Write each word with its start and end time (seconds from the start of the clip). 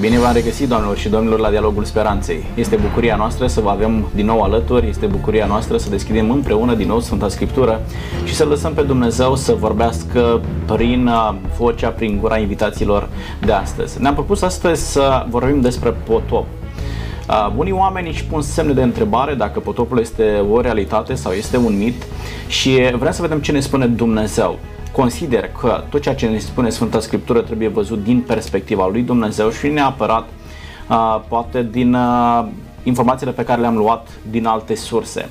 Bine 0.00 0.18
v-am 0.18 0.32
regăsit, 0.32 0.68
doamnelor 0.68 0.96
și 0.96 1.08
domnilor, 1.08 1.38
la 1.38 1.50
Dialogul 1.50 1.84
Speranței. 1.84 2.44
Este 2.54 2.76
bucuria 2.76 3.16
noastră 3.16 3.46
să 3.46 3.60
vă 3.60 3.70
avem 3.70 4.08
din 4.14 4.26
nou 4.26 4.40
alături, 4.40 4.88
este 4.88 5.06
bucuria 5.06 5.46
noastră 5.46 5.76
să 5.76 5.90
deschidem 5.90 6.30
împreună 6.30 6.74
din 6.74 6.86
nou 6.86 7.00
Sfânta 7.00 7.28
Scriptură 7.28 7.80
și 8.24 8.34
să 8.34 8.44
lăsăm 8.44 8.72
pe 8.72 8.82
Dumnezeu 8.82 9.36
să 9.36 9.54
vorbească 9.54 10.40
prin 10.66 11.06
uh, 11.06 11.34
vocea, 11.58 11.88
prin 11.88 12.18
gura 12.20 12.38
invitațiilor 12.38 13.08
de 13.44 13.52
astăzi. 13.52 14.00
Ne-am 14.00 14.14
propus 14.14 14.42
astăzi 14.42 14.92
să 14.92 15.26
vorbim 15.28 15.60
despre 15.60 15.90
potop. 15.90 16.46
Uh, 17.28 17.52
unii 17.56 17.72
oameni 17.72 18.08
își 18.08 18.24
pun 18.24 18.42
semne 18.42 18.72
de 18.72 18.82
întrebare 18.82 19.34
dacă 19.34 19.60
potopul 19.60 19.98
este 19.98 20.44
o 20.50 20.60
realitate 20.60 21.14
sau 21.14 21.32
este 21.32 21.56
un 21.56 21.78
mit 21.78 22.06
și 22.46 22.70
vrem 22.98 23.12
să 23.12 23.22
vedem 23.22 23.40
ce 23.40 23.52
ne 23.52 23.60
spune 23.60 23.86
Dumnezeu 23.86 24.58
consider 24.92 25.50
că 25.60 25.84
tot 25.90 26.00
ceea 26.00 26.14
ce 26.14 26.26
ne 26.26 26.38
spune 26.38 26.70
Sfânta 26.70 27.00
Scriptură 27.00 27.40
trebuie 27.40 27.68
văzut 27.68 28.04
din 28.04 28.20
perspectiva 28.20 28.88
lui 28.88 29.02
Dumnezeu 29.02 29.50
și 29.50 29.68
neapărat 29.68 30.28
uh, 30.88 31.20
poate 31.28 31.68
din 31.70 31.94
uh, 31.94 32.44
informațiile 32.82 33.32
pe 33.32 33.44
care 33.44 33.60
le-am 33.60 33.76
luat 33.76 34.08
din 34.30 34.46
alte 34.46 34.74
surse. 34.74 35.30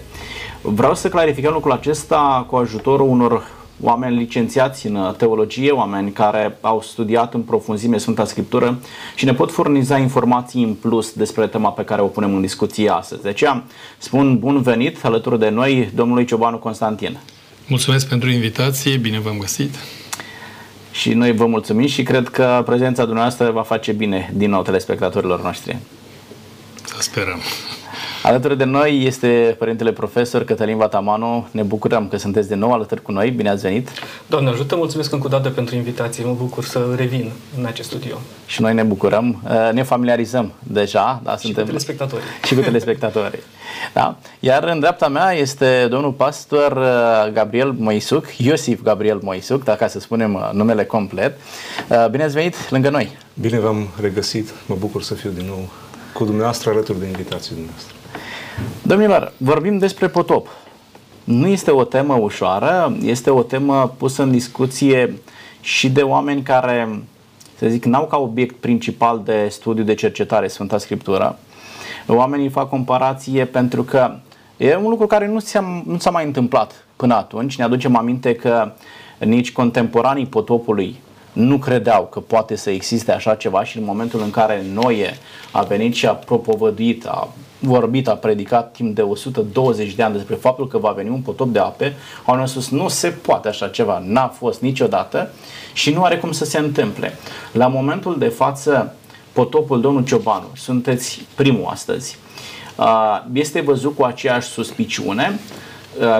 Vreau 0.62 0.96
să 0.96 1.10
clarificăm 1.10 1.54
lucrul 1.54 1.72
acesta 1.72 2.46
cu 2.50 2.56
ajutorul 2.56 3.10
unor 3.10 3.56
oameni 3.82 4.16
licențiați 4.16 4.88
în 4.88 5.14
teologie, 5.18 5.72
oameni 5.72 6.12
care 6.12 6.58
au 6.62 6.82
studiat 6.82 7.34
în 7.34 7.42
profunzime 7.42 7.98
Sfânta 7.98 8.26
Scriptură 8.26 8.80
și 9.16 9.26
ne 9.26 9.34
pot 9.34 9.52
furniza 9.52 9.98
informații 9.98 10.64
în 10.64 10.74
plus 10.74 11.14
despre 11.14 11.48
tema 11.48 11.70
pe 11.70 11.84
care 11.84 12.02
o 12.02 12.08
punem 12.08 12.36
în 12.36 12.42
discuție 12.42 12.90
astăzi. 12.90 13.22
De 13.22 13.30
aceea 13.30 13.64
spun 13.98 14.40
bun 14.40 14.62
venit 14.62 15.06
alături 15.06 15.40
de 15.40 15.50
noi 15.50 15.92
domnului 15.96 16.26
Ciobanu 16.26 16.58
Constantin. 16.58 17.18
Mulțumesc 17.68 18.08
pentru 18.08 18.30
invitație, 18.30 18.98
bine 18.98 19.20
v-am 19.20 19.38
găsit. 19.38 19.76
Și 20.92 21.14
noi 21.14 21.32
vă 21.32 21.46
mulțumim 21.46 21.88
și 21.88 22.04
cred 22.04 22.30
că 22.30 22.64
prezența 22.66 23.04
dumneavoastră 23.04 23.52
va 23.52 23.64
face 23.64 23.92
bine 23.92 24.32
din 24.34 24.50
nou 24.50 24.62
telespectatorilor 24.62 25.42
noștri. 25.42 25.78
Să 26.84 26.96
sperăm. 27.00 27.40
Alături 28.28 28.58
de 28.58 28.64
noi 28.64 29.04
este 29.06 29.56
părintele 29.60 29.92
profesor 29.92 30.44
Cătălin 30.44 30.78
Vatamanu. 30.78 31.48
Ne 31.52 31.62
bucurăm 31.62 32.08
că 32.08 32.18
sunteți 32.18 32.48
de 32.48 32.56
nou 32.56 32.74
alături 32.74 33.02
cu 33.02 33.12
noi. 33.12 33.30
Bine 33.30 33.50
ați 33.50 33.62
venit! 33.62 33.90
Doamne 34.26 34.50
ajută, 34.50 34.76
mulțumesc 34.76 35.12
încă 35.12 35.26
o 35.26 35.30
dată 35.30 35.50
pentru 35.50 35.76
invitație. 35.76 36.24
Mă 36.26 36.34
bucur 36.38 36.64
să 36.64 36.86
revin 36.96 37.32
în 37.58 37.66
acest 37.66 37.88
studio. 37.90 38.18
Și 38.46 38.62
noi 38.62 38.74
ne 38.74 38.84
bucurăm. 38.84 39.42
Uh, 39.44 39.70
ne 39.74 39.84
familiarizăm 39.84 40.54
deja. 40.64 41.22
Da, 41.24 41.32
și 41.32 41.38
suntem... 41.38 41.64
cu 41.64 41.68
telespectatorii. 41.70 42.26
Și 42.48 42.56
cu 42.56 42.62
telespectatorii. 42.62 43.40
Da? 43.94 44.16
Iar 44.40 44.64
în 44.64 44.80
dreapta 44.80 45.08
mea 45.08 45.32
este 45.32 45.88
domnul 45.90 46.12
pastor 46.12 46.72
uh, 46.72 47.34
Gabriel 47.34 47.72
Moisuc, 47.78 48.26
Iosif 48.38 48.82
Gabriel 48.82 49.20
Moisuc, 49.22 49.64
dacă 49.64 49.88
să 49.88 50.00
spunem 50.00 50.34
uh, 50.34 50.50
numele 50.54 50.86
complet. 50.86 51.38
Bine 52.12 52.24
ați 52.24 52.34
venit 52.34 52.70
lângă 52.70 52.90
noi! 52.90 53.18
Bine 53.34 53.60
v-am 53.60 53.88
regăsit. 54.02 54.54
Mă 54.66 54.76
bucur 54.80 55.04
să 55.04 55.14
fiu 55.14 55.30
din 55.30 55.46
nou 55.46 55.70
cu 56.14 56.24
dumneavoastră 56.24 56.70
alături 56.70 57.00
de 57.00 57.06
invitații 57.06 57.54
dumneavoastră. 57.54 57.97
Domnilor, 58.82 59.34
vorbim 59.38 59.78
despre 59.78 60.08
potop. 60.08 60.48
Nu 61.24 61.48
este 61.48 61.72
o 61.72 61.84
temă 61.84 62.14
ușoară, 62.14 62.98
este 63.02 63.30
o 63.30 63.44
temă 63.44 63.94
pusă 63.98 64.24
în 64.24 64.32
discuție 64.32 65.14
și 65.62 65.90
de 65.90 66.02
oameni 66.02 66.42
care, 66.42 67.04
să 67.58 67.68
zic, 67.68 67.86
n-au 67.86 68.06
ca 68.06 68.18
obiect 68.18 68.56
principal 68.56 69.22
de 69.26 69.48
studiu 69.50 69.84
de 69.84 69.94
cercetare 69.94 70.48
Sfânta 70.48 70.78
Scriptură. 70.78 71.38
Oamenii 72.08 72.50
fac 72.50 72.70
comparație 72.70 73.46
pentru 73.46 73.84
că 73.84 74.16
e 74.58 74.76
un 74.76 74.90
lucru 74.90 75.08
care 75.08 75.28
nu 75.28 75.40
s-a, 75.40 75.84
nu 75.86 75.98
s-a 75.98 76.10
mai 76.10 76.26
întâmplat 76.26 76.86
până 76.96 77.16
atunci. 77.16 77.58
Ne 77.58 77.64
aducem 77.64 77.96
aminte 77.96 78.36
că 78.36 78.72
nici 79.18 79.52
contemporanii 79.52 80.26
potopului 80.26 80.96
nu 81.34 81.58
credeau 81.58 82.04
că 82.06 82.20
poate 82.20 82.56
să 82.56 82.70
existe 82.70 83.12
așa 83.12 83.36
ceva 83.36 83.64
și 83.64 83.78
în 83.78 83.84
momentul 83.84 84.22
în 84.22 84.32
care 84.32 84.64
Noe 84.74 85.18
a 85.52 85.62
venit 85.62 85.94
și 85.94 86.06
a 86.06 86.14
propovăduit, 86.14 87.06
a 87.06 87.30
vorbit, 87.60 88.08
a 88.08 88.14
predicat 88.14 88.72
timp 88.72 88.96
de 88.96 89.02
120 89.02 89.94
de 89.94 90.04
ani 90.04 90.14
despre 90.14 90.36
faptul 90.36 90.68
că 90.68 90.78
va 90.78 90.92
veni 90.92 91.10
un 91.10 91.22
potop 91.22 91.48
de 91.48 91.60
ape, 91.60 91.96
au 92.26 92.46
spus 92.46 92.70
nu 92.70 92.88
se 92.88 93.10
poate 93.10 93.48
așa 93.48 93.68
ceva, 93.68 94.04
n-a 94.06 94.28
fost 94.28 94.62
niciodată 94.62 95.32
și 95.74 95.94
nu 95.94 96.04
are 96.04 96.18
cum 96.18 96.32
să 96.32 96.46
se 96.46 96.58
întâmple. 96.58 97.18
La 97.52 97.68
momentul 97.68 98.18
de 98.18 98.28
față, 98.28 98.96
potopul 99.32 99.82
domnul 99.82 100.04
Ciobanu, 100.04 100.48
sunteți 100.56 101.26
primul 101.36 101.66
astăzi, 101.70 102.18
este 103.34 103.62
văzut 103.62 103.96
cu 103.96 104.04
aceeași 104.04 104.48
suspiciune. 104.48 105.40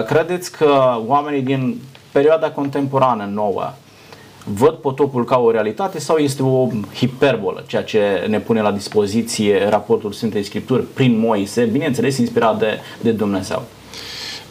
Credeți 0.06 0.52
că 0.52 0.98
oamenii 1.06 1.42
din 1.42 1.80
perioada 2.12 2.50
contemporană 2.50 3.30
nouă 3.32 3.72
văd 4.54 4.74
potopul 4.74 5.24
ca 5.24 5.38
o 5.38 5.50
realitate 5.50 5.98
sau 5.98 6.16
este 6.16 6.42
o 6.42 6.68
hiperbolă, 6.94 7.64
ceea 7.66 7.82
ce 7.82 8.26
ne 8.28 8.40
pune 8.40 8.60
la 8.60 8.72
dispoziție 8.72 9.68
raportul 9.68 10.12
Sfintei 10.12 10.42
Scripturi 10.42 10.82
prin 10.82 11.18
Moise, 11.18 11.64
bineînțeles 11.64 12.18
inspirat 12.18 12.58
de, 12.58 12.78
de 13.00 13.10
Dumnezeu? 13.10 13.68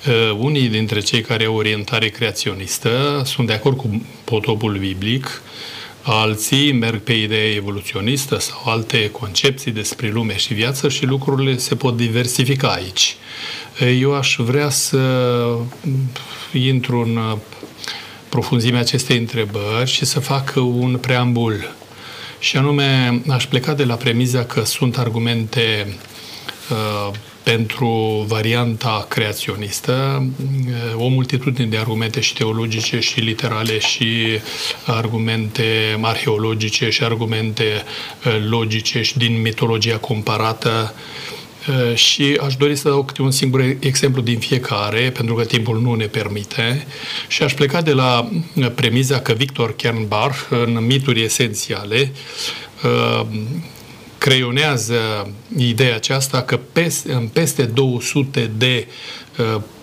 Uh, 0.08 0.38
unii 0.40 0.68
dintre 0.68 1.00
cei 1.00 1.22
care 1.22 1.46
au 1.46 1.56
orientare 1.56 2.08
creaționistă 2.08 3.22
sunt 3.26 3.48
de 3.48 3.54
acord 3.54 3.78
cu 3.78 4.06
potopul 4.24 4.78
biblic, 4.78 5.42
alții 6.02 6.72
merg 6.72 7.00
pe 7.00 7.14
idee 7.14 7.56
evoluționistă 7.56 8.40
sau 8.40 8.62
alte 8.66 9.10
concepții 9.12 9.72
despre 9.72 10.10
lume 10.10 10.38
și 10.38 10.54
viață 10.54 10.90
și 10.90 11.06
lucrurile 11.06 11.58
se 11.58 11.76
pot 11.76 11.98
diversifica 11.98 12.68
aici. 12.68 13.16
Uh, 13.82 13.98
eu 14.02 14.14
aș 14.14 14.36
vrea 14.40 14.70
să 14.70 15.00
intru 16.54 17.00
în 17.00 17.20
profunzimea 18.30 18.80
acestei 18.80 19.18
întrebări 19.18 19.90
și 19.90 20.06
să 20.06 20.20
fac 20.20 20.54
un 20.56 20.98
preambul. 21.02 21.76
Și 22.40 22.58
anume, 22.58 23.22
aș 23.30 23.46
pleca 23.46 23.74
de 23.74 23.84
la 23.84 23.96
premiza 23.96 24.46
că 24.46 24.66
sunt 24.66 24.98
argumente 24.98 25.96
uh, 26.70 27.14
pentru 27.44 28.26
varianta 28.28 29.06
creaționistă, 29.10 30.26
uh, 30.96 31.04
o 31.04 31.08
multitudine 31.08 31.68
de 31.68 31.78
argumente 31.78 32.20
și 32.20 32.34
teologice 32.34 33.00
și 33.00 33.20
literale 33.20 33.80
și 33.80 34.40
argumente 34.86 35.98
arheologice 36.02 36.90
și 36.90 37.04
argumente 37.04 37.64
uh, 38.26 38.46
logice 38.50 39.02
și 39.02 39.18
din 39.18 39.42
mitologia 39.42 39.98
comparată 39.98 40.94
Eh, 40.94 41.37
și 41.94 42.40
aș 42.46 42.56
dori 42.56 42.76
să 42.76 42.90
dau 42.90 43.04
câte 43.04 43.22
un 43.22 43.32
singur 43.32 43.76
exemplu 43.80 44.22
din 44.22 44.40
fiecare, 44.40 45.12
pentru 45.12 45.36
că 45.36 45.44
timpul 45.44 45.82
nu 45.82 45.94
ne 45.94 46.06
permite, 46.06 46.88
și 47.28 47.44
aș 47.44 47.54
pleca 47.54 47.82
de 47.82 47.92
la 47.92 48.30
eh, 48.54 48.72
premiza 48.76 49.20
că 49.20 49.34
Victor 49.34 49.76
Kernbach, 49.76 50.38
în 50.50 50.86
mituri 50.86 51.24
esențiale, 51.24 52.12
eh, 52.84 53.26
creionează 54.18 55.32
ideea 55.58 55.96
aceasta 55.96 56.42
că 56.42 56.60
peste, 56.72 57.14
în 57.14 57.28
peste 57.28 57.64
200 57.64 58.52
de 58.58 58.88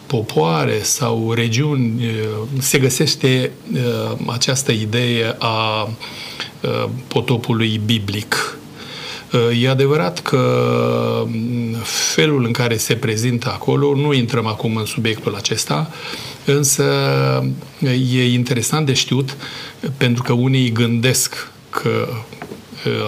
popoare 0.07 0.83
sau 0.83 1.33
regiuni 1.33 2.03
se 2.59 2.79
găsește 2.79 3.51
această 4.27 4.73
idee 4.73 5.37
a 5.39 5.91
potopului 7.09 7.81
biblic 7.85 8.57
E 9.61 9.69
adevărat 9.69 10.23
că 10.23 10.43
mm, 11.27 11.77
felul 12.15 12.45
în 12.45 12.53
care 12.53 12.77
se 12.77 12.95
prezintă 12.95 13.51
acolo, 13.53 13.95
nu 13.95 14.13
intrăm 14.13 14.47
acum 14.47 14.77
în 14.77 14.85
subiectul 14.85 15.35
acesta, 15.35 15.91
însă 16.45 16.85
e 18.13 18.33
interesant 18.33 18.87
de 18.87 18.93
știut 18.93 19.37
pentru 19.97 20.23
că 20.23 20.33
unii 20.33 20.73
gândesc 20.73 21.51
că 21.71 22.09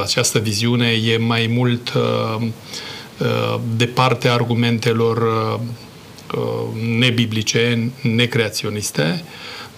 această 0.02 0.38
viziune 0.38 0.87
e 0.87 1.17
mai 1.17 1.50
mult 1.55 1.93
de 3.76 3.87
partea 3.87 4.32
argumentelor 4.32 5.29
nebiblice, 6.99 7.90
necreaționiste, 8.02 9.25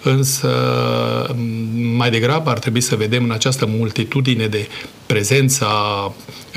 însă 0.03 0.51
mai 1.97 2.11
degrabă 2.11 2.51
ar 2.51 2.59
trebui 2.59 2.81
să 2.81 2.97
vedem 2.97 3.25
în 3.25 3.31
această 3.31 3.67
multitudine 3.67 4.47
de 4.47 4.69
prezența 5.07 5.69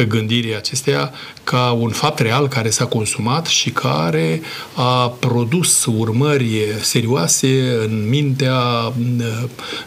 gândirii 0.07 0.55
acesteia 0.55 1.11
ca 1.43 1.71
un 1.71 1.89
fapt 1.89 2.19
real 2.19 2.47
care 2.47 2.69
s-a 2.69 2.85
consumat 2.85 3.45
și 3.45 3.69
care 3.69 4.41
a 4.73 5.07
produs 5.07 5.85
urmări 5.85 6.57
serioase 6.81 7.77
în 7.85 8.09
mintea 8.09 8.93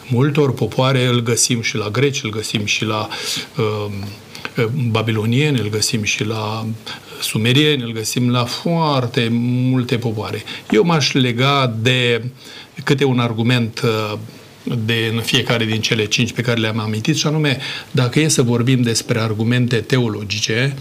multor 0.07 0.53
popoare. 0.55 1.07
Îl 1.07 1.21
găsim 1.21 1.61
și 1.61 1.77
la 1.77 1.89
greci, 1.89 2.23
îl 2.23 2.31
găsim 2.31 2.65
și 2.65 2.85
la 2.85 3.09
uh, 3.57 3.93
babilonieni, 4.91 5.61
îl 5.61 5.69
găsim 5.69 6.03
și 6.03 6.25
la 6.25 6.67
sumerieni, 7.21 7.83
îl 7.83 7.93
găsim 7.93 8.31
la 8.31 8.45
foarte 8.45 9.29
multe 9.31 9.97
popoare. 9.97 10.43
Eu 10.71 10.85
m-aș 10.85 11.12
lega 11.12 11.75
de 11.79 12.25
câte 12.85 13.05
un 13.05 13.19
argument 13.19 13.81
uh, 13.85 14.19
de 14.85 15.11
în 15.12 15.21
fiecare 15.21 15.65
din 15.65 15.81
cele 15.81 16.05
cinci 16.05 16.32
pe 16.32 16.43
care 16.43 16.61
le-am 16.61 16.79
amintit, 16.79 17.17
și 17.17 17.26
anume, 17.26 17.59
dacă 17.91 18.21
e 18.21 18.29
să 18.29 18.43
vorbim 18.43 18.82
despre 18.82 19.21
argumente 19.21 19.76
teologice, 19.76 20.76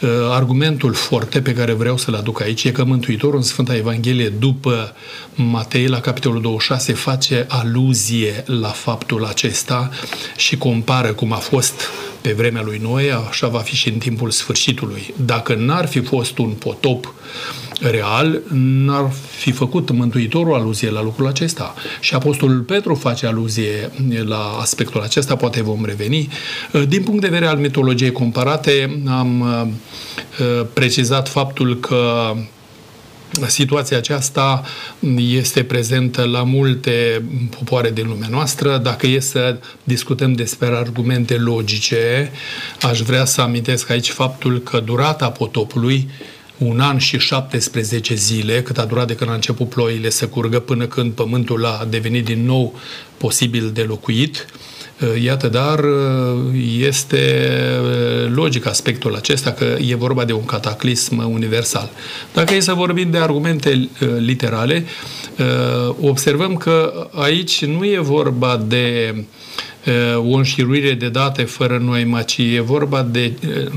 uh, 0.00 0.08
argumentul 0.30 0.94
forte 0.94 1.40
pe 1.40 1.52
care 1.52 1.72
vreau 1.72 1.96
să-l 1.96 2.14
aduc 2.14 2.40
aici 2.40 2.64
e 2.64 2.70
că 2.70 2.84
Mântuitorul 2.84 3.36
în 3.36 3.42
Sfânta 3.42 3.76
Evanghelie, 3.76 4.28
după 4.28 4.94
Matei, 5.34 5.86
la 5.86 6.00
capitolul 6.00 6.40
26, 6.40 6.92
face 6.92 7.44
aluzie 7.48 8.44
la 8.46 8.68
faptul 8.68 9.24
acesta 9.24 9.90
și 10.36 10.56
compară 10.56 11.12
cum 11.12 11.32
a 11.32 11.36
fost 11.36 11.82
pe 12.20 12.32
vremea 12.32 12.62
lui 12.62 12.78
Noe, 12.82 13.12
așa 13.28 13.48
va 13.48 13.58
fi 13.58 13.74
și 13.74 13.88
în 13.88 13.98
timpul 13.98 14.30
sfârșitului. 14.30 15.14
Dacă 15.16 15.54
n-ar 15.54 15.86
fi 15.86 16.00
fost 16.00 16.38
un 16.38 16.50
potop 16.50 17.14
real, 17.80 18.42
n-ar 18.52 19.10
fi 19.36 19.52
făcut 19.52 19.90
Mântuitorul 19.90 20.54
aluzie 20.54 20.90
la 20.90 21.02
lucrul 21.02 21.26
acesta. 21.26 21.74
Și 22.00 22.14
Apostolul 22.14 22.60
Petru 22.60 22.94
face 22.94 23.26
aluzie 23.26 23.90
la 24.24 24.56
aspectul 24.60 25.00
acesta, 25.00 25.36
poate 25.36 25.62
vom 25.62 25.84
reveni. 25.84 26.28
Din 26.88 27.02
punct 27.02 27.20
de 27.20 27.28
vedere 27.28 27.46
al 27.46 27.58
mitologiei 27.58 28.12
comparate, 28.12 29.02
am 29.06 29.40
uh, 29.40 30.66
precizat 30.72 31.28
faptul 31.28 31.76
că 31.80 32.32
Situația 33.46 33.96
aceasta 33.96 34.62
este 35.16 35.64
prezentă 35.64 36.24
la 36.24 36.42
multe 36.42 37.22
popoare 37.58 37.90
din 37.90 38.06
lumea 38.06 38.28
noastră. 38.30 38.76
Dacă 38.76 39.06
e 39.06 39.20
să 39.20 39.58
discutăm 39.84 40.32
despre 40.32 40.66
argumente 40.66 41.34
logice, 41.34 42.30
aș 42.82 43.00
vrea 43.00 43.24
să 43.24 43.40
amintesc 43.40 43.90
aici 43.90 44.10
faptul 44.10 44.58
că 44.58 44.80
durata 44.80 45.30
potopului 45.30 46.08
un 46.58 46.80
an 46.80 46.98
și 46.98 47.18
17 47.18 48.14
zile, 48.14 48.62
cât 48.62 48.78
a 48.78 48.84
durat 48.84 49.06
de 49.06 49.14
când 49.14 49.30
a 49.30 49.34
început 49.34 49.68
ploile 49.68 50.10
să 50.10 50.26
curgă 50.26 50.58
până 50.58 50.86
când 50.86 51.12
pământul 51.12 51.64
a 51.64 51.86
devenit 51.90 52.24
din 52.24 52.44
nou 52.44 52.74
posibil 53.16 53.70
de 53.74 53.82
locuit. 53.82 54.46
Uh, 55.00 55.22
iată, 55.22 55.48
dar 55.48 55.78
uh, 55.78 56.54
este 56.78 57.48
uh, 57.82 58.32
logic 58.34 58.66
aspectul 58.66 59.14
acesta 59.14 59.52
că 59.52 59.76
e 59.86 59.94
vorba 59.94 60.24
de 60.24 60.32
un 60.32 60.44
cataclism 60.44 61.30
universal. 61.32 61.90
Dacă 62.32 62.54
e 62.54 62.60
să 62.60 62.72
vorbim 62.72 63.10
de 63.10 63.18
argumente 63.18 63.88
literale, 64.18 64.84
observăm 66.00 66.56
că 66.56 67.08
aici 67.14 67.64
nu 67.64 67.84
e 67.84 67.98
vorba 67.98 68.64
de 68.66 69.14
o 70.16 70.36
înșiruire 70.36 70.94
de 70.94 71.08
date 71.08 71.42
fără 71.42 71.78
noima, 71.78 72.22
ci 72.22 72.38
e 72.38 72.60
vorba 72.60 73.02
de, 73.02 73.32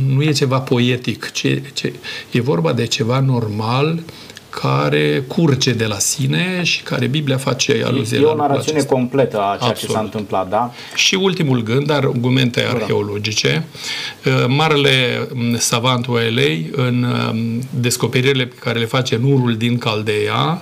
nu 0.07 0.21
e 0.21 0.31
ceva 0.31 0.59
poetic, 0.59 1.31
ci, 1.31 1.61
ci 1.73 1.91
e 2.31 2.41
vorba 2.41 2.73
de 2.73 2.85
ceva 2.85 3.19
normal, 3.19 3.99
care 4.49 5.23
curge 5.27 5.71
de 5.71 5.85
la 5.85 5.97
sine 5.97 6.63
și 6.63 6.81
care 6.81 7.07
Biblia 7.07 7.37
face 7.37 7.81
aluzie 7.85 8.17
e, 8.17 8.21
la 8.21 8.27
E 8.27 8.31
o 8.31 8.35
narațiune 8.35 8.77
acesta. 8.77 8.93
completă 8.95 9.37
a 9.37 9.39
ceea 9.39 9.69
Absolut. 9.69 9.77
ce 9.77 9.87
s-a 9.91 9.99
întâmplat, 9.99 10.49
da? 10.49 10.71
Și 10.95 11.15
ultimul 11.15 11.63
gând, 11.63 11.89
argumente 11.89 12.65
arheologice. 12.73 13.65
Uh, 14.25 14.45
marele 14.47 15.27
mm, 15.33 15.57
savant 15.57 16.07
Oelei, 16.07 16.69
în 16.75 17.05
mm, 17.33 17.61
descoperirile 17.69 18.45
pe 18.45 18.55
care 18.59 18.79
le 18.79 18.85
face 18.85 19.15
în 19.15 19.23
urul 19.23 19.55
din 19.55 19.77
Caldeia, 19.77 20.61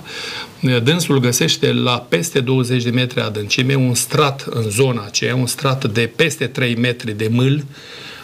uh, 0.62 0.82
dânsul 0.82 1.18
găsește 1.18 1.72
la 1.72 2.06
peste 2.08 2.40
20 2.40 2.82
de 2.82 2.90
metri 2.90 3.20
adâncime 3.20 3.74
un 3.74 3.94
strat 3.94 4.46
în 4.50 4.70
zona 4.70 5.02
aceea, 5.06 5.34
un 5.34 5.46
strat 5.46 5.84
de 5.84 6.10
peste 6.16 6.46
3 6.46 6.76
metri 6.76 7.12
de 7.12 7.28
mâl, 7.30 7.64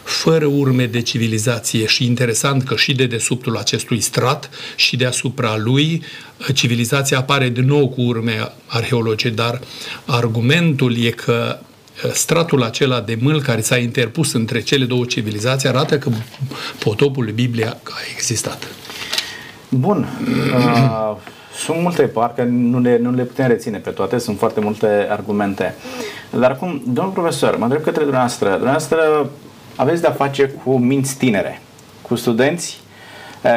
fără 0.04 0.44
urme 0.44 0.86
de 0.86 1.00
civilizație 1.00 1.86
și 1.86 2.04
interesant 2.04 2.62
că 2.62 2.76
și 2.76 2.92
de 2.92 3.06
desubtul 3.06 3.56
acestui 3.56 4.00
strat 4.00 4.50
și 4.76 4.96
deasupra 4.96 5.56
lui 5.56 6.02
civilizația 6.54 7.18
apare 7.18 7.48
din 7.48 7.64
nou 7.64 7.88
cu 7.88 8.00
urme 8.00 8.52
arheologice, 8.66 9.28
dar 9.30 9.60
argumentul 10.06 11.04
e 11.04 11.10
că 11.10 11.58
stratul 12.12 12.62
acela 12.62 13.00
de 13.00 13.18
mâl 13.20 13.42
care 13.42 13.60
s-a 13.60 13.76
interpus 13.76 14.32
între 14.32 14.60
cele 14.60 14.84
două 14.84 15.04
civilizații 15.04 15.68
arată 15.68 15.98
că 15.98 16.10
potopul 16.78 17.30
Biblia 17.34 17.76
a 17.84 17.98
existat. 18.14 18.68
Bun. 19.68 20.08
Uh, 20.54 21.16
sunt 21.56 21.80
multe, 21.80 22.02
parcă 22.02 22.42
nu 22.42 22.80
le, 22.80 22.98
nu 23.02 23.10
le 23.10 23.22
putem 23.22 23.46
reține 23.46 23.78
pe 23.78 23.90
toate, 23.90 24.18
sunt 24.18 24.38
foarte 24.38 24.60
multe 24.60 25.06
argumente. 25.10 25.74
Dar 26.30 26.50
acum, 26.50 26.82
domnul 26.86 27.12
profesor, 27.12 27.56
mă 27.56 27.64
întreb 27.64 27.82
către 27.82 28.02
dumneavoastră. 28.02 28.48
Dumneavoastră 28.48 29.30
aveți 29.76 30.00
de-a 30.00 30.12
face 30.12 30.48
cu 30.48 30.76
minți 30.78 31.16
tinere, 31.16 31.60
cu 32.02 32.14
studenți 32.14 32.80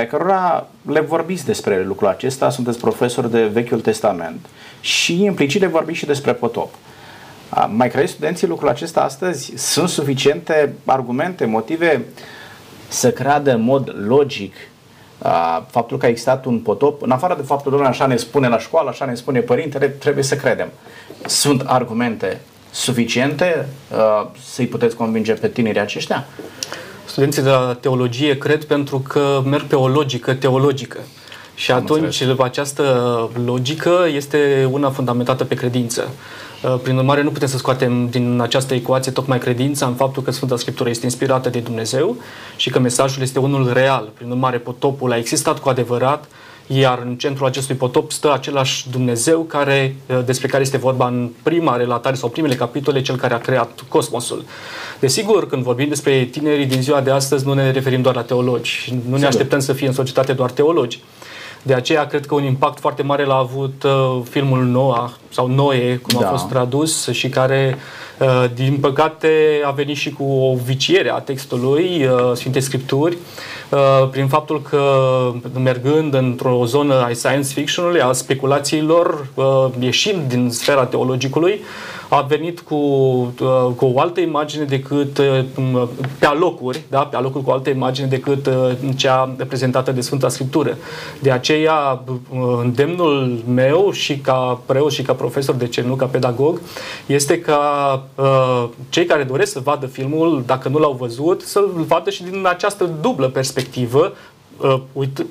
cărora 0.10 0.68
le 0.90 1.00
vorbiți 1.00 1.46
despre 1.46 1.84
lucrul 1.84 2.08
acesta, 2.08 2.50
sunteți 2.50 2.80
profesori 2.80 3.31
de 3.31 3.46
Vechiul 3.46 3.81
Testament 3.81 4.46
și 4.81 5.24
implicit 5.24 5.62
le 5.62 5.68
vorbiți 5.68 5.98
și 5.98 6.06
despre 6.06 6.34
potop. 6.34 6.74
Mai 7.69 7.90
credeți 7.90 8.12
studenții 8.12 8.48
lucrul 8.48 8.69
acesta 8.69 9.02
astăzi? 9.02 9.54
Sunt 9.56 9.90
suficiente 9.90 10.74
argumente, 10.86 11.46
motive 11.46 12.06
să 12.88 13.12
creadă 13.12 13.54
în 13.54 13.62
mod 13.62 13.96
logic 14.08 14.56
faptul 15.68 15.98
că 15.98 16.06
a 16.06 16.10
existat 16.10 16.46
un 16.46 16.60
potop, 16.60 17.02
în 17.02 17.12
afară 17.12 17.36
de 17.36 17.42
faptul 17.42 17.78
că 17.78 17.84
așa 17.84 18.06
ne 18.06 18.16
spune 18.16 18.48
la 18.48 18.60
școală, 18.60 18.90
așa 18.90 19.06
ne 19.06 19.16
spune 19.16 19.40
părintele, 19.40 19.88
trebuie 19.88 20.24
să 20.24 20.36
credem. 20.36 20.68
Sunt 21.25 21.64
argumente 21.66 22.42
suficiente 22.72 23.68
uh, 23.92 24.28
să-i 24.50 24.68
puteți 24.68 24.96
convinge 24.96 25.34
pe 25.34 25.48
tinerii 25.48 25.81
aceștia? 25.81 26.28
Studenții 27.06 27.42
de 27.42 27.50
la 27.50 27.78
teologie 27.80 28.38
cred 28.38 28.64
pentru 28.64 29.00
că 29.00 29.42
merg 29.46 29.64
pe 29.64 29.75
o 29.75 29.88
logică 29.88 30.34
teologică. 30.34 30.98
Și 31.56 31.72
Am 31.72 31.78
atunci 31.78 32.22
înțeles. 32.22 32.40
această 32.40 33.30
logică 33.46 34.06
este 34.16 34.68
una 34.72 34.90
fundamentată 34.90 35.44
pe 35.44 35.56
credință. 35.56 36.08
Uh, 36.64 36.75
prin 36.84 36.98
urmare, 36.98 37.24
nu 37.24 37.30
putem 37.31 37.48
să 37.48 37.58
scoatem 37.58 38.10
din 38.10 38.40
această 38.42 38.74
ecuație 38.74 39.12
tocmai 39.12 39.38
credința 39.38 39.86
în 39.86 39.94
faptul 39.94 40.24
că 40.24 40.31
Sfânta 40.31 40.58
Scriptură 40.58 40.90
este 40.90 41.06
inspirată 41.06 41.50
de 41.50 41.60
Dumnezeu 41.60 42.16
și 42.56 42.69
că 42.69 42.80
mesajul 42.80 43.22
este 43.22 43.40
unul 43.40 43.74
real. 43.74 44.10
Prin 44.14 44.30
urmare, 44.30 44.58
potopul 44.58 45.12
a 45.12 45.18
existat 45.18 45.60
cu 45.60 45.69
adevărat, 45.69 46.25
iar 46.68 47.02
în 47.06 47.16
centrul 47.16 47.48
acestui 47.48 47.75
potop 47.75 48.12
stă 48.12 48.34
același 48.34 48.90
Dumnezeu 48.90 49.42
care, 49.42 49.96
uh, 50.08 50.19
despre 50.25 50.48
care 50.48 50.64
este 50.64 50.78
vorba 50.78 51.08
în 51.08 51.30
prima 51.44 51.75
relatare 51.75 52.16
sau 52.16 52.30
primele 52.30 52.56
capitole, 52.56 53.02
cel 53.02 53.16
care 53.16 53.34
a 53.34 53.38
creat 53.38 53.84
cosmosul. 53.88 54.46
Desigur, 55.00 55.48
când 55.48 55.64
vorbim 55.64 55.88
despre 55.88 56.24
tinerii 56.24 56.66
din 56.66 56.81
ziua 56.81 57.02
de 57.02 57.12
astăzi, 57.12 57.46
nu 57.46 57.54
ne 57.54 57.72
referim 57.72 58.02
doar 58.02 58.16
la 58.16 58.22
teologi. 58.22 58.94
Nu 59.10 59.18
ne 59.18 59.25
așteptăm 59.25 59.60
să 59.60 59.74
fie 59.74 59.88
în 59.88 59.94
societate 59.94 60.34
doar 60.34 60.52
teologi. 60.52 61.00
De 61.68 61.74
aceea 61.74 62.06
cred 62.06 62.25
că 62.25 62.36
un 62.36 62.44
impact 62.44 62.80
foarte 62.80 63.04
mare 63.04 63.25
l-a 63.25 63.36
avut 63.36 63.84
uh, 63.84 64.22
filmul 64.30 64.64
Noah 64.64 65.10
sau 65.30 65.48
Noe, 65.48 65.98
cum 65.98 66.19
da. 66.19 66.28
a 66.28 66.30
fost 66.30 66.47
tradus 66.47 67.07
și 67.12 67.30
care 67.30 67.78
uh, 68.19 68.45
din 68.54 68.78
păcate 68.81 69.30
a 69.66 69.71
venit 69.71 69.95
și 69.95 70.12
cu 70.12 70.24
o 70.24 70.56
viciere 70.66 71.09
a 71.09 71.19
textului 71.19 72.06
uh, 72.06 72.31
Sfinte 72.33 72.59
Scripturi 72.59 73.18
uh, 73.69 74.09
prin 74.12 74.28
faptul 74.28 74.62
că 74.62 74.81
mergând 75.59 76.14
într-o 76.14 76.66
zonă 76.66 76.94
a 76.94 77.14
science 77.14 77.54
fiction-ului, 77.54 78.02
a 78.02 78.12
speculațiilor, 78.12 79.28
uh, 79.33 79.66
ieșind 79.80 80.21
din 80.28 80.50
sfera 80.50 80.86
teologicului, 80.86 81.62
a 82.09 82.21
venit 82.21 82.59
cu, 82.59 82.76
uh, 82.76 83.71
cu 83.76 83.85
o 83.85 83.99
altă 83.99 84.19
imagine 84.19 84.64
decât 84.64 85.18
uh, 85.18 85.44
pe 86.19 86.26
alocuri, 86.26 86.81
da? 86.90 86.99
pe 86.99 87.16
alocuri 87.16 87.44
cu 87.44 87.49
o 87.49 87.54
altă 87.54 87.69
imagine 87.69 88.07
decât 88.07 88.45
uh, 88.45 88.71
cea 88.95 89.35
prezentată 89.47 89.92
de 89.92 90.02
Sfânta 90.02 90.30
Scriptură. 90.30 90.78
De 91.19 91.31
aceea, 91.31 92.04
îndemnul 92.61 93.44
meu 93.54 93.92
și 93.92 94.18
ca 94.18 94.61
preot 94.66 94.92
și 94.92 95.02
ca 95.02 95.14
profesor, 95.14 95.56
de 95.56 95.68
ce 95.68 95.81
nu 95.81 95.95
ca 95.95 96.06
pedagog, 96.06 96.61
este 97.06 97.40
ca 97.42 98.04
cei 98.90 99.06
care 99.06 99.23
doresc 99.23 99.52
să 99.52 99.59
vadă 99.59 99.85
filmul, 99.85 100.44
dacă 100.45 100.69
nu 100.69 100.78
l-au 100.78 100.95
văzut, 100.99 101.42
să-l 101.42 101.85
vadă 101.87 102.09
și 102.09 102.23
din 102.23 102.45
această 102.47 102.90
dublă 103.02 103.28
perspectivă, 103.28 104.14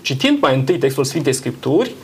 citind 0.00 0.40
mai 0.40 0.54
întâi 0.54 0.78
textul 0.78 1.04
Sfintei 1.04 1.33
Scripturi, 1.33 1.95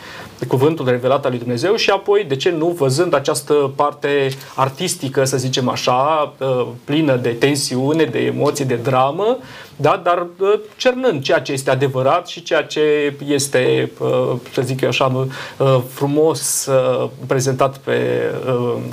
cuvântul 0.47 0.89
revelat 0.89 1.25
al 1.25 1.31
lui 1.31 1.41
Dumnezeu 1.41 1.75
și 1.75 1.91
apoi, 1.91 2.25
de 2.25 2.37
ce 2.37 2.51
nu, 2.51 2.67
văzând 2.69 3.15
această 3.15 3.73
parte 3.77 4.29
artistică, 4.55 5.25
să 5.25 5.37
zicem 5.37 5.69
așa, 5.69 6.33
ă, 6.41 6.67
plină 6.85 7.17
de 7.17 7.29
tensiune, 7.29 8.05
de 8.05 8.19
emoții, 8.19 8.65
de 8.65 8.75
dramă, 8.83 9.37
da? 9.76 10.00
dar 10.05 10.19
ă, 10.19 10.61
cernând 10.76 11.23
ceea 11.23 11.41
ce 11.41 11.52
este 11.52 11.71
adevărat 11.71 12.26
și 12.26 12.43
ceea 12.43 12.62
ce 12.62 13.14
este, 13.26 13.91
ă, 14.00 14.38
să 14.52 14.62
zic 14.62 14.81
eu 14.81 14.88
așa, 14.88 15.26
frumos 15.88 16.69
prezentat 17.26 17.79
pe, 17.79 17.95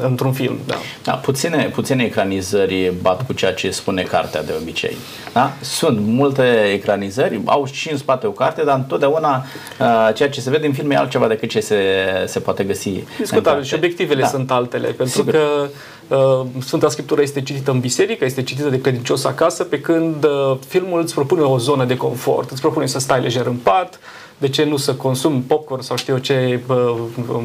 într-un 0.02 0.34
film. 0.34 0.58
Da. 0.66 0.76
Da, 1.04 1.12
puține, 1.12 1.72
puține 1.74 2.04
ecranizări 2.04 2.94
bat 3.02 3.26
cu 3.26 3.34
ceea 3.34 3.54
ce 3.54 3.72
spune 3.72 4.02
cartea 4.02 4.44
de 4.44 4.54
obicei. 4.62 4.98
Da? 5.34 5.52
Sunt 5.62 6.00
multe 6.00 6.44
ecranizări, 6.74 7.42
au 7.46 7.66
și 7.66 7.92
în 7.92 7.98
spate 7.98 8.28
o 8.28 8.32
carte, 8.32 8.64
dar 8.64 8.76
întotdeauna 8.76 9.46
ceea 10.14 10.30
ce 10.30 10.42
se 10.42 10.50
vede 10.50 10.66
în 10.66 10.74
film 10.74 10.92
e 10.92 10.96
altceva 10.96 11.28
decât 11.28 11.50
ce 11.50 11.60
se, 11.60 11.78
se 12.26 12.40
poate 12.40 12.64
găsi. 12.64 13.04
Discutabil 13.18 13.64
și 13.64 13.74
obiectivele 13.74 14.22
da. 14.22 14.28
sunt 14.28 14.52
altele, 14.52 14.88
pentru 14.88 15.18
Sigur. 15.18 15.34
că 15.34 15.40
Uh, 15.64 15.70
Sfânta 16.60 16.90
Scriptură 16.90 17.22
este 17.22 17.42
citită 17.42 17.72
în 17.72 17.80
biserică, 17.80 18.26
este 18.26 18.44
citită 18.44 18.70
de 18.70 18.82
credincios 18.82 19.24
acasă, 19.24 19.64
pe 19.64 19.80
când 19.82 20.24
uh, 20.24 20.58
filmul 20.68 21.02
îți 21.02 21.14
propune 21.14 21.42
o 21.42 21.58
zonă 21.58 21.86
de 21.86 21.98
confort, 21.98 22.52
îți 22.52 22.62
propune 22.62 22.86
să 22.86 23.00
stai 23.00 23.22
lejer 23.22 23.46
în 23.46 23.56
pat, 23.56 24.00
de 24.38 24.50
ce 24.50 24.64
nu 24.64 24.78
să 24.78 24.94
consumi 24.94 25.42
popcorn 25.48 25.82
sau 25.82 25.98
știu 25.98 26.14
eu 26.14 26.20
ce 26.20 26.60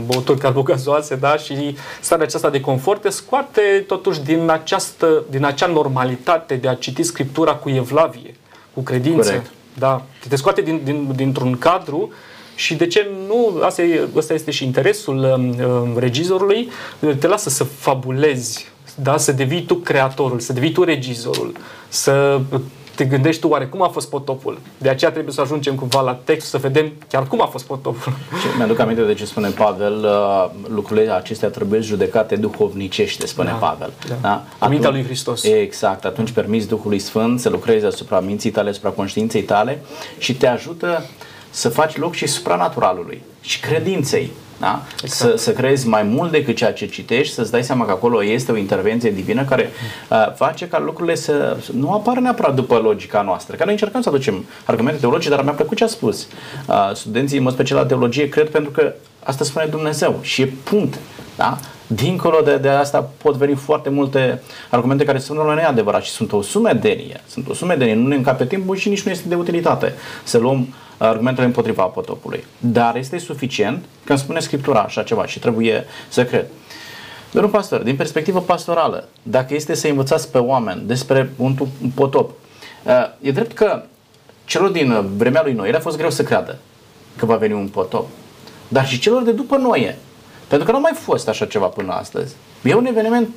băuturi 0.07 0.39
carbogazoase, 0.39 1.15
da? 1.15 1.37
Și 1.37 1.77
starea 2.01 2.25
aceasta 2.25 2.51
de 2.51 2.61
confort 2.61 3.01
te 3.01 3.09
scoate 3.09 3.85
totuși 3.87 4.21
din, 4.21 4.49
această, 4.49 5.23
din 5.31 5.45
acea 5.45 5.67
normalitate 5.67 6.55
de 6.55 6.69
a 6.69 6.75
citi 6.75 7.03
Scriptura 7.03 7.55
cu 7.55 7.71
evlavie, 7.71 8.35
cu 8.75 8.81
credință. 8.81 9.29
Corect. 9.29 9.51
Da? 9.79 10.03
Te 10.29 10.37
scoate 10.37 10.61
din, 10.61 10.81
din, 10.85 11.13
dintr-un 11.15 11.59
cadru 11.59 12.13
și 12.55 12.75
de 12.75 12.87
ce 12.87 13.07
nu, 13.27 13.63
asta, 13.63 13.83
e, 13.83 14.09
asta 14.17 14.35
este 14.35 14.51
și 14.51 14.65
interesul 14.65 15.19
uh, 15.19 16.01
regizorului, 16.01 16.71
te 17.19 17.27
lasă 17.27 17.49
să 17.49 17.65
fabulezi, 17.65 18.73
da? 18.95 19.17
să 19.17 19.33
devii 19.33 19.63
tu 19.63 19.75
creatorul, 19.75 20.41
să 20.41 20.53
devii 20.53 20.73
tu 20.73 20.85
regizorul, 20.85 21.53
să 21.89 22.41
te 22.95 23.05
gândești 23.05 23.41
tu 23.41 23.49
oare 23.49 23.67
cum 23.67 23.83
a 23.83 23.89
fost 23.89 24.09
potopul. 24.09 24.59
De 24.79 24.89
aceea 24.89 25.11
trebuie 25.11 25.33
să 25.33 25.41
ajungem 25.41 25.75
cumva 25.75 26.01
la 26.01 26.21
text 26.25 26.49
să 26.49 26.59
vedem 26.59 26.93
chiar 27.09 27.27
cum 27.27 27.43
a 27.43 27.47
fost 27.47 27.65
potopul. 27.65 28.13
Mi-aduc 28.57 28.79
aminte 28.79 29.03
de 29.03 29.15
ce 29.15 29.25
spune 29.25 29.49
Pavel, 29.49 30.05
uh, 30.05 30.51
lucrurile 30.69 31.13
acestea 31.13 31.49
trebuie 31.49 31.81
judecate 31.81 32.37
duhovnicește, 32.37 33.27
spune 33.27 33.49
da, 33.49 33.67
Pavel. 33.67 33.93
Da. 34.09 34.15
Da? 34.21 34.45
Atunci, 34.59 34.85
lui 34.85 35.05
Hristos. 35.05 35.45
Exact, 35.45 36.05
atunci 36.05 36.31
permis 36.31 36.67
Duhului 36.67 36.99
Sfânt 36.99 37.41
să 37.41 37.49
lucreze 37.49 37.87
asupra 37.87 38.21
minții 38.21 38.51
tale, 38.51 38.71
asupra 38.71 38.91
conștiinței 38.91 39.43
tale 39.43 39.83
și 40.19 40.35
te 40.37 40.47
ajută 40.47 41.05
să 41.55 41.69
faci 41.69 41.97
loc 41.97 42.15
și 42.15 42.27
supranaturalului 42.27 43.23
și 43.41 43.61
credinței. 43.61 44.31
Da? 44.61 44.83
Exact. 45.03 45.31
Să, 45.31 45.37
să 45.45 45.53
crezi 45.53 45.89
mai 45.89 46.03
mult 46.03 46.31
decât 46.31 46.57
ceea 46.57 46.73
ce 46.73 46.87
citești, 46.87 47.35
să-ți 47.35 47.51
dai 47.51 47.65
seama 47.65 47.85
că 47.85 47.91
acolo 47.91 48.25
este 48.25 48.53
o 48.53 48.57
intervenție 48.57 49.11
divină 49.11 49.45
care 49.45 49.71
uh, 50.11 50.35
face 50.35 50.69
ca 50.69 50.79
lucrurile 50.79 51.15
să 51.15 51.57
nu 51.73 51.93
apară 51.93 52.21
neapărat 52.21 52.55
după 52.55 52.77
logica 52.77 53.23
noastră. 53.23 53.57
Că 53.57 53.65
noi 53.65 53.73
încercăm 53.73 54.01
să 54.03 54.09
aducem 54.09 54.45
argumente 54.65 54.99
teologice, 55.01 55.31
dar 55.31 55.43
mi-a 55.43 55.53
plăcut 55.53 55.77
ce 55.77 55.85
a 55.85 55.87
spus. 55.87 56.29
Uh, 56.67 56.91
studenții, 56.95 57.37
în 57.37 57.43
mod 57.43 57.53
special 57.53 57.79
la 57.79 57.87
teologie, 57.87 58.29
cred 58.29 58.51
pentru 58.51 58.71
că 58.71 58.93
asta 59.25 59.45
spune 59.45 59.67
Dumnezeu 59.67 60.19
și 60.21 60.43
e 60.43 60.53
punct. 60.65 60.99
Da? 61.37 61.59
Dincolo 61.87 62.41
de, 62.41 62.57
de 62.57 62.69
asta 62.69 63.11
pot 63.23 63.35
veni 63.35 63.55
foarte 63.55 63.91
multe 63.91 64.43
argumente 64.71 65.05
care 65.05 65.19
sunt 65.19 65.39
la 65.39 65.55
neadevărat 65.55 66.03
și 66.03 66.11
sunt 66.11 66.33
o 66.33 66.43
sumedenie. 66.43 67.21
Sunt 67.27 67.49
o 67.49 67.55
sumedenie. 67.55 67.95
Nu 67.95 68.07
ne 68.07 68.15
încape 68.15 68.47
timpul 68.47 68.77
și 68.77 68.89
nici 68.89 69.03
nu 69.03 69.11
este 69.11 69.29
de 69.29 69.35
utilitate 69.35 69.95
să 70.25 70.39
luăm 70.39 70.75
argumentele 70.97 71.47
împotriva 71.47 71.83
potopului. 71.83 72.45
Dar 72.59 72.97
este 72.97 73.19
suficient 73.19 73.85
când 74.05 74.19
spune 74.19 74.41
Scriptura 74.41 74.81
așa 74.81 75.03
ceva 75.03 75.27
și 75.27 75.39
trebuie 75.39 75.85
să 76.09 76.25
cred. 76.25 76.47
Domnul 77.31 77.51
pastor, 77.51 77.81
din 77.81 77.97
perspectivă 77.97 78.41
pastorală, 78.41 79.09
dacă 79.23 79.55
este 79.55 79.75
să 79.75 79.89
învățați 79.89 80.31
pe 80.31 80.39
oameni 80.39 80.83
despre 80.87 81.33
un 81.37 81.55
potop, 81.95 82.31
e 83.21 83.31
drept 83.31 83.53
că 83.53 83.83
celor 84.45 84.69
din 84.69 85.17
vremea 85.17 85.43
lui 85.43 85.53
Noe 85.53 85.75
a 85.75 85.81
fost 85.81 85.97
greu 85.97 86.11
să 86.11 86.23
creadă 86.23 86.59
că 87.17 87.27
va 87.27 87.37
veni 87.37 87.53
un 87.53 87.69
potop. 87.69 88.09
Dar 88.69 88.87
și 88.87 88.99
celor 88.99 89.23
de 89.23 89.33
după 89.33 89.57
Noe. 89.57 89.99
Pentru 90.49 90.67
că 90.67 90.73
nu 90.73 90.79
a 90.79 90.81
mai 90.81 90.93
fost 90.95 91.29
așa 91.29 91.47
ceva 91.47 91.67
până 91.67 91.93
astăzi. 91.93 92.35
E 92.63 92.75
un 92.75 92.87
eveniment 92.87 93.29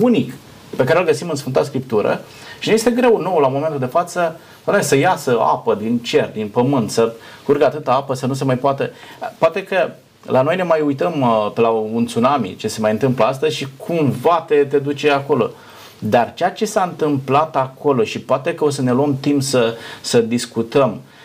unic 0.00 0.32
pe 0.76 0.84
care 0.84 0.98
îl 0.98 1.04
găsim 1.04 1.28
în 1.28 1.36
Sfânta 1.36 1.62
Scriptură 1.62 2.20
și 2.58 2.68
ne 2.68 2.74
este 2.74 2.90
greu 2.90 3.20
nou 3.20 3.38
la 3.38 3.48
momentul 3.48 3.78
de 3.78 3.86
față 3.86 4.40
Doamne, 4.66 4.82
să 4.82 4.96
iasă 4.96 5.38
apă 5.40 5.74
din 5.74 5.98
cer, 5.98 6.30
din 6.32 6.48
pământ, 6.48 6.90
să 6.90 7.12
curgă 7.44 7.64
atâta 7.64 7.92
apă 7.92 8.14
să 8.14 8.26
nu 8.26 8.34
se 8.34 8.44
mai 8.44 8.56
poată. 8.56 8.90
Poate 9.38 9.62
că 9.62 9.90
la 10.22 10.42
noi 10.42 10.56
ne 10.56 10.62
mai 10.62 10.80
uităm 10.80 11.20
uh, 11.20 11.50
pe 11.54 11.60
la 11.60 11.68
un 11.68 12.04
tsunami, 12.04 12.56
ce 12.56 12.68
se 12.68 12.80
mai 12.80 12.90
întâmplă 12.90 13.24
astăzi 13.24 13.56
și 13.56 13.66
cumva 13.76 14.44
te, 14.46 14.54
te 14.54 14.78
duce 14.78 15.10
acolo. 15.10 15.50
Dar 15.98 16.32
ceea 16.34 16.50
ce 16.50 16.64
s-a 16.64 16.82
întâmplat 16.82 17.56
acolo 17.56 18.04
și 18.04 18.20
poate 18.20 18.54
că 18.54 18.64
o 18.64 18.70
să 18.70 18.82
ne 18.82 18.92
luăm 18.92 19.16
timp 19.20 19.42
să, 19.42 19.74
să 20.00 20.20
discutăm, 20.20 20.90
uh, 20.90 21.15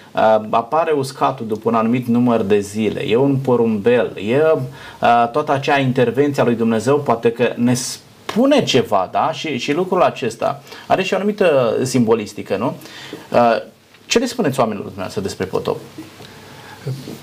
apare 0.49 0.91
uscatul 0.91 1.47
după 1.47 1.69
un 1.69 1.75
anumit 1.75 2.07
număr 2.07 2.41
de 2.41 2.59
zile, 2.59 3.07
e 3.07 3.15
un 3.15 3.35
porumbel, 3.35 4.17
e 4.17 4.41
uh, 4.45 5.29
toată 5.31 5.51
acea 5.51 5.79
intervenție 5.79 6.41
a 6.41 6.45
lui 6.45 6.55
Dumnezeu, 6.55 6.99
poate 6.99 7.31
că 7.31 7.53
ne 7.55 7.73
spune 7.73 8.63
ceva, 8.63 9.09
da? 9.11 9.31
Și, 9.31 9.57
și 9.57 9.73
lucrul 9.73 10.01
acesta 10.01 10.63
are 10.87 11.03
și 11.03 11.13
o 11.13 11.15
anumită 11.15 11.77
simbolistică, 11.83 12.57
nu? 12.57 12.77
Uh, 13.31 13.55
ce 14.05 14.19
le 14.19 14.25
spuneți 14.25 14.59
oamenilor 14.59 14.85
dumneavoastră 14.85 15.21
despre 15.21 15.45
potop? 15.45 15.77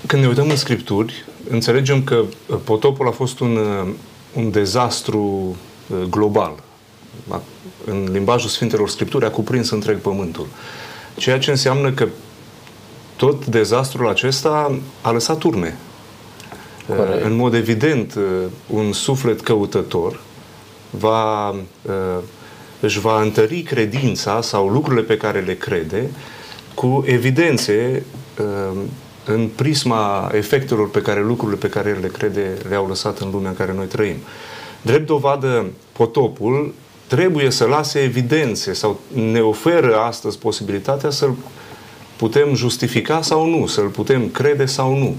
Când 0.07 0.21
ne 0.21 0.27
uităm 0.27 0.49
în 0.49 0.55
Scripturi, 0.55 1.25
înțelegem 1.49 2.03
că 2.03 2.23
potopul 2.63 3.07
a 3.07 3.11
fost 3.11 3.39
un, 3.39 3.55
uh, 3.55 3.87
un 4.33 4.51
dezastru 4.51 5.21
uh, 5.87 5.97
global. 6.09 6.51
În 7.85 8.07
limbajul 8.11 8.49
Sfintelor 8.49 8.89
Scripturi 8.89 9.25
a 9.25 9.29
cuprins 9.29 9.69
întreg 9.69 9.97
pământul. 9.97 10.47
Ceea 11.15 11.39
ce 11.39 11.49
înseamnă 11.49 11.91
că 11.91 12.07
tot 13.19 13.45
dezastrul 13.45 14.07
acesta 14.07 14.79
a 15.01 15.11
lăsat 15.11 15.43
urme. 15.43 15.77
Corect. 16.87 17.23
În 17.23 17.35
mod 17.35 17.53
evident, 17.53 18.19
un 18.67 18.91
suflet 18.91 19.41
căutător 19.41 20.19
va, 20.89 21.49
uh, 21.49 21.55
își 22.79 22.99
va 22.99 23.21
întări 23.21 23.61
credința 23.61 24.41
sau 24.41 24.67
lucrurile 24.67 25.01
pe 25.01 25.17
care 25.17 25.39
le 25.39 25.55
crede 25.55 26.09
cu 26.73 27.03
evidențe 27.07 28.03
uh, 28.39 28.79
în 29.25 29.49
prisma 29.55 30.31
efectelor 30.33 30.89
pe 30.89 31.01
care 31.01 31.23
lucrurile 31.23 31.57
pe 31.57 31.69
care 31.69 31.89
el 31.89 31.97
le 32.01 32.07
crede 32.07 32.57
le-au 32.69 32.87
lăsat 32.87 33.19
în 33.19 33.29
lumea 33.31 33.49
în 33.49 33.55
care 33.55 33.73
noi 33.73 33.85
trăim. 33.85 34.17
Drept 34.81 35.05
dovadă, 35.05 35.65
potopul 35.91 36.73
trebuie 37.07 37.49
să 37.49 37.65
lase 37.65 37.99
evidențe 37.99 38.73
sau 38.73 38.99
ne 39.31 39.39
oferă 39.39 39.95
astăzi 39.97 40.37
posibilitatea 40.37 41.09
să-l 41.09 41.35
putem 42.19 42.55
justifica 42.55 43.21
sau 43.21 43.49
nu, 43.49 43.67
să-l 43.67 43.87
putem 43.87 44.27
crede 44.27 44.65
sau 44.65 44.97
nu. 44.97 45.15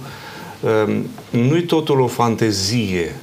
Uh, 0.61 0.97
nu-i 1.31 1.63
totul 1.63 2.01
o 2.01 2.07
fantezie 2.07 3.15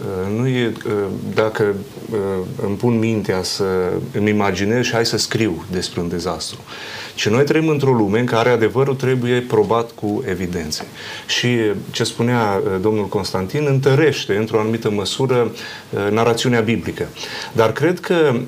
Uh, 0.00 0.38
nu 0.38 0.46
e 0.46 0.72
uh, 0.86 0.92
dacă 1.34 1.74
uh, 2.10 2.18
îmi 2.66 2.76
pun 2.76 2.98
mintea 2.98 3.42
să 3.42 3.64
îmi 4.12 4.30
imaginez 4.30 4.84
și 4.84 4.92
hai 4.92 5.06
să 5.06 5.16
scriu 5.16 5.64
despre 5.70 6.00
un 6.00 6.08
dezastru. 6.08 6.58
Și 7.14 7.28
noi 7.28 7.44
trăim 7.44 7.68
într-o 7.68 7.92
lume 7.92 8.18
în 8.18 8.24
care 8.24 8.48
adevărul 8.48 8.94
trebuie 8.94 9.40
probat 9.40 9.90
cu 9.90 10.24
evidențe. 10.28 10.86
Și 11.26 11.48
ce 11.90 12.04
spunea 12.04 12.62
domnul 12.80 13.06
Constantin 13.06 13.66
întărește 13.68 14.36
într-o 14.36 14.60
anumită 14.60 14.90
măsură 14.90 15.52
narațiunea 16.10 16.60
biblică. 16.60 17.06
Dar 17.52 17.72
cred 17.72 18.00
că 18.00 18.40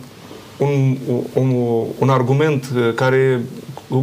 un, 0.56 0.96
un, 1.32 1.54
un 1.98 2.08
argument 2.08 2.66
care 2.94 3.40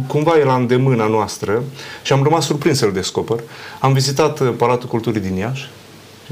cumva 0.06 0.38
e 0.38 0.44
la 0.44 0.54
îndemâna 0.54 1.06
noastră 1.06 1.62
și 2.02 2.12
am 2.12 2.22
rămas 2.22 2.44
surprins 2.44 2.78
să-l 2.78 2.92
descoper. 2.92 3.40
Am 3.80 3.92
vizitat 3.92 4.50
Palatul 4.50 4.88
Culturii 4.88 5.20
din 5.20 5.34
Iași, 5.34 5.70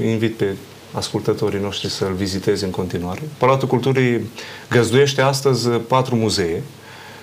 invit 0.03 0.33
pe 0.33 0.55
ascultătorii 0.91 1.59
noștri 1.59 1.89
să-l 1.89 2.13
viziteze 2.13 2.65
în 2.65 2.71
continuare. 2.71 3.21
Palatul 3.37 3.67
Culturii 3.67 4.29
găzduiește 4.69 5.21
astăzi 5.21 5.69
patru 5.69 6.15
muzee, 6.15 6.63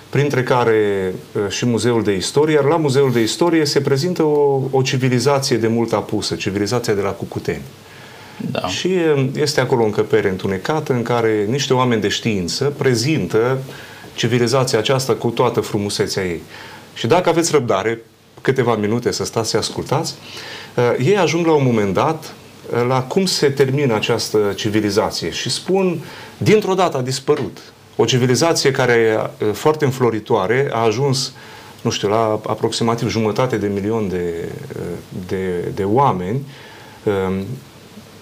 printre 0.09 0.43
care 0.43 1.13
uh, 1.31 1.49
și 1.49 1.65
Muzeul 1.65 2.03
de 2.03 2.15
Istorie, 2.15 2.55
iar 2.55 2.63
la 2.63 2.77
Muzeul 2.77 3.11
de 3.11 3.21
Istorie 3.21 3.65
se 3.65 3.81
prezintă 3.81 4.23
o, 4.23 4.61
o 4.71 4.81
civilizație 4.81 5.57
de 5.57 5.67
mult 5.67 5.93
apusă, 5.93 6.35
civilizația 6.35 6.93
de 6.93 7.01
la 7.01 7.09
Cucuteni. 7.09 7.61
Da. 8.51 8.67
Și 8.67 8.87
uh, 8.87 9.27
este 9.35 9.61
acolo 9.61 9.81
o 9.81 9.85
încăpere 9.85 10.29
întunecată 10.29 10.93
în 10.93 11.01
care 11.01 11.45
niște 11.49 11.73
oameni 11.73 12.01
de 12.01 12.07
știință 12.07 12.73
prezintă 12.77 13.57
civilizația 14.15 14.79
aceasta 14.79 15.13
cu 15.13 15.27
toată 15.29 15.59
frumusețea 15.59 16.23
ei. 16.23 16.41
Și 16.93 17.07
dacă 17.07 17.29
aveți 17.29 17.51
răbdare, 17.51 18.01
câteva 18.41 18.75
minute 18.75 19.11
să 19.11 19.25
stați 19.25 19.49
să 19.49 19.57
ascultați, 19.57 20.15
uh, 20.75 21.05
ei 21.05 21.17
ajung 21.17 21.45
la 21.45 21.53
un 21.53 21.63
moment 21.63 21.93
dat 21.93 22.33
la 22.87 23.03
cum 23.03 23.25
se 23.25 23.49
termină 23.49 23.95
această 23.95 24.53
civilizație 24.55 25.29
și 25.29 25.49
spun, 25.49 25.99
dintr-o 26.37 26.73
dată 26.73 26.97
a 26.97 27.01
dispărut. 27.01 27.57
O 27.95 28.05
civilizație 28.05 28.71
care 28.71 29.29
foarte 29.53 29.85
înfloritoare 29.85 30.69
a 30.71 30.83
ajuns, 30.83 31.33
nu 31.81 31.89
știu, 31.89 32.07
la 32.07 32.39
aproximativ 32.47 33.09
jumătate 33.09 33.57
de 33.57 33.67
milion 33.67 34.09
de, 34.09 34.49
de, 35.27 35.71
de 35.75 35.83
oameni, 35.83 36.45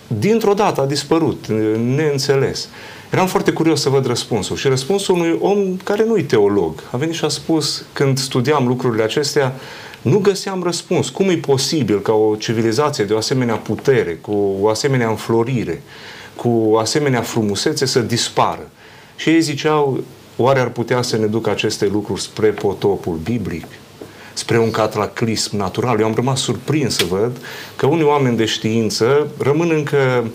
dintr-o 0.07 0.53
dată 0.53 0.81
a 0.81 0.85
dispărut, 0.85 1.47
neînțeles. 1.77 2.69
Eram 3.13 3.27
foarte 3.27 3.51
curios 3.51 3.81
să 3.81 3.89
văd 3.89 4.05
răspunsul 4.05 4.55
și 4.55 4.67
răspunsul 4.67 5.15
unui 5.15 5.37
om 5.41 5.77
care 5.77 6.05
nu-i 6.05 6.23
teolog. 6.23 6.83
A 6.91 6.97
venit 6.97 7.15
și 7.15 7.25
a 7.25 7.27
spus, 7.27 7.85
când 7.93 8.17
studiam 8.17 8.67
lucrurile 8.67 9.03
acestea, 9.03 9.53
nu 10.01 10.17
găseam 10.17 10.63
răspuns. 10.63 11.09
Cum 11.09 11.29
e 11.29 11.35
posibil 11.35 12.01
ca 12.01 12.13
o 12.13 12.35
civilizație 12.35 13.03
de 13.03 13.13
o 13.13 13.17
asemenea 13.17 13.55
putere, 13.55 14.13
cu 14.21 14.55
o 14.61 14.67
asemenea 14.69 15.09
înflorire, 15.09 15.81
cu 16.35 16.49
o 16.49 16.77
asemenea 16.77 17.21
frumusețe 17.21 17.85
să 17.85 17.99
dispară? 17.99 18.69
Și 19.15 19.29
ei 19.29 19.41
ziceau, 19.41 20.03
oare 20.35 20.59
ar 20.59 20.69
putea 20.69 21.01
să 21.01 21.17
ne 21.17 21.25
ducă 21.25 21.49
aceste 21.49 21.87
lucruri 21.87 22.21
spre 22.21 22.47
potopul 22.47 23.19
biblic? 23.23 23.65
spre 24.33 24.59
un 24.59 24.71
cataclism 24.71 25.57
natural. 25.57 25.99
Eu 25.99 26.05
am 26.05 26.13
rămas 26.15 26.41
surprins 26.41 26.95
să 26.95 27.05
văd 27.09 27.37
că 27.75 27.85
unii 27.85 28.03
oameni 28.03 28.37
de 28.37 28.45
știință 28.45 29.27
rămân 29.37 29.69
încă 29.71 30.25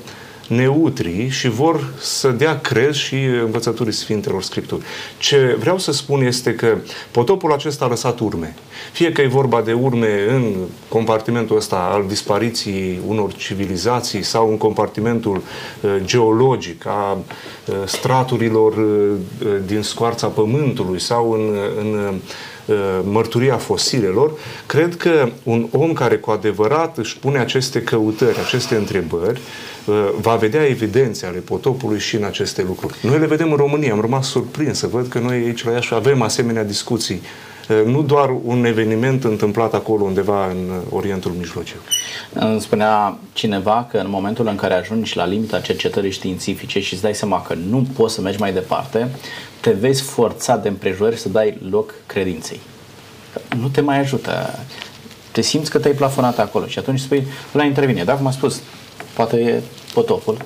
neutri 0.49 1.29
și 1.29 1.49
vor 1.49 1.93
să 2.01 2.29
dea 2.29 2.61
crez 2.61 2.95
și 2.95 3.15
învățăturii 3.45 3.93
Sfintelor 3.93 4.43
Scripturi. 4.43 4.83
Ce 5.19 5.57
vreau 5.59 5.79
să 5.79 5.93
spun 5.93 6.23
este 6.23 6.55
că 6.55 6.77
potopul 7.11 7.53
acesta 7.53 7.85
a 7.85 7.89
lăsat 7.89 8.19
urme. 8.21 8.55
Fie 8.93 9.13
că 9.13 9.21
e 9.21 9.27
vorba 9.27 9.61
de 9.61 9.73
urme 9.73 10.27
în 10.29 10.55
compartimentul 10.89 11.57
ăsta 11.57 11.77
al 11.93 12.05
dispariției 12.09 13.01
unor 13.07 13.33
civilizații 13.33 14.23
sau 14.23 14.51
în 14.51 14.57
compartimentul 14.57 15.37
uh, 15.81 15.97
geologic 16.05 16.87
a 16.87 17.13
uh, 17.13 17.75
straturilor 17.85 18.77
uh, 18.77 19.17
din 19.67 19.83
scoarța 19.83 20.27
Pământului 20.27 21.01
sau 21.01 21.33
în, 21.33 21.57
în 21.81 22.21
mărturia 23.03 23.57
fosilelor, 23.57 24.33
cred 24.67 24.97
că 24.97 25.29
un 25.43 25.69
om 25.71 25.93
care 25.93 26.17
cu 26.17 26.31
adevărat 26.31 26.99
își 26.99 27.19
pune 27.19 27.39
aceste 27.39 27.83
căutări, 27.83 28.39
aceste 28.39 28.75
întrebări, 28.75 29.41
va 30.21 30.35
vedea 30.35 30.67
evidențe 30.67 31.27
ale 31.27 31.39
potopului 31.39 31.99
și 31.99 32.17
în 32.17 32.25
aceste 32.25 32.63
lucruri. 32.63 32.95
Noi 33.03 33.19
le 33.19 33.27
vedem 33.27 33.51
în 33.51 33.57
România, 33.57 33.93
am 33.93 34.01
rămas 34.01 34.29
surprins 34.29 34.79
să 34.79 34.87
văd 34.87 35.09
că 35.09 35.19
noi 35.19 35.37
aici 35.37 35.65
la 35.65 35.73
Iași 35.73 35.95
avem 35.95 36.23
asemenea 36.23 36.65
discuții 36.65 37.23
nu 37.85 38.03
doar 38.03 38.37
un 38.45 38.65
eveniment 38.65 39.25
întâmplat 39.25 39.75
acolo 39.75 40.05
undeva 40.05 40.47
în 40.47 40.83
Orientul 40.91 41.33
Mijlociu. 41.39 41.77
Îmi 42.33 42.61
spunea 42.61 43.19
cineva 43.33 43.87
că 43.91 43.99
în 43.99 44.11
momentul 44.11 44.47
în 44.47 44.57
care 44.57 44.75
ajungi 44.75 45.17
la 45.17 45.27
limita 45.27 45.61
cercetării 45.61 46.11
științifice 46.11 46.81
și 46.81 46.93
îți 46.93 47.03
dai 47.03 47.15
seama 47.15 47.43
că 47.43 47.55
nu 47.55 47.87
poți 47.97 48.15
să 48.15 48.21
mergi 48.21 48.41
mai 48.41 48.53
departe, 48.53 49.09
te 49.61 49.71
vezi 49.71 50.03
forțat 50.03 50.63
de 50.63 50.69
împrejurări 50.69 51.17
să 51.17 51.29
dai 51.29 51.59
loc 51.71 51.95
credinței. 52.07 52.61
Nu 53.61 53.69
te 53.69 53.81
mai 53.81 53.99
ajută. 53.99 54.59
Te 55.33 55.41
simți 55.41 55.71
că 55.71 55.79
te-ai 55.79 55.95
plafonat 55.95 56.39
acolo 56.39 56.67
și 56.67 56.79
atunci 56.79 57.01
spui, 57.01 57.27
la 57.53 57.65
intervine. 57.65 58.05
Dar 58.05 58.17
cum 58.17 58.27
am 58.27 58.33
spus, 58.33 58.61
poate 59.15 59.37
e 59.37 59.63
potopul, 59.95 60.37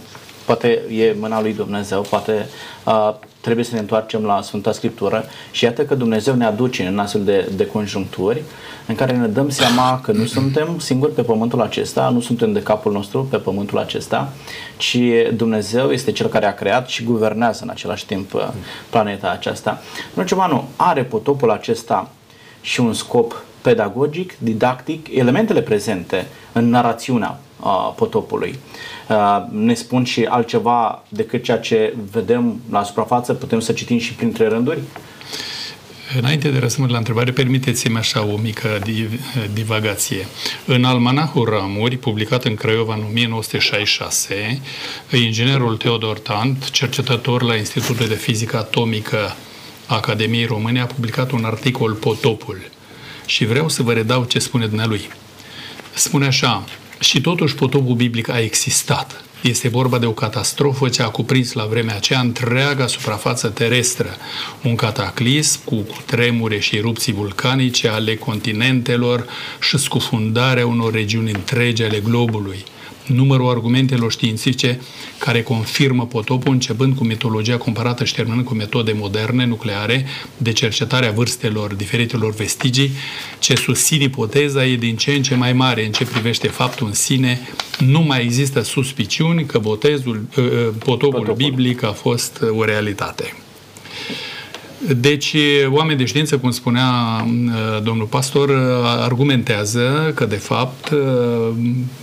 poate 0.44 0.82
e 0.90 1.14
mâna 1.18 1.40
lui 1.40 1.54
Dumnezeu, 1.54 2.00
poate 2.00 2.46
uh, 2.84 3.14
trebuie 3.42 3.64
să 3.64 3.74
ne 3.74 3.80
întoarcem 3.80 4.24
la 4.24 4.42
Sfânta 4.42 4.72
Scriptură 4.72 5.24
și 5.50 5.64
iată 5.64 5.84
că 5.84 5.94
Dumnezeu 5.94 6.34
ne 6.34 6.44
aduce 6.44 6.86
în 6.86 6.98
astfel 6.98 7.24
de, 7.24 7.50
de 7.56 7.66
conjuncturi 7.66 8.42
în 8.86 8.94
care 8.94 9.16
ne 9.16 9.26
dăm 9.26 9.48
seama 9.48 10.00
că 10.00 10.12
nu 10.12 10.24
suntem 10.24 10.78
singuri 10.78 11.12
pe 11.12 11.22
pământul 11.22 11.60
acesta, 11.60 12.08
nu 12.08 12.20
suntem 12.20 12.52
de 12.52 12.62
capul 12.62 12.92
nostru 12.92 13.24
pe 13.30 13.36
pământul 13.36 13.78
acesta, 13.78 14.32
ci 14.76 14.98
Dumnezeu 15.34 15.90
este 15.90 16.12
Cel 16.12 16.26
care 16.26 16.46
a 16.46 16.54
creat 16.54 16.88
și 16.88 17.04
guvernează 17.04 17.60
în 17.62 17.70
același 17.70 18.06
timp 18.06 18.34
uh, 18.34 18.48
planeta 18.90 19.30
aceasta. 19.30 19.82
Nu 20.14 20.22
ceva 20.22 20.46
nu, 20.46 20.68
are 20.76 21.04
potopul 21.04 21.50
acesta 21.50 22.10
și 22.60 22.80
un 22.80 22.92
scop 22.92 23.42
pedagogic, 23.62 24.38
didactic, 24.38 25.14
elementele 25.14 25.62
prezente 25.62 26.26
în 26.52 26.68
narațiunea 26.68 27.28
uh, 27.30 27.51
potopului. 27.96 28.58
Uh, 29.08 29.44
ne 29.50 29.74
spun 29.74 30.04
și 30.04 30.24
altceva 30.24 31.04
decât 31.08 31.42
ceea 31.42 31.58
ce 31.58 31.94
vedem 32.12 32.60
la 32.70 32.82
suprafață, 32.82 33.34
putem 33.34 33.60
să 33.60 33.72
citim 33.72 33.98
și 33.98 34.14
printre 34.14 34.48
rânduri? 34.48 34.80
Înainte 36.18 36.48
de 36.48 36.58
răspunde 36.58 36.92
la 36.92 36.98
întrebare, 36.98 37.30
permiteți-mi 37.30 37.96
așa 37.96 38.24
o 38.24 38.36
mică 38.36 38.82
divagație. 39.52 40.26
În 40.66 40.84
Almanahul 40.84 41.48
Ramuri, 41.48 41.96
publicat 41.96 42.44
în 42.44 42.54
Craiova 42.54 42.94
în 42.94 43.02
1966, 43.08 44.60
inginerul 45.12 45.76
Teodor 45.76 46.18
Tant, 46.18 46.70
cercetător 46.70 47.42
la 47.42 47.54
Institutul 47.54 48.06
de 48.06 48.14
Fizică 48.14 48.56
Atomică 48.56 49.36
Academiei 49.86 50.44
Române, 50.44 50.80
a 50.80 50.86
publicat 50.86 51.30
un 51.30 51.44
articol 51.44 51.92
Potopul. 51.92 52.60
Și 53.26 53.44
vreau 53.44 53.68
să 53.68 53.82
vă 53.82 53.92
redau 53.92 54.24
ce 54.24 54.38
spune 54.38 54.66
dumnealui. 54.66 55.10
Spune 55.94 56.26
așa, 56.26 56.64
și 57.02 57.20
totuși 57.20 57.54
potopul 57.54 57.94
biblic 57.94 58.28
a 58.28 58.40
existat. 58.40 59.24
Este 59.42 59.68
vorba 59.68 59.98
de 59.98 60.06
o 60.06 60.12
catastrofă 60.12 60.88
ce 60.88 61.02
a 61.02 61.08
cuprins 61.08 61.52
la 61.52 61.64
vremea 61.64 61.94
aceea 61.94 62.20
întreaga 62.20 62.86
suprafață 62.86 63.48
terestră, 63.48 64.16
un 64.62 64.74
cataclism 64.74 65.64
cu 65.64 65.86
tremure 66.06 66.58
și 66.58 66.76
erupții 66.76 67.12
vulcanice 67.12 67.88
ale 67.88 68.16
continentelor 68.16 69.26
și 69.60 69.78
scufundarea 69.78 70.66
unor 70.66 70.92
regiuni 70.92 71.32
întregi 71.32 71.82
ale 71.82 72.00
globului 72.00 72.64
numărul 73.12 73.48
argumentelor 73.48 74.10
științifice 74.10 74.80
care 75.18 75.42
confirmă 75.42 76.06
potopul, 76.06 76.52
începând 76.52 76.96
cu 76.96 77.04
mitologia 77.04 77.56
comparată 77.56 78.04
și 78.04 78.14
terminând 78.14 78.44
cu 78.44 78.54
metode 78.54 78.92
moderne, 78.92 79.46
nucleare, 79.46 80.06
de 80.36 80.52
cercetare 80.52 81.06
a 81.06 81.12
vârstelor 81.12 81.74
diferitelor 81.74 82.34
vestigii, 82.34 82.90
ce 83.38 83.54
susțin 83.54 84.00
ipoteza 84.00 84.66
e 84.66 84.76
din 84.76 84.96
ce 84.96 85.12
în 85.12 85.22
ce 85.22 85.34
mai 85.34 85.52
mare 85.52 85.84
în 85.84 85.92
ce 85.92 86.04
privește 86.04 86.48
faptul 86.48 86.86
în 86.86 86.92
sine. 86.92 87.40
Nu 87.78 88.00
mai 88.00 88.22
există 88.22 88.60
suspiciuni 88.62 89.44
că 89.44 89.58
botezul, 89.58 90.26
ă, 90.36 90.40
ă, 90.40 90.44
potopul, 90.44 91.10
potopul 91.10 91.34
biblic 91.34 91.82
a 91.82 91.92
fost 91.92 92.42
o 92.50 92.64
realitate. 92.64 93.34
Deci, 94.96 95.36
oameni 95.68 95.98
de 95.98 96.04
știință, 96.04 96.38
cum 96.38 96.50
spunea 96.50 96.86
domnul 97.82 98.06
pastor, 98.06 98.50
argumentează 98.84 100.12
că, 100.14 100.24
de 100.24 100.36
fapt, 100.36 100.92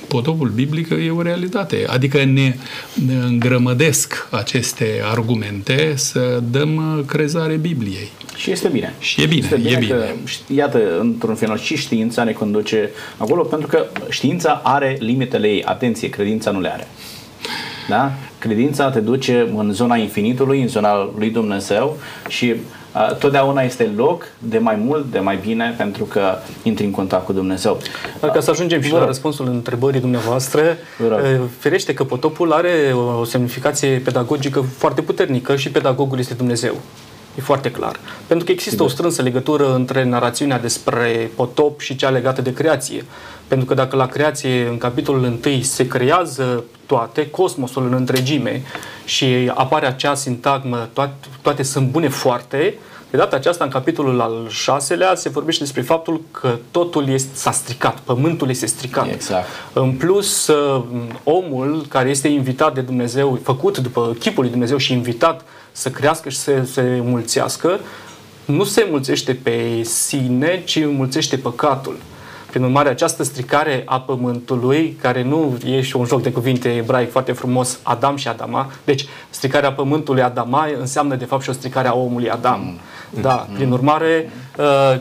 potopul 0.07 0.49
biblic 0.49 0.89
e 0.89 1.09
o 1.09 1.21
realitate. 1.21 1.85
Adică 1.87 2.23
ne 2.23 2.55
îngrămădesc 3.25 4.27
aceste 4.31 5.01
argumente 5.11 5.93
să 5.95 6.43
dăm 6.51 7.03
crezare 7.07 7.55
Bibliei. 7.55 8.11
Și 8.35 8.51
este 8.51 8.67
bine. 8.67 8.93
Și 8.99 9.21
e 9.21 9.25
bine, 9.25 9.41
este 9.43 9.55
bine, 9.55 9.69
e 9.69 9.77
bine. 9.77 9.93
Că, 9.93 10.05
iată, 10.53 10.99
într-un 10.99 11.35
final, 11.35 11.57
și 11.57 11.77
știința 11.77 12.23
ne 12.23 12.31
conduce 12.31 12.89
acolo, 13.17 13.43
pentru 13.43 13.67
că 13.67 13.85
știința 14.09 14.61
are 14.63 14.97
limitele 14.99 15.47
ei. 15.47 15.63
Atenție, 15.63 16.09
credința 16.09 16.51
nu 16.51 16.59
le 16.59 16.73
are. 16.73 16.87
Da? 17.89 18.11
Credința 18.39 18.89
te 18.89 18.99
duce 18.99 19.51
în 19.55 19.71
zona 19.73 19.95
infinitului, 19.95 20.61
în 20.61 20.67
zona 20.67 21.09
lui 21.17 21.29
Dumnezeu 21.29 21.97
și 22.27 22.55
uh, 22.95 23.15
totdeauna 23.15 23.61
este 23.61 23.91
loc 23.95 24.27
de 24.39 24.57
mai 24.57 24.75
mult, 24.75 25.11
de 25.11 25.19
mai 25.19 25.39
bine, 25.41 25.73
pentru 25.77 26.03
că 26.03 26.37
intri 26.63 26.85
în 26.85 26.91
contact 26.91 27.25
cu 27.25 27.33
Dumnezeu. 27.33 27.79
Dar 28.19 28.31
ca 28.31 28.39
să 28.39 28.49
ajungem 28.49 28.81
și 28.81 28.91
la 28.91 29.05
răspunsul 29.05 29.47
întrebării 29.47 29.99
dumneavoastră, 29.99 30.77
ferește 31.57 31.93
că 31.93 32.03
potopul 32.03 32.51
are 32.51 32.93
o 33.19 33.23
semnificație 33.23 34.01
pedagogică 34.03 34.61
foarte 34.77 35.01
puternică 35.01 35.55
și 35.55 35.71
pedagogul 35.71 36.19
este 36.19 36.33
Dumnezeu. 36.33 36.75
E 37.37 37.41
foarte 37.41 37.71
clar. 37.71 37.95
Pentru 38.27 38.45
că 38.45 38.51
există 38.51 38.83
o 38.83 38.87
strânsă 38.87 39.21
legătură 39.21 39.73
între 39.73 40.03
narațiunea 40.03 40.59
despre 40.59 41.31
potop 41.35 41.79
și 41.79 41.95
cea 41.95 42.09
legată 42.09 42.41
de 42.41 42.53
creație. 42.53 43.05
Pentru 43.49 43.67
că 43.67 43.73
dacă 43.73 43.95
la 43.95 44.05
creație, 44.05 44.67
în 44.67 44.77
capitolul 44.77 45.39
1, 45.45 45.61
se 45.61 45.87
creează 45.87 46.63
toate, 46.85 47.29
cosmosul 47.29 47.85
în 47.85 47.93
întregime 47.93 48.61
și 49.05 49.51
apare 49.53 49.85
acea 49.87 50.15
sintagmă, 50.15 50.89
toate, 50.93 51.13
toate 51.41 51.63
sunt 51.63 51.87
bune 51.87 52.07
foarte, 52.07 52.73
de 53.11 53.17
data 53.17 53.35
aceasta, 53.35 53.63
în 53.63 53.69
capitolul 53.69 54.21
al 54.21 54.47
șaselea, 54.49 55.15
se 55.15 55.29
vorbește 55.29 55.63
despre 55.63 55.81
faptul 55.81 56.21
că 56.31 56.57
totul 56.71 57.09
este, 57.09 57.29
s-a 57.33 57.51
stricat, 57.51 57.99
pământul 57.99 58.49
este 58.49 58.65
stricat. 58.65 59.11
Exact. 59.11 59.47
În 59.73 59.91
plus, 59.91 60.47
uh, 60.47 60.83
omul 61.23 61.85
care 61.89 62.09
este 62.09 62.27
invitat 62.27 62.73
de 62.73 62.81
Dumnezeu, 62.81 63.39
făcut 63.43 63.77
după 63.77 64.15
chipul 64.19 64.41
lui 64.41 64.51
Dumnezeu 64.51 64.77
și 64.77 64.93
invitat 64.93 65.41
să 65.71 65.89
crească 65.89 66.29
și 66.29 66.37
să 66.37 66.63
se 66.71 67.01
mulțească, 67.03 67.79
nu 68.45 68.63
se 68.63 68.87
mulțește 68.89 69.33
pe 69.33 69.81
sine, 69.83 70.61
ci 70.65 70.85
mulțește 70.85 71.37
păcatul. 71.37 71.95
Prin 72.49 72.63
urmare, 72.63 72.89
această 72.89 73.23
stricare 73.23 73.83
a 73.85 73.99
pământului, 74.01 74.97
care 75.01 75.23
nu 75.23 75.57
e 75.65 75.81
și 75.81 75.95
un 75.95 76.05
joc 76.05 76.21
de 76.21 76.31
cuvinte 76.31 76.69
ebraic 76.69 77.11
foarte 77.11 77.31
frumos, 77.31 77.79
Adam 77.83 78.15
și 78.15 78.27
Adama, 78.27 78.71
deci 78.85 79.05
stricarea 79.29 79.71
pământului 79.71 80.21
Adama 80.21 80.67
înseamnă 80.79 81.15
de 81.15 81.25
fapt 81.25 81.43
și 81.43 81.49
o 81.49 81.53
stricare 81.53 81.87
a 81.87 81.93
omului 81.93 82.29
Adam. 82.29 82.59
Mm. 82.61 83.21
Da, 83.21 83.47
prin 83.53 83.71
urmare, 83.71 84.25
uh, 84.25 84.48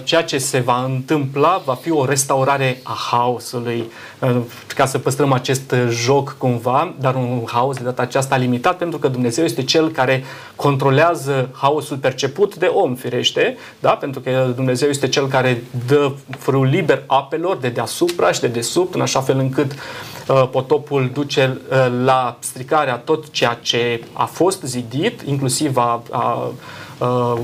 ceea 0.04 0.22
ce 0.22 0.38
se 0.38 0.60
va 0.60 0.84
întâmpla 0.84 1.62
va 1.64 1.74
fi 1.74 1.90
o 1.90 2.04
restaurare 2.04 2.80
a 2.82 2.96
haosului, 3.10 3.90
uh, 4.18 4.36
ca 4.74 4.86
să 4.86 4.98
păstrăm 4.98 5.32
acest 5.32 5.74
joc 5.88 6.34
cumva, 6.38 6.94
dar 7.00 7.14
un 7.14 7.42
haos 7.46 7.76
de 7.76 7.84
data 7.84 8.02
aceasta 8.02 8.36
limitat, 8.36 8.76
pentru 8.76 8.98
că 8.98 9.08
Dumnezeu 9.08 9.44
este 9.44 9.62
cel 9.62 9.90
care 9.90 10.24
controlează 10.56 11.48
haosul 11.52 11.96
perceput 11.96 12.56
de 12.56 12.66
om, 12.66 12.94
firește, 12.94 13.56
da? 13.80 13.90
pentru 13.90 14.20
că 14.20 14.52
Dumnezeu 14.54 14.88
este 14.88 15.08
cel 15.08 15.26
care 15.26 15.62
dă 15.86 16.12
frâul 16.38 16.66
liber 16.66 17.02
apelor 17.06 17.56
de 17.56 17.68
deasupra 17.68 18.32
și 18.32 18.40
de 18.40 18.46
desubt, 18.46 18.94
în 18.94 19.00
așa 19.00 19.20
fel 19.20 19.38
încât 19.38 19.72
uh, 19.72 20.48
potopul 20.50 21.10
duce 21.12 21.60
la 22.04 22.36
stricarea 22.40 22.96
tot 22.96 23.30
ceea 23.30 23.58
ce 23.62 24.04
a 24.12 24.24
fost 24.24 24.62
zidit, 24.62 25.20
inclusiv 25.26 25.76
a, 25.76 26.02
a 26.10 26.32
uh, 26.32 26.52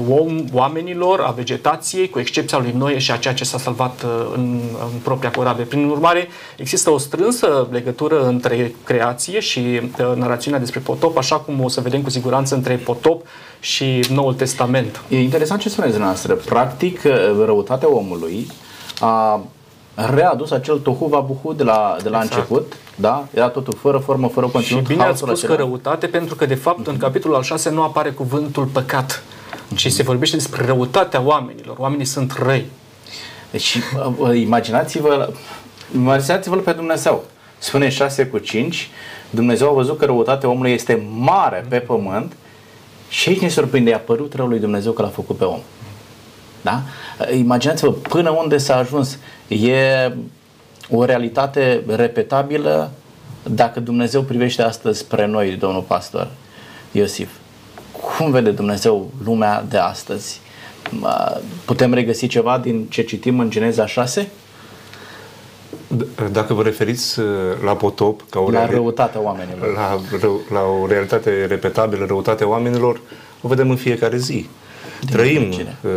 om, 0.08 0.44
oamenilor, 0.52 1.20
a 1.20 1.30
vegetației, 1.30 2.08
cu 2.08 2.18
excepția 2.18 2.58
lui 2.58 2.74
Noe 2.76 2.98
și 2.98 3.10
a 3.10 3.16
ceea 3.16 3.34
ce 3.34 3.44
s-a 3.44 3.58
salvat 3.58 4.02
uh, 4.02 4.32
în, 4.34 4.60
în 4.92 4.98
propria 5.02 5.30
corabie. 5.30 5.64
Prin 5.64 5.88
urmare, 5.88 6.28
există 6.56 6.90
o 6.90 6.98
strânsă 6.98 7.68
legătură 7.70 8.26
între 8.26 8.74
creație 8.84 9.40
și 9.40 9.60
uh, 9.60 10.16
narațiunea 10.16 10.60
despre 10.60 10.80
potop, 10.80 11.16
așa 11.16 11.36
cum 11.36 11.64
o 11.64 11.68
să 11.68 11.80
vedem 11.80 12.02
cu 12.02 12.10
siguranță 12.10 12.54
între 12.54 12.74
potop 12.74 13.26
și 13.60 14.04
Noul 14.10 14.34
Testament. 14.34 15.02
E 15.08 15.20
interesant 15.20 15.60
ce 15.60 15.68
spuneți 15.68 15.92
dumneavoastră. 15.92 16.34
Practic, 16.34 17.00
uh, 17.04 17.12
răutatea 17.44 17.88
omului 17.90 18.46
a 19.00 19.40
readus 19.94 20.50
acel 20.50 20.78
tohu 20.78 21.06
vabuhu 21.06 21.52
de 21.52 21.62
la, 21.62 21.96
de 22.02 22.08
la 22.08 22.16
exact. 22.22 22.34
început, 22.34 22.72
da? 22.96 23.24
Era 23.34 23.48
totul 23.48 23.74
fără 23.80 23.98
formă, 23.98 24.28
fără 24.28 24.46
conținut. 24.46 24.82
Și 24.82 24.88
bine 24.88 25.02
ați 25.02 25.18
spus 25.18 25.42
acela. 25.42 25.54
că 25.54 25.62
răutate, 25.62 26.06
pentru 26.06 26.34
că 26.34 26.46
de 26.46 26.54
fapt 26.54 26.86
în 26.86 26.96
capitolul 26.96 27.36
al 27.36 27.42
6 27.42 27.70
nu 27.70 27.82
apare 27.82 28.10
cuvântul 28.10 28.64
păcat, 28.64 29.22
ci 29.74 29.92
se 29.92 30.02
vorbește 30.02 30.36
despre 30.36 30.64
răutatea 30.64 31.20
oamenilor. 31.20 31.76
Oamenii 31.78 32.04
sunt 32.04 32.32
răi. 32.32 32.66
Deci 33.50 33.78
imaginați-vă, 34.34 35.32
imaginați-vă 35.94 36.56
pe 36.56 36.72
Dumnezeu. 36.72 37.24
Spune 37.58 37.88
6 37.88 38.26
cu 38.26 38.38
5, 38.38 38.90
Dumnezeu 39.30 39.68
a 39.68 39.72
văzut 39.72 39.98
că 39.98 40.04
răutatea 40.04 40.48
omului 40.48 40.72
este 40.72 41.06
mare 41.18 41.64
pe 41.68 41.78
pământ 41.78 42.32
și 43.08 43.28
aici 43.28 43.40
ne 43.40 43.48
surprinde, 43.48 43.92
a 43.92 43.98
părut 43.98 44.34
răul 44.34 44.48
lui 44.48 44.58
Dumnezeu 44.58 44.92
că 44.92 45.02
l-a 45.02 45.08
făcut 45.08 45.36
pe 45.36 45.44
om. 45.44 45.60
Da? 46.62 46.82
Imaginați-vă 47.36 47.92
până 47.92 48.30
unde 48.30 48.58
s-a 48.58 48.76
ajuns. 48.76 49.18
E 49.48 50.12
o 50.90 51.04
realitate 51.04 51.82
repetabilă 51.86 52.90
dacă 53.42 53.80
Dumnezeu 53.80 54.22
privește 54.22 54.62
astăzi 54.62 54.98
spre 54.98 55.26
noi, 55.26 55.50
domnul 55.50 55.82
pastor 55.82 56.28
Iosif. 56.92 57.28
Cum 58.18 58.30
vede 58.30 58.50
Dumnezeu 58.50 59.10
lumea 59.24 59.64
de 59.68 59.78
astăzi? 59.78 60.40
Putem 61.64 61.92
regăsi 61.92 62.26
ceva 62.26 62.58
din 62.58 62.86
ce 62.88 63.02
citim 63.02 63.40
în 63.40 63.50
Geneza 63.50 63.86
6? 63.86 64.28
Dacă 66.32 66.54
vă 66.54 66.62
referiți 66.62 67.20
uh, 67.20 67.26
la 67.64 67.76
potop, 67.76 68.24
ca 68.30 68.40
o 68.40 68.50
la 68.50 68.66
răutatea 68.66 69.20
oamenilor, 69.20 69.74
la, 69.74 70.00
la 70.52 70.60
o 70.60 70.86
realitate 70.86 71.46
repetabilă, 71.46 72.04
răutatea 72.06 72.48
oamenilor, 72.48 73.00
o 73.40 73.48
vedem 73.48 73.70
în 73.70 73.76
fiecare 73.76 74.16
zi. 74.16 74.48
Din 75.00 75.16
Trăim, 75.16 75.40
fericire. 75.40 75.76
Uh, 75.82 75.90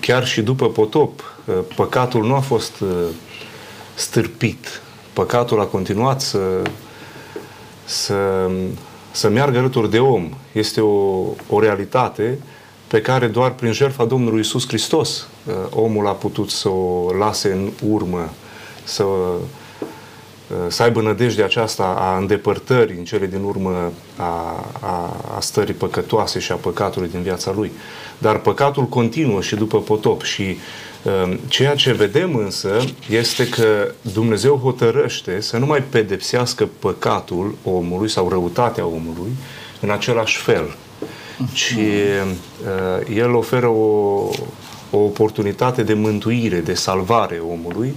chiar 0.00 0.26
și 0.26 0.42
după 0.42 0.68
potop, 0.68 1.36
uh, 1.44 1.54
păcatul 1.76 2.24
nu 2.24 2.34
a 2.34 2.40
fost 2.40 2.72
stârpit. 3.94 4.82
Păcatul 5.12 5.60
a 5.60 5.64
continuat 5.64 6.20
să, 6.20 6.62
să, 7.84 8.50
să 9.14 9.28
meargă 9.28 9.58
alături 9.58 9.90
de 9.90 9.98
om. 9.98 10.28
Este 10.52 10.80
o, 10.80 11.20
o 11.48 11.60
realitate 11.60 12.38
pe 12.86 13.00
care 13.00 13.26
doar 13.26 13.50
prin 13.50 13.72
jertfa 13.72 14.04
Domnului 14.04 14.40
Isus 14.40 14.66
Hristos 14.66 15.26
omul 15.70 16.06
a 16.06 16.10
putut 16.12 16.50
să 16.50 16.68
o 16.68 17.12
lase 17.18 17.52
în 17.52 17.70
urmă 17.90 18.30
să, 18.84 19.04
să 20.68 20.82
aibă 20.82 21.00
nădejdea 21.00 21.44
aceasta 21.44 21.84
a 21.98 22.16
îndepărtării 22.16 22.96
în 22.96 23.04
cele 23.04 23.26
din 23.26 23.42
urmă 23.42 23.92
a, 24.16 24.64
a, 24.80 25.16
a 25.36 25.40
stării 25.40 25.74
păcătoase 25.74 26.38
și 26.38 26.52
a 26.52 26.56
păcatului 26.56 27.08
din 27.08 27.22
viața 27.22 27.52
lui. 27.52 27.72
Dar 28.18 28.38
păcatul 28.38 28.84
continuă 28.84 29.40
și 29.40 29.54
după 29.54 29.80
potop 29.80 30.22
și 30.22 30.42
um, 30.42 30.56
ceea 31.48 31.74
ce 31.74 31.92
vedem 31.92 32.36
însă 32.36 32.84
este 33.10 33.48
că 33.48 33.92
Dumnezeu 34.12 34.56
hotărăște 34.56 35.40
să 35.40 35.56
nu 35.56 35.66
mai 35.66 35.82
pedepsească 35.82 36.68
păcatul 36.78 37.54
omului 37.64 38.08
sau 38.08 38.28
răutatea 38.28 38.86
omului 38.86 39.30
în 39.80 39.90
același 39.90 40.36
fel, 40.36 40.76
ci 41.52 41.74
uh, 41.76 43.16
El 43.16 43.34
oferă 43.34 43.66
o, 43.66 44.28
o 44.90 44.98
oportunitate 44.98 45.82
de 45.82 45.94
mântuire, 45.94 46.58
de 46.58 46.74
salvare 46.74 47.42
omului 47.50 47.94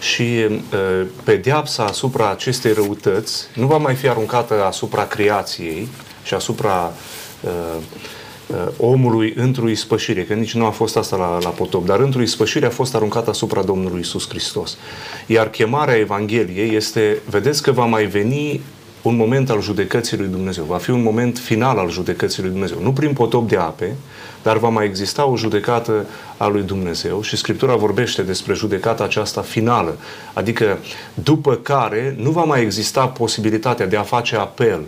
și 0.00 0.22
uh, 0.22 1.06
pedeapsa 1.24 1.84
asupra 1.84 2.30
acestei 2.30 2.72
răutăți 2.72 3.44
nu 3.54 3.66
va 3.66 3.76
mai 3.76 3.94
fi 3.94 4.08
aruncată 4.08 4.64
asupra 4.64 5.06
creației 5.06 5.88
și 6.22 6.34
asupra 6.34 6.92
uh, 6.92 6.98
uh, 7.40 7.82
omului 8.76 9.32
într-o 9.36 9.68
ispășire, 9.68 10.22
că 10.22 10.34
nici 10.34 10.54
nu 10.54 10.64
a 10.64 10.70
fost 10.70 10.96
asta 10.96 11.16
la, 11.16 11.38
la 11.42 11.48
potop, 11.48 11.86
dar 11.86 12.00
într-o 12.00 12.22
ispășire 12.22 12.66
a 12.66 12.70
fost 12.70 12.94
aruncată 12.94 13.30
asupra 13.30 13.62
Domnului 13.62 14.00
Isus 14.00 14.28
Hristos. 14.28 14.76
Iar 15.26 15.50
chemarea 15.50 15.96
Evangheliei 15.96 16.74
este, 16.74 17.18
vedeți 17.30 17.62
că 17.62 17.72
va 17.72 17.84
mai 17.84 18.06
veni 18.06 18.60
un 19.02 19.16
moment 19.16 19.50
al 19.50 19.62
judecății 19.62 20.16
lui 20.16 20.26
Dumnezeu. 20.26 20.64
Va 20.64 20.76
fi 20.76 20.90
un 20.90 21.02
moment 21.02 21.38
final 21.38 21.78
al 21.78 21.90
judecății 21.90 22.42
lui 22.42 22.50
Dumnezeu. 22.50 22.78
Nu 22.82 22.92
prin 22.92 23.12
potop 23.12 23.48
de 23.48 23.56
ape, 23.56 23.96
dar 24.42 24.58
va 24.58 24.68
mai 24.68 24.84
exista 24.84 25.26
o 25.26 25.36
judecată 25.36 26.06
a 26.36 26.46
lui 26.46 26.62
Dumnezeu 26.62 27.22
și 27.22 27.36
Scriptura 27.36 27.76
vorbește 27.76 28.22
despre 28.22 28.54
judecata 28.54 29.04
aceasta 29.04 29.40
finală, 29.40 29.96
adică 30.32 30.78
după 31.14 31.54
care 31.54 32.16
nu 32.18 32.30
va 32.30 32.44
mai 32.44 32.62
exista 32.62 33.06
posibilitatea 33.06 33.86
de 33.86 33.96
a 33.96 34.02
face 34.02 34.36
apel, 34.36 34.80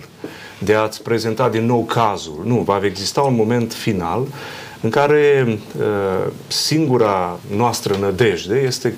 de 0.65 0.75
a-ți 0.75 1.03
prezenta 1.03 1.49
din 1.49 1.67
nou 1.67 1.85
cazul. 1.85 2.43
Nu, 2.45 2.57
va 2.57 2.81
exista 2.85 3.21
un 3.21 3.35
moment 3.35 3.73
final 3.73 4.27
în 4.81 4.91
care 4.91 5.45
uh, 5.79 6.33
singura 6.47 7.39
noastră 7.57 7.97
nădejde 8.01 8.63
este 8.67 8.95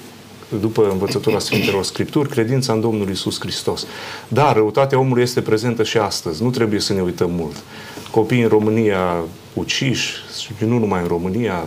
după 0.61 0.89
învățătura 0.91 1.39
Sfintelor 1.39 1.85
Scripturi, 1.85 2.29
credința 2.29 2.73
în 2.73 2.81
Domnul 2.81 3.11
Isus 3.11 3.41
Hristos. 3.41 3.87
Dar 4.29 4.55
răutatea 4.57 4.99
omului 4.99 5.23
este 5.23 5.41
prezentă 5.41 5.83
și 5.83 5.99
astăzi. 5.99 6.43
Nu 6.43 6.51
trebuie 6.51 6.81
să 6.81 6.93
ne 6.93 7.01
uităm 7.01 7.31
mult. 7.31 7.57
Copiii 8.11 8.43
în 8.43 8.49
România 8.49 9.17
uciși, 9.55 10.13
și 10.41 10.65
nu 10.65 10.79
numai 10.79 11.01
în 11.01 11.07
România, 11.07 11.65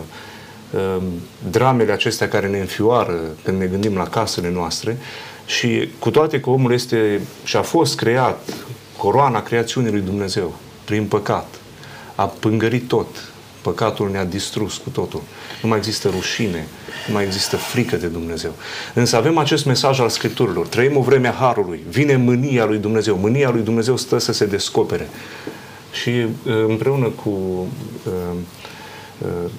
um, 0.97 1.03
dramele 1.51 1.91
acestea 1.91 2.27
care 2.27 2.47
ne 2.47 2.59
înfioară 2.59 3.19
când 3.43 3.59
ne 3.59 3.65
gândim 3.65 3.95
la 3.95 4.07
casele 4.07 4.51
noastre 4.51 4.97
și 5.45 5.89
cu 5.99 6.09
toate 6.09 6.39
că 6.39 6.49
omul 6.49 6.71
este 6.71 7.21
și 7.43 7.55
a 7.55 7.61
fost 7.61 7.95
creat, 7.95 8.53
coroana 8.97 9.43
creațiunii 9.43 9.91
lui 9.91 10.01
Dumnezeu, 10.01 10.55
prin 10.85 11.05
păcat, 11.05 11.47
a 12.15 12.25
pângărit 12.25 12.87
tot, 12.87 13.07
păcatul 13.61 14.09
ne-a 14.09 14.25
distrus 14.25 14.77
cu 14.77 14.89
totul. 14.89 15.21
Nu 15.61 15.69
mai 15.69 15.77
există 15.77 16.09
rușine, 16.09 16.67
nu 17.07 17.13
mai 17.13 17.23
există 17.23 17.55
frică 17.57 17.95
de 17.95 18.07
Dumnezeu. 18.07 18.53
Însă 18.93 19.15
avem 19.15 19.37
acest 19.37 19.65
mesaj 19.65 19.99
al 19.99 20.09
Scripturilor. 20.09 20.67
Trăim 20.67 20.97
o 20.97 21.01
vreme 21.01 21.27
a 21.27 21.31
Harului. 21.31 21.83
Vine 21.89 22.15
mânia 22.15 22.65
lui 22.65 22.77
Dumnezeu. 22.77 23.17
Mânia 23.17 23.49
lui 23.49 23.61
Dumnezeu 23.61 23.97
stă 23.97 24.17
să 24.17 24.31
se 24.31 24.45
descopere 24.45 25.09
și 25.91 26.09
uh, 26.09 26.65
împreună 26.67 27.07
cu 27.07 27.29
uh, 27.29 28.11
uh, 29.17 29.49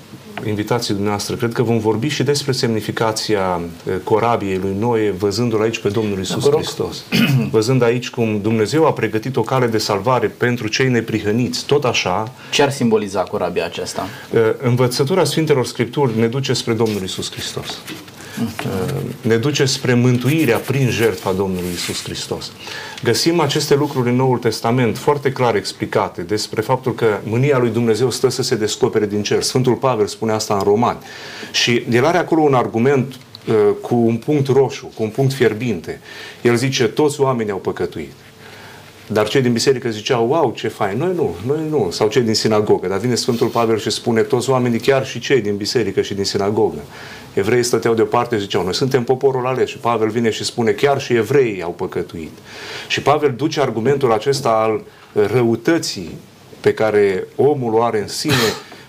invitații 0.45 0.93
dumneavoastră, 0.93 1.35
cred 1.35 1.53
că 1.53 1.63
vom 1.63 1.79
vorbi 1.79 2.09
și 2.09 2.23
despre 2.23 2.53
semnificația 2.53 3.61
corabiei 4.05 4.59
lui 4.63 4.77
Noe, 4.79 5.11
văzându-l 5.11 5.63
aici 5.63 5.79
pe 5.79 5.89
Domnul 5.89 6.21
Isus 6.21 6.51
Hristos. 6.51 7.05
Văzând 7.51 7.83
aici 7.83 8.11
cum 8.11 8.41
Dumnezeu 8.41 8.87
a 8.87 8.93
pregătit 8.93 9.37
o 9.37 9.43
cale 9.43 9.67
de 9.67 9.79
salvare 9.79 10.27
pentru 10.27 10.69
cei 10.69 10.89
neprihăniți, 10.89 11.65
tot 11.65 11.85
așa. 11.85 12.33
Ce 12.51 12.63
ar 12.63 12.71
simboliza 12.71 13.21
corabia 13.21 13.65
aceasta? 13.65 14.07
Învățătura 14.63 15.25
Sfintelor 15.25 15.67
Scripturi 15.67 16.19
ne 16.19 16.27
duce 16.27 16.53
spre 16.53 16.73
Domnul 16.73 17.03
Isus 17.03 17.31
Hristos 17.31 17.79
ne 19.21 19.37
duce 19.37 19.65
spre 19.65 19.95
mântuirea 19.95 20.59
prin 20.59 20.91
jertfa 20.91 21.33
Domnului 21.33 21.71
Isus 21.75 22.03
Hristos. 22.03 22.53
Găsim 23.03 23.41
aceste 23.41 23.75
lucruri 23.75 24.09
în 24.09 24.17
Noul 24.17 24.39
Testament 24.39 24.99
foarte 24.99 25.33
clar 25.33 25.55
explicate 25.55 26.23
despre 26.23 26.61
faptul 26.61 26.95
că 26.95 27.07
mânia 27.25 27.59
lui 27.59 27.71
Dumnezeu 27.71 28.11
stă 28.11 28.29
să 28.29 28.43
se 28.43 28.55
descopere 28.55 29.07
din 29.07 29.23
cer. 29.23 29.43
Sfântul 29.43 29.75
Pavel 29.75 30.07
spune 30.07 30.33
asta 30.33 30.55
în 30.55 30.61
Romani. 30.63 30.99
Și 31.53 31.85
el 31.91 32.05
are 32.05 32.19
acolo 32.19 32.41
un 32.43 32.55
argument 32.55 33.15
uh, 33.15 33.55
cu 33.81 33.95
un 33.95 34.17
punct 34.17 34.47
roșu, 34.47 34.93
cu 34.95 35.03
un 35.03 35.09
punct 35.09 35.33
fierbinte. 35.33 36.01
El 36.43 36.57
zice, 36.57 36.85
toți 36.85 37.21
oamenii 37.21 37.53
au 37.53 37.59
păcătuit. 37.59 38.13
Dar 39.07 39.29
cei 39.29 39.41
din 39.41 39.53
biserică 39.53 39.91
ziceau, 39.91 40.29
wow, 40.29 40.53
ce 40.57 40.69
fain. 40.69 40.99
Noi 40.99 41.15
nu, 41.15 41.35
noi 41.47 41.61
nu. 41.71 41.89
Sau 41.91 42.09
cei 42.09 42.23
din 42.23 42.35
sinagogă. 42.35 42.89
Dar 42.89 42.99
vine 42.99 43.15
Sfântul 43.15 43.47
Pavel 43.47 43.79
și 43.79 43.91
spune, 43.91 44.23
toți 44.23 44.51
oamenii, 44.51 44.79
chiar 44.79 45.07
și 45.07 45.19
cei 45.19 45.41
din 45.41 45.57
biserică 45.57 46.03
și 46.03 46.15
din 46.15 46.25
sinagogă. 46.25 46.79
Evreii 47.35 47.63
stăteau 47.63 47.95
deoparte 47.95 48.35
și 48.35 48.41
ziceau, 48.41 48.63
noi 48.63 48.75
suntem 48.75 49.05
poporul 49.05 49.47
ales. 49.47 49.69
Și 49.69 49.79
Pavel 49.79 50.09
vine 50.09 50.31
și 50.31 50.45
spune, 50.45 50.71
chiar 50.71 51.01
și 51.01 51.13
evreii 51.13 51.63
au 51.63 51.71
păcătuit. 51.71 52.33
Și 52.89 53.03
Pavel 53.03 53.35
duce 53.37 53.61
argumentul 53.61 54.13
acesta 54.13 54.51
al 54.51 54.83
răutății 55.33 56.11
pe 56.61 56.75
care 56.75 57.27
omul 57.37 57.75
o 57.75 57.83
are 57.83 58.01
în 58.01 58.09
sine 58.09 58.35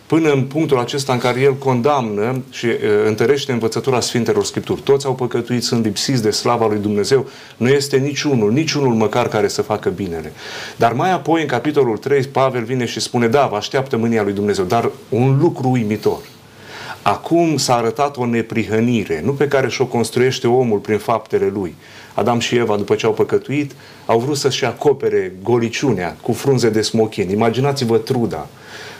până 0.07 0.31
în 0.31 0.43
punctul 0.43 0.79
acesta 0.79 1.13
în 1.13 1.19
care 1.19 1.39
el 1.39 1.55
condamnă 1.55 2.43
și 2.49 2.65
uh, 2.65 2.73
întărește 3.05 3.51
învățătura 3.51 3.99
Sfintelor 3.99 4.45
Scripturi. 4.45 4.81
Toți 4.81 5.05
au 5.05 5.15
păcătuit, 5.15 5.63
sunt 5.63 5.85
lipsiți 5.85 6.21
de 6.21 6.31
slava 6.31 6.67
lui 6.67 6.79
Dumnezeu. 6.79 7.27
Nu 7.57 7.67
este 7.67 7.97
niciunul, 7.97 8.51
niciunul 8.51 8.93
măcar 8.93 9.27
care 9.27 9.47
să 9.47 9.61
facă 9.61 9.89
binele. 9.89 10.33
Dar 10.75 10.93
mai 10.93 11.11
apoi, 11.11 11.41
în 11.41 11.47
capitolul 11.47 11.97
3, 11.97 12.23
Pavel 12.23 12.63
vine 12.63 12.85
și 12.85 12.99
spune, 12.99 13.27
da, 13.27 13.45
vă 13.45 13.55
așteaptă 13.55 13.97
mânia 13.97 14.23
lui 14.23 14.33
Dumnezeu, 14.33 14.65
dar 14.65 14.91
un 15.09 15.37
lucru 15.39 15.69
uimitor. 15.69 16.19
Acum 17.01 17.57
s-a 17.57 17.75
arătat 17.75 18.17
o 18.17 18.25
neprihănire, 18.25 19.21
nu 19.25 19.31
pe 19.31 19.47
care 19.47 19.67
și-o 19.67 19.85
construiește 19.85 20.47
omul 20.47 20.79
prin 20.79 20.97
faptele 20.97 21.51
lui. 21.53 21.75
Adam 22.13 22.39
și 22.39 22.55
Eva, 22.55 22.75
după 22.75 22.95
ce 22.95 23.05
au 23.05 23.13
păcătuit, 23.13 23.71
au 24.05 24.19
vrut 24.19 24.37
să-și 24.37 24.65
acopere 24.65 25.33
goliciunea 25.43 26.17
cu 26.21 26.31
frunze 26.31 26.69
de 26.69 26.81
smochin. 26.81 27.29
Imaginați-vă 27.29 27.97
truda 27.97 28.47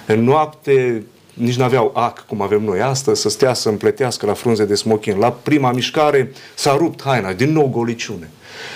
în 0.08 0.24
noapte 0.24 1.04
nici 1.34 1.56
nu 1.56 1.64
aveau 1.64 1.92
ac, 1.96 2.26
cum 2.26 2.42
avem 2.42 2.64
noi 2.64 2.82
astăzi, 2.82 3.22
să 3.22 3.30
stea 3.30 3.54
să 3.54 3.70
împletească 3.70 4.26
la 4.26 4.34
frunze 4.34 4.66
de 4.66 4.76
smochin. 4.76 5.18
La 5.18 5.32
prima 5.32 5.72
mișcare 5.72 6.32
s-a 6.56 6.76
rupt 6.76 7.02
haina, 7.02 7.34
din 7.34 7.52
nou 7.52 7.68
goliciune. 7.68 8.30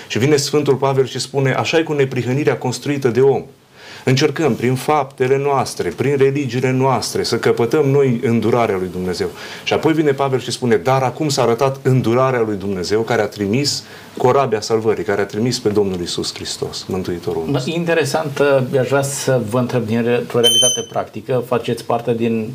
Și 0.08 0.18
vine 0.18 0.36
Sfântul 0.36 0.74
Pavel 0.74 1.06
și 1.06 1.18
spune, 1.18 1.52
așa 1.54 1.78
e 1.78 1.82
cu 1.82 1.92
neprihănirea 1.92 2.58
construită 2.58 3.08
de 3.08 3.20
om. 3.20 3.44
Încercăm 4.04 4.54
prin 4.54 4.74
faptele 4.74 5.38
noastre, 5.38 5.88
prin 5.88 6.16
religiile 6.16 6.70
noastre, 6.70 7.22
să 7.22 7.38
căpătăm 7.38 7.88
noi 7.88 8.20
îndurarea 8.22 8.76
lui 8.76 8.88
Dumnezeu. 8.92 9.28
Și 9.64 9.72
apoi 9.72 9.92
vine 9.92 10.12
Pavel 10.12 10.40
și 10.40 10.50
spune, 10.50 10.76
dar 10.76 11.02
acum 11.02 11.28
s-a 11.28 11.42
arătat 11.42 11.78
îndurarea 11.82 12.40
lui 12.40 12.56
Dumnezeu 12.56 13.00
care 13.00 13.22
a 13.22 13.26
trimis 13.26 13.84
corabia 14.16 14.60
salvării, 14.60 15.04
care 15.04 15.20
a 15.20 15.26
trimis 15.26 15.58
pe 15.58 15.68
Domnul 15.68 16.00
Isus 16.00 16.34
Hristos, 16.34 16.84
Mântuitorul 16.88 17.44
nostru. 17.50 17.72
Interesant, 17.72 18.38
uh, 18.38 18.78
aș 18.80 18.88
vrea 18.88 19.02
să 19.02 19.40
vă 19.50 19.58
întreb 19.58 19.86
din 19.86 19.98
o 19.98 20.02
realitate 20.02 20.86
practică, 20.88 21.44
faceți 21.46 21.84
parte 21.84 22.14
din 22.14 22.52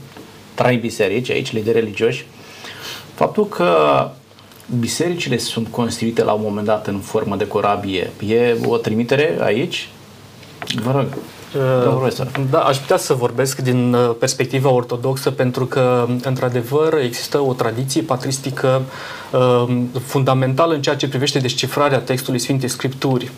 trei 0.53 0.77
biserici 0.77 1.29
aici, 1.29 1.51
lideri 1.51 1.79
religioși, 1.79 2.25
faptul 3.13 3.47
că 3.47 3.75
bisericile 4.79 5.37
sunt 5.37 5.67
constituite 5.67 6.23
la 6.23 6.31
un 6.31 6.41
moment 6.43 6.65
dat 6.65 6.87
în 6.87 6.99
formă 6.99 7.35
de 7.35 7.47
corabie, 7.47 8.09
e 8.27 8.57
o 8.65 8.77
trimitere 8.77 9.37
aici? 9.41 9.89
Vă 10.83 10.91
rog. 10.91 11.07
Uh, 11.57 12.11
da, 12.49 12.59
aș 12.59 12.77
putea 12.77 12.97
să 12.97 13.13
vorbesc 13.13 13.59
din 13.59 13.93
uh, 13.93 14.15
perspectiva 14.19 14.69
ortodoxă 14.69 15.31
pentru 15.31 15.65
că, 15.65 16.07
într-adevăr, 16.21 16.93
există 17.03 17.39
o 17.39 17.53
tradiție 17.53 18.01
patristică 18.01 18.81
uh, 19.31 19.77
fundamentală 20.05 20.73
în 20.73 20.81
ceea 20.81 20.95
ce 20.95 21.07
privește 21.07 21.39
descifrarea 21.39 21.99
textului 21.99 22.39
Sfintei 22.39 22.69
Scripturi. 22.69 23.31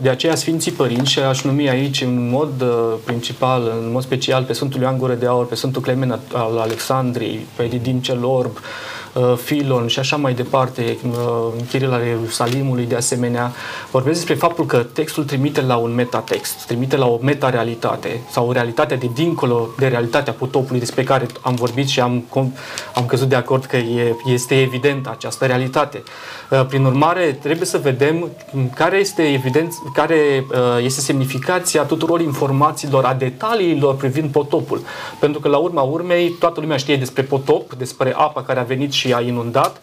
De 0.00 0.08
aceea 0.08 0.34
Sfinții 0.34 0.72
Părinți, 0.72 1.10
și 1.10 1.18
aș 1.18 1.42
numi 1.42 1.68
aici 1.68 2.00
în 2.00 2.28
mod 2.30 2.64
principal, 3.04 3.62
în 3.84 3.90
mod 3.92 4.02
special 4.02 4.42
pe 4.42 4.52
Sfântul 4.52 4.80
Ioan 4.80 4.98
Gură 4.98 5.14
de 5.14 5.26
Aur, 5.26 5.46
pe 5.46 5.54
Sfântul 5.54 5.82
Clement 5.82 6.20
al 6.32 6.58
Alexandriei, 6.58 7.46
pe 7.56 7.64
Didim 7.64 7.98
cel 7.98 8.24
Orb, 8.24 8.50
Uh, 8.52 8.62
Filon 9.36 9.86
și 9.86 9.98
așa 9.98 10.16
mai 10.16 10.34
departe, 10.34 10.96
uh, 11.08 11.62
Chiril 11.68 11.92
al 11.92 12.06
Ierusalimului 12.06 12.84
de 12.84 12.94
asemenea, 12.94 13.52
vorbesc 13.90 14.16
despre 14.16 14.34
faptul 14.34 14.66
că 14.66 14.76
textul 14.92 15.24
trimite 15.24 15.60
la 15.60 15.76
un 15.76 15.94
metatext, 15.94 16.66
trimite 16.66 16.96
la 16.96 17.06
o 17.06 17.18
metarealitate 17.22 18.20
sau 18.30 18.48
o 18.48 18.52
realitate 18.52 18.94
de 18.94 19.10
dincolo 19.14 19.68
de 19.78 19.86
realitatea 19.86 20.32
potopului 20.32 20.78
despre 20.78 21.02
care 21.02 21.26
am 21.40 21.54
vorbit 21.54 21.88
și 21.88 22.00
am, 22.00 22.24
am 22.94 23.06
căzut 23.06 23.28
de 23.28 23.34
acord 23.34 23.64
că 23.64 23.76
e, 23.76 24.16
este 24.26 24.60
evident 24.60 25.06
această 25.06 25.46
realitate. 25.46 26.02
Uh, 26.50 26.66
prin 26.66 26.84
urmare, 26.84 27.38
trebuie 27.42 27.66
să 27.66 27.78
vedem 27.78 28.30
care 28.74 28.96
este 28.96 29.22
evident, 29.22 29.74
care 29.94 30.46
este 30.82 31.00
semnificația 31.00 31.82
tuturor 31.82 32.20
informațiilor, 32.20 33.04
a 33.04 33.14
detaliilor 33.14 33.94
privind 33.96 34.30
potopul. 34.30 34.80
Pentru 35.18 35.40
că 35.40 35.48
la 35.48 35.56
urma 35.56 35.82
urmei 35.82 36.28
toată 36.28 36.60
lumea 36.60 36.76
știe 36.76 36.96
despre 36.96 37.22
potop, 37.22 37.74
despre 37.74 38.14
apa 38.16 38.42
care 38.42 38.60
a 38.60 38.62
venit 38.62 38.92
și 38.92 38.99
a 39.06 39.20
inundat, 39.20 39.80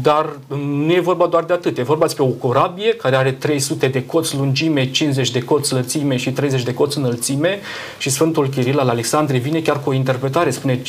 dar 0.00 0.38
nu 0.84 0.92
e 0.92 1.00
vorba 1.00 1.26
doar 1.26 1.44
de 1.44 1.52
atât. 1.52 1.78
E 1.78 1.82
vorba 1.82 2.04
despre 2.04 2.22
o 2.22 2.26
corabie 2.26 2.94
care 2.94 3.16
are 3.16 3.32
300 3.32 3.88
de 3.88 4.06
coți 4.06 4.36
lungime, 4.36 4.90
50 4.90 5.30
de 5.30 5.42
coți 5.42 5.72
lățime 5.72 6.16
și 6.16 6.32
30 6.32 6.62
de 6.62 6.74
coți 6.74 6.98
înălțime 6.98 7.58
și 7.98 8.10
Sfântul 8.10 8.48
Chiril 8.48 8.78
al 8.78 8.88
Alexandrei 8.88 9.40
vine 9.40 9.60
chiar 9.60 9.80
cu 9.80 9.90
o 9.90 9.92
interpretare. 9.92 10.50
Spune 10.50 10.82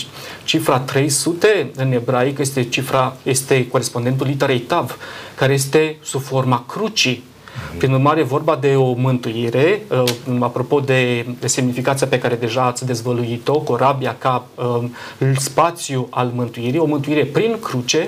cifra 0.43 0.79
300 0.79 1.71
în 1.75 1.91
ebraic 1.91 2.37
este 2.37 2.63
cifra, 2.63 3.15
este 3.23 3.67
corespondentul 3.67 4.27
literei 4.27 4.59
Tav, 4.59 4.97
care 5.35 5.53
este 5.53 5.97
sub 6.01 6.21
forma 6.21 6.63
crucii. 6.67 7.23
Prin 7.77 7.91
urmare, 7.91 8.23
vorba 8.23 8.55
de 8.55 8.75
o 8.75 8.93
mântuire, 8.93 9.81
uh, 9.89 10.37
apropo 10.39 10.79
de, 10.79 11.25
de 11.39 11.47
semnificația 11.47 12.07
pe 12.07 12.19
care 12.19 12.35
deja 12.35 12.65
ați 12.65 12.85
dezvăluit-o, 12.85 13.59
corabia 13.59 14.15
ca 14.19 14.45
uh, 14.55 14.83
spațiu 15.37 16.07
al 16.09 16.31
mântuirii, 16.35 16.79
o 16.79 16.85
mântuire 16.85 17.25
prin 17.25 17.57
cruce, 17.61 18.07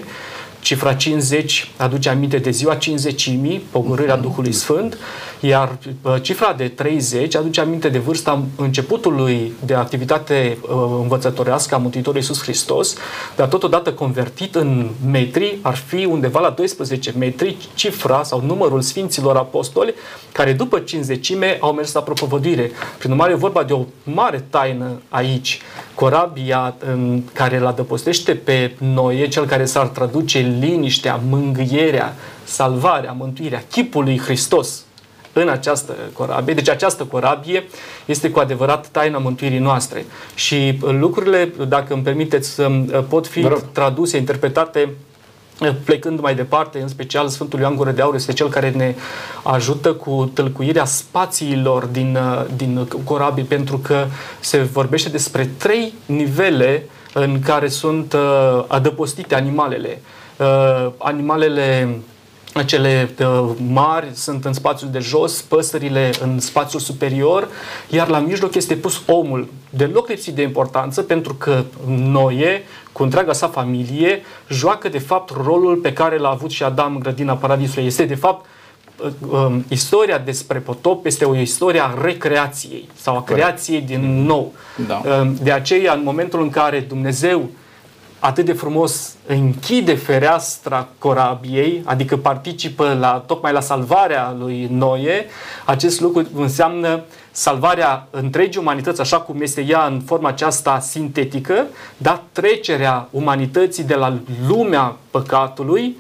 Cifra 0.60 0.94
50 0.94 1.72
aduce 1.78 2.10
aminte 2.10 2.38
de 2.38 2.50
ziua 2.50 2.78
50-imii, 2.78 3.60
pogorârea 3.72 4.14
mhm. 4.14 4.24
Duhului 4.24 4.52
Sfânt, 4.52 4.98
iar 5.40 5.78
uh, 6.02 6.16
cifra 6.22 6.54
de 6.54 6.68
30 6.68 7.36
aduce 7.36 7.62
aminte 7.62 7.90
de 7.90 7.98
vârsta 7.98 8.44
începutului 8.56 9.54
de 9.66 9.74
activitate 9.74 10.58
uh, 10.62 10.70
învățătorească 11.02 11.76
a 11.76 11.78
Mântuitorului 11.78 12.22
Iisus 12.22 12.42
Hristos, 12.42 12.96
dar 13.36 13.48
totodată 13.48 13.94
convertit 13.94 14.56
în 14.56 14.90
metri, 15.10 15.58
ar 15.62 15.76
fi 15.76 16.06
undeva 16.06 16.40
la 16.40 16.50
12 16.50 17.14
metri 17.18 17.58
cifra 17.74 18.24
sau 18.24 18.42
numărul 18.42 18.82
Sfinților 18.82 19.36
Apostoli, 19.36 19.94
care 20.32 20.54
după 20.54 20.80
50 20.80 21.34
au 21.60 21.74
mers 21.74 21.94
la 21.94 22.02
propovăduire. 22.02 22.72
Prin 22.98 23.12
urmare, 23.12 23.32
e 23.32 23.36
vorba 23.36 23.64
de 23.64 23.74
o 23.74 23.86
mare 24.04 24.46
taină 24.50 25.02
aici. 25.10 25.62
Corabia 25.96 26.76
în 26.80 27.22
care 27.34 27.58
îl 27.58 27.66
adăpostește 27.66 28.34
pe 28.34 28.76
Noe, 28.78 29.28
cel 29.28 29.46
care 29.46 29.66
s-ar 29.66 29.88
traduce 29.88 30.58
liniștea, 30.60 31.20
mângâierea, 31.30 32.16
salvarea, 32.44 33.12
mântuirea, 33.12 33.64
chipul 33.70 34.04
lui 34.04 34.20
Hristos 34.20 34.87
în 35.42 35.50
această 35.50 35.96
corabie. 36.14 36.54
Deci 36.54 36.70
această 36.70 37.04
corabie 37.04 37.64
este 38.06 38.30
cu 38.30 38.40
adevărat 38.40 38.88
taina 38.88 39.18
mântuirii 39.18 39.60
noastre. 39.60 40.06
Și 40.36 40.80
lucrurile, 41.00 41.54
dacă 41.68 41.94
îmi 41.94 42.04
permiteți, 42.04 42.62
pot 43.10 43.28
fi 43.28 43.48
traduse, 43.72 44.18
interpretate 44.18 44.90
plecând 45.84 46.20
mai 46.20 46.36
departe, 46.36 46.80
în 46.80 46.88
special 46.88 47.28
Sfântul 47.28 47.60
Ioan 47.60 47.76
Gură 47.76 47.92
de 47.92 48.02
Aur 48.02 48.16
este 48.16 48.34
cel 48.34 48.50
care 48.50 48.70
ne 48.70 48.96
ajută 49.44 49.94
cu 49.94 50.32
tălcuirea 50.34 50.86
spațiilor 50.86 51.86
din, 51.86 52.18
din 52.56 52.88
corabii, 53.04 53.44
pentru 53.44 53.78
că 53.78 54.06
se 54.40 54.58
vorbește 54.58 55.10
despre 55.10 55.50
trei 55.58 55.94
nivele 56.06 56.84
în 57.14 57.40
care 57.40 57.68
sunt 57.68 58.14
uh, 58.14 58.64
adăpostite 58.68 59.36
animalele. 59.36 60.02
Uh, 60.38 60.92
animalele 60.98 61.98
cele 62.64 63.10
uh, 63.20 63.50
mari 63.72 64.08
sunt 64.14 64.46
în 64.46 64.54
spațiul 64.54 64.90
de 64.90 65.00
jos, 65.00 65.42
păsările 65.42 66.12
în 66.22 66.40
spațiul 66.40 66.82
superior, 66.82 67.48
iar 67.90 68.08
la 68.08 68.20
mijloc 68.20 68.56
este 68.56 68.76
pus 68.76 69.02
omul, 69.06 69.48
deloc 69.70 70.08
lipsit 70.08 70.36
de 70.36 70.42
importanță, 70.42 71.02
pentru 71.02 71.34
că 71.34 71.64
Noe, 71.88 72.64
cu 72.92 73.04
întreaga 73.04 73.34
sa 73.34 73.48
familie, 73.48 74.22
joacă 74.50 74.90
de 74.90 75.00
fapt 75.00 75.34
rolul 75.44 75.76
pe 75.76 75.94
care 75.94 76.18
l-a 76.18 76.30
avut 76.30 76.52
și 76.52 76.64
Adam 76.64 76.94
în 76.94 77.00
grădina 77.00 77.36
Paradisului. 77.36 77.86
Este 77.86 78.06
de 78.06 78.16
fapt 78.16 78.46
uh, 78.98 79.10
um, 79.30 79.66
istoria 79.68 80.18
despre 80.18 80.60
potop 80.60 81.06
este 81.06 81.26
o 81.26 81.36
istorie 81.36 81.82
a 81.84 81.94
recreației 82.02 82.90
sau 82.96 83.18
a 83.18 83.24
creației 83.24 83.82
din 83.82 84.26
nou. 84.26 84.54
Da. 84.88 85.02
Uh, 85.06 85.32
de 85.42 85.52
aceea, 85.52 85.94
în 85.94 86.02
momentul 86.04 86.42
în 86.42 86.50
care 86.50 86.80
Dumnezeu 86.80 87.50
atât 88.20 88.46
de 88.46 88.54
frumos 88.54 89.16
închide 89.28 89.96
fereastra 89.96 90.88
corabiei, 91.00 91.82
adică 91.86 92.18
participă 92.18 92.98
la, 93.00 93.24
tocmai 93.28 93.52
la 93.52 93.60
salvarea 93.60 94.36
lui 94.40 94.68
Noe, 94.72 95.26
acest 95.66 96.00
lucru 96.00 96.28
înseamnă 96.36 97.04
salvarea 97.32 98.08
întregii 98.10 98.62
umanități, 98.62 99.02
așa 99.02 99.20
cum 99.20 99.42
este 99.42 99.62
ea 99.62 99.86
în 99.86 100.02
forma 100.06 100.30
aceasta 100.30 100.80
sintetică, 100.80 101.66
dar 101.98 102.22
trecerea 102.32 103.08
umanității 103.12 103.84
de 103.84 103.96
la 103.96 104.18
lumea 104.48 104.96
păcatului 105.12 105.96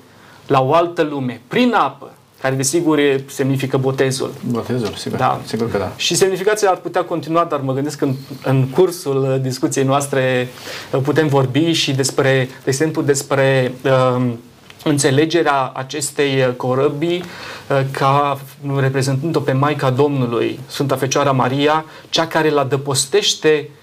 la 0.48 0.62
o 0.62 0.74
altă 0.74 1.02
lume, 1.02 1.42
prin 1.48 1.74
apă 1.74 2.12
care 2.42 2.56
desigur 2.56 3.00
semnifică 3.28 3.78
botezul. 3.78 4.34
Botezul, 4.50 4.94
sigur. 4.96 5.18
Da. 5.18 5.42
Sigur 5.46 5.72
că 5.72 5.78
da. 5.78 5.92
Și 5.96 6.16
semnificația 6.16 6.70
ar 6.70 6.78
putea 6.78 7.04
continua, 7.04 7.44
dar 7.44 7.60
mă 7.60 7.74
gândesc 7.74 7.98
că 7.98 8.06
în, 8.06 8.16
în 8.44 8.68
cursul 8.70 9.40
discuției 9.42 9.86
noastre 9.86 10.48
uh, 10.92 11.00
putem 11.04 11.28
vorbi 11.28 11.72
și 11.72 11.94
despre, 11.94 12.50
de 12.64 12.70
exemplu, 12.70 13.02
despre 13.02 13.74
um, 14.16 14.40
înțelegerea 14.84 15.72
acestei 15.76 16.56
corăbii 16.58 17.24
uh, 17.70 17.82
ca 17.92 18.40
reprezentând-o 18.80 19.40
pe 19.40 19.52
Maica 19.52 19.90
Domnului, 19.90 20.60
Sfânta 20.68 20.96
Fecioara 20.96 21.32
Maria, 21.32 21.86
cea 22.10 22.28
care 22.28 22.50
îl 22.50 22.58
adăpostește 22.58 23.70
uh, 23.70 23.77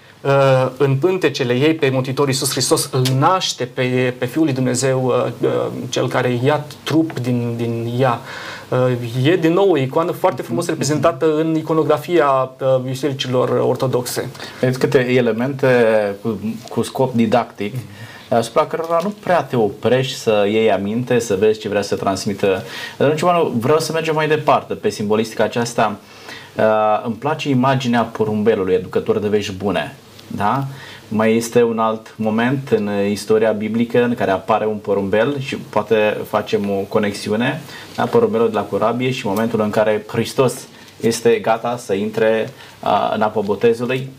în 0.77 0.95
pântecele 0.95 1.53
ei 1.53 1.75
pe 1.75 1.89
Mântuitorul 1.89 2.29
Iisus 2.29 2.51
Hristos, 2.51 2.89
îl 2.91 3.03
naște 3.19 3.65
pe, 3.65 4.13
pe 4.17 4.25
Fiul 4.25 4.43
lui 4.43 4.53
Dumnezeu, 4.53 5.13
cel 5.89 6.07
care 6.07 6.39
ia 6.43 6.65
trup 6.83 7.19
din, 7.19 7.53
din 7.57 7.93
ea. 7.99 8.19
E 9.23 9.35
din 9.35 9.53
nou 9.53 9.71
o 9.71 9.77
icoană 9.77 10.11
foarte 10.11 10.41
frumos 10.41 10.67
reprezentată 10.67 11.35
în 11.35 11.55
iconografia 11.55 12.51
bisericilor 12.83 13.49
ortodoxe. 13.49 14.29
Vedeți 14.59 14.79
câte 14.79 14.99
elemente 14.99 15.67
cu, 16.21 16.39
cu 16.69 16.81
scop 16.81 17.13
didactic 17.13 17.73
asupra 18.29 18.65
cărora 18.65 18.99
nu 19.03 19.13
prea 19.23 19.43
te 19.43 19.55
oprești 19.55 20.17
să 20.17 20.45
iei 20.47 20.71
aminte, 20.71 21.19
să 21.19 21.35
vezi 21.35 21.59
ce 21.59 21.69
vrea 21.69 21.81
să 21.81 21.95
transmită. 21.95 22.63
Dar 22.97 23.09
în 23.09 23.59
vreau 23.59 23.79
să 23.79 23.91
mergem 23.91 24.15
mai 24.15 24.27
departe 24.27 24.73
pe 24.73 24.89
simbolistica 24.89 25.43
aceasta. 25.43 25.95
Uh, 26.57 26.63
îmi 27.05 27.15
place 27.15 27.49
imaginea 27.49 28.01
porumbelului, 28.01 28.73
educător 28.73 29.19
de 29.19 29.27
vești 29.27 29.53
bune. 29.53 29.95
Da? 30.27 30.67
Mai 31.07 31.35
este 31.35 31.63
un 31.63 31.79
alt 31.79 32.13
moment 32.17 32.69
în 32.69 32.89
istoria 33.09 33.51
biblică 33.51 34.03
în 34.03 34.15
care 34.15 34.31
apare 34.31 34.65
un 34.65 34.77
porumbel 34.77 35.39
și 35.39 35.55
poate 35.55 36.17
facem 36.27 36.69
o 36.69 36.73
conexiune, 36.73 37.61
da? 37.95 38.05
porumbelul 38.05 38.49
de 38.49 38.55
la 38.55 38.61
corabie 38.61 39.11
și 39.11 39.25
momentul 39.25 39.61
în 39.61 39.69
care 39.69 40.03
Hristos 40.07 40.53
este 41.01 41.39
gata 41.41 41.77
să 41.77 41.93
intre 41.93 42.49
uh, 42.83 43.11
în 43.13 43.21
apă 43.21 43.41
botezului. 43.41 44.09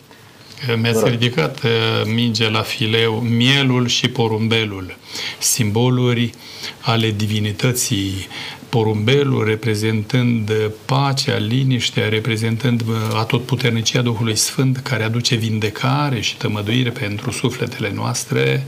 Mi-ați 0.81 1.09
ridicat 1.09 1.61
minge 2.05 2.51
la 2.51 2.63
fileu 2.63 3.15
mielul 3.15 3.87
și 3.87 4.09
porumbelul, 4.09 4.97
simboluri 5.39 6.33
ale 6.81 7.11
divinității, 7.11 8.27
porumbelul 8.69 9.45
reprezentând 9.45 10.53
pacea, 10.85 11.37
liniștea, 11.37 12.09
reprezentând 12.09 12.83
atotputernicia 13.15 14.03
Duhului 14.03 14.37
Sfânt 14.37 14.77
care 14.77 15.03
aduce 15.03 15.35
vindecare 15.35 16.21
și 16.21 16.37
tămăduire 16.37 16.91
pentru 16.91 17.31
sufletele 17.31 17.93
noastre, 17.95 18.65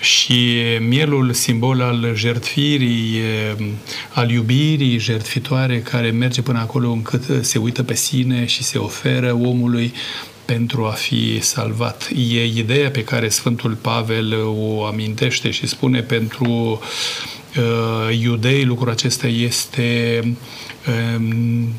și 0.00 0.54
mielul 0.80 1.32
simbol 1.32 1.80
al 1.80 2.12
jertfirii, 2.14 3.20
al 4.12 4.30
iubirii 4.30 4.98
jertfitoare 4.98 5.80
care 5.80 6.10
merge 6.10 6.42
până 6.42 6.58
acolo 6.58 6.90
încât 6.90 7.44
se 7.44 7.58
uită 7.58 7.82
pe 7.82 7.94
sine 7.94 8.46
și 8.46 8.62
se 8.62 8.78
oferă 8.78 9.32
omului 9.32 9.92
pentru 10.44 10.84
a 10.84 10.90
fi 10.90 11.40
salvat. 11.40 12.08
E 12.32 12.44
ideea 12.44 12.90
pe 12.90 13.04
care 13.04 13.28
Sfântul 13.28 13.74
Pavel 13.74 14.34
o 14.44 14.84
amintește 14.84 15.50
și 15.50 15.66
spune 15.66 16.00
pentru 16.00 16.50
uh, 16.50 16.78
iudei 18.20 18.64
lucrul 18.64 18.90
acesta 18.90 19.26
este 19.26 20.22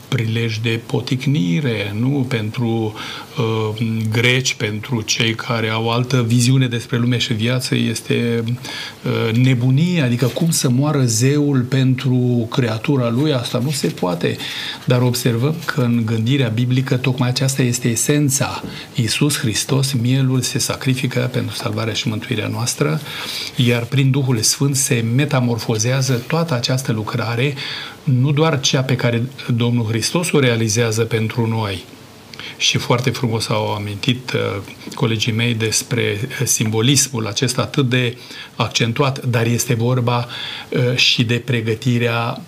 prilej 0.08 0.58
de 0.58 0.80
poticnire, 0.86 1.96
nu 2.00 2.26
pentru 2.28 2.94
uh, 3.38 3.88
greci, 4.12 4.54
pentru 4.54 5.02
cei 5.02 5.36
care 5.36 5.70
au 5.70 5.90
altă 5.90 6.24
viziune 6.28 6.68
despre 6.68 6.98
lume 6.98 7.18
și 7.18 7.34
viață, 7.34 7.76
este 7.76 8.44
uh, 8.44 9.36
nebunie, 9.36 10.02
adică 10.02 10.26
cum 10.26 10.52
să 10.52 10.70
moară 10.70 11.04
zeul 11.06 11.60
pentru 11.62 12.48
creatura 12.52 13.10
lui, 13.10 13.34
asta 13.34 13.60
nu 13.64 13.72
se 13.72 13.88
poate. 13.88 14.38
Dar 14.86 15.02
observăm 15.02 15.56
că 15.66 15.82
în 15.82 16.02
gândirea 16.06 16.48
biblică 16.48 16.98
tocmai 16.98 17.30
aceasta 17.30 17.62
este 17.62 17.88
esența. 17.88 18.64
Iisus 18.96 19.38
Hristos, 19.38 19.92
mielul, 19.92 20.42
se 20.42 20.60
sacrifică 20.60 21.30
pentru 21.34 21.56
salvarea 21.56 21.94
și 21.94 22.08
mântuirea 22.08 22.48
noastră, 22.48 23.02
iar 23.56 23.84
prin 23.84 24.12
Duhul 24.12 24.38
Sfânt 24.38 24.76
se 24.76 25.06
metamorfozează 25.16 26.14
toată 26.28 26.54
această 26.54 26.92
lucrare 26.92 27.56
nu 28.08 28.32
doar 28.32 28.60
cea 28.60 28.82
pe 28.82 28.96
care 28.96 29.24
Domnul 29.56 29.86
Hristos 29.86 30.32
o 30.32 30.40
realizează 30.40 31.04
pentru 31.04 31.48
noi, 31.48 31.86
și 32.58 32.78
foarte 32.78 33.10
frumos 33.10 33.50
au 33.50 33.74
amintit 33.74 34.32
uh, 34.32 34.40
colegii 34.94 35.32
mei 35.32 35.54
despre 35.54 36.20
uh, 36.22 36.46
simbolismul 36.46 37.28
acesta 37.28 37.62
atât 37.62 37.90
de 37.90 38.18
accentuat, 38.56 39.26
dar 39.26 39.46
este 39.46 39.74
vorba 39.74 40.28
uh, 40.70 40.96
și 40.96 41.24
de 41.24 41.42
pregătirea 41.46 42.42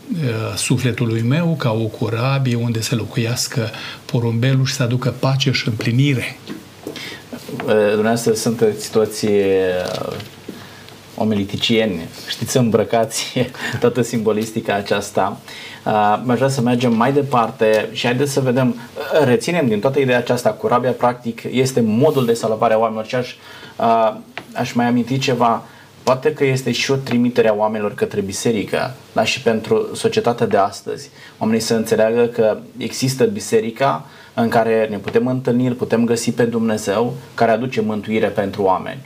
sufletului 0.55 1.21
meu 1.21 1.55
ca 1.57 1.71
o 1.71 1.85
corabie 1.85 2.55
unde 2.55 2.81
să 2.81 2.95
locuiască 2.95 3.69
porumbelul 4.05 4.65
și 4.65 4.73
să 4.73 4.83
aducă 4.83 5.13
pace 5.19 5.51
și 5.51 5.67
împlinire. 5.67 6.39
Dumneavoastră 7.65 8.33
sunt 8.33 8.63
situații 8.77 9.41
omeliticieni, 11.19 12.07
știți, 12.29 12.57
îmbrăcați 12.57 13.33
toată 13.79 14.01
simbolistica 14.01 14.73
aceasta. 14.73 15.37
Uh, 15.85 16.21
aș 16.27 16.35
vrea 16.35 16.47
să 16.49 16.61
mergem 16.61 16.93
mai 16.95 17.13
departe 17.13 17.89
și 17.91 18.05
haideți 18.05 18.31
să 18.31 18.39
vedem, 18.39 18.67
uh, 18.67 19.25
reținem 19.25 19.67
din 19.67 19.79
toată 19.79 19.99
ideea 19.99 20.17
aceasta, 20.17 20.49
corabia 20.49 20.91
practic 20.91 21.41
este 21.51 21.81
modul 21.81 22.25
de 22.25 22.33
salvare 22.33 22.73
a 22.73 22.77
oamenilor 22.77 23.05
și 23.05 23.15
aș, 23.15 23.35
uh, 23.77 24.15
aș 24.53 24.73
mai 24.73 24.85
aminti 24.85 25.17
ceva, 25.17 25.63
poate 26.03 26.33
că 26.33 26.45
este 26.45 26.71
și 26.71 26.91
o 26.91 26.95
trimitere 26.95 27.47
a 27.47 27.53
oamenilor 27.53 27.93
către 27.93 28.21
biserică, 28.21 28.93
dar 29.13 29.27
și 29.27 29.41
pentru 29.41 29.87
societatea 29.95 30.45
de 30.45 30.57
astăzi. 30.57 31.09
Oamenii 31.37 31.61
să 31.61 31.73
înțeleagă 31.73 32.25
că 32.25 32.57
există 32.77 33.25
biserica 33.25 34.05
în 34.33 34.49
care 34.49 34.87
ne 34.89 34.97
putem 34.97 35.27
întâlni, 35.27 35.71
putem 35.71 36.05
găsi 36.05 36.31
pe 36.31 36.43
Dumnezeu 36.43 37.13
care 37.33 37.51
aduce 37.51 37.81
mântuire 37.81 38.27
pentru 38.27 38.61
oameni. 38.61 38.99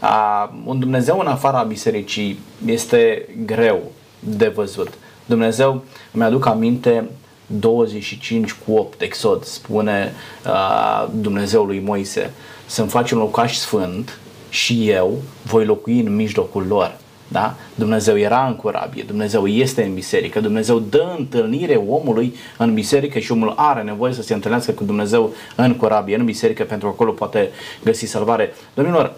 A, 0.00 0.52
un 0.64 0.78
Dumnezeu 0.78 1.18
în 1.18 1.26
afara 1.26 1.62
bisericii 1.62 2.38
este 2.64 3.28
greu 3.44 3.82
de 4.20 4.48
văzut. 4.48 4.88
Dumnezeu, 5.26 5.84
îmi 6.12 6.24
aduc 6.24 6.46
aminte, 6.46 7.08
25 7.46 8.52
cu 8.52 8.72
8, 8.72 9.00
Exod, 9.00 9.44
spune 9.44 10.12
uh, 10.46 11.08
Dumnezeul 11.14 11.66
lui 11.66 11.80
Moise, 11.80 12.30
să-mi 12.66 12.88
faci 12.88 13.10
un 13.10 13.18
locaș 13.18 13.56
sfânt 13.56 14.18
și 14.48 14.88
eu 14.88 15.22
voi 15.42 15.64
locui 15.64 16.00
în 16.00 16.14
mijlocul 16.14 16.66
lor. 16.68 16.96
Da? 17.28 17.54
Dumnezeu 17.74 18.18
era 18.18 18.46
în 18.46 18.56
corabie, 18.56 19.02
Dumnezeu 19.02 19.46
este 19.46 19.82
în 19.82 19.94
biserică, 19.94 20.40
Dumnezeu 20.40 20.78
dă 20.78 21.14
întâlnire 21.18 21.74
omului 21.74 22.34
în 22.58 22.74
biserică 22.74 23.18
și 23.18 23.32
omul 23.32 23.52
are 23.56 23.82
nevoie 23.82 24.12
să 24.12 24.22
se 24.22 24.34
întâlnească 24.34 24.72
cu 24.72 24.84
Dumnezeu 24.84 25.34
în 25.56 25.76
corabie, 25.76 26.16
în 26.16 26.24
biserică, 26.24 26.64
pentru 26.64 26.88
că 26.88 26.94
acolo 26.94 27.10
poate 27.10 27.50
găsi 27.84 28.06
salvare. 28.06 28.54
Domnilor, 28.74 29.04
uh, 29.04 29.12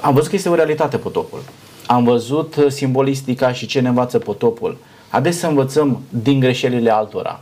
am 0.00 0.14
văzut 0.14 0.28
că 0.28 0.36
este 0.36 0.48
o 0.48 0.54
realitate 0.54 0.96
potopul. 0.96 1.42
Am 1.86 2.04
văzut 2.04 2.56
uh, 2.56 2.70
simbolistica 2.70 3.52
și 3.52 3.66
ce 3.66 3.80
ne 3.80 3.88
învață 3.88 4.18
potopul. 4.18 4.76
Haideți 5.08 5.38
să 5.38 5.46
învățăm 5.46 6.02
din 6.08 6.40
greșelile 6.40 6.90
altora. 6.90 7.40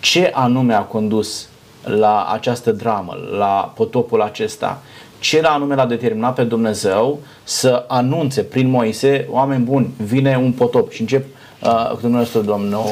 Ce 0.00 0.30
anume 0.34 0.74
a 0.74 0.80
condus 0.80 1.48
la 1.84 2.28
această 2.32 2.72
dramă, 2.72 3.16
la 3.38 3.72
potopul 3.76 4.22
acesta? 4.22 4.82
Ce 5.18 5.40
anume 5.40 5.74
l-a 5.74 5.86
determinat 5.86 6.34
pe 6.34 6.42
Dumnezeu 6.42 7.20
să 7.44 7.84
anunțe 7.88 8.42
prin 8.42 8.70
Moise, 8.70 9.26
oameni 9.30 9.64
buni, 9.64 9.94
vine 9.96 10.36
un 10.36 10.52
potop 10.52 10.92
și 10.92 11.00
încep 11.00 11.24
uh, 11.62 11.88
cu 11.88 12.00
dumneavoastră, 12.00 12.40
domnul 12.40 12.84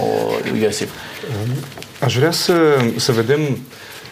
Iosif. 0.61 0.91
Aș 2.01 2.17
vrea 2.17 2.31
să, 2.31 2.55
să 2.97 3.13
vedem 3.13 3.41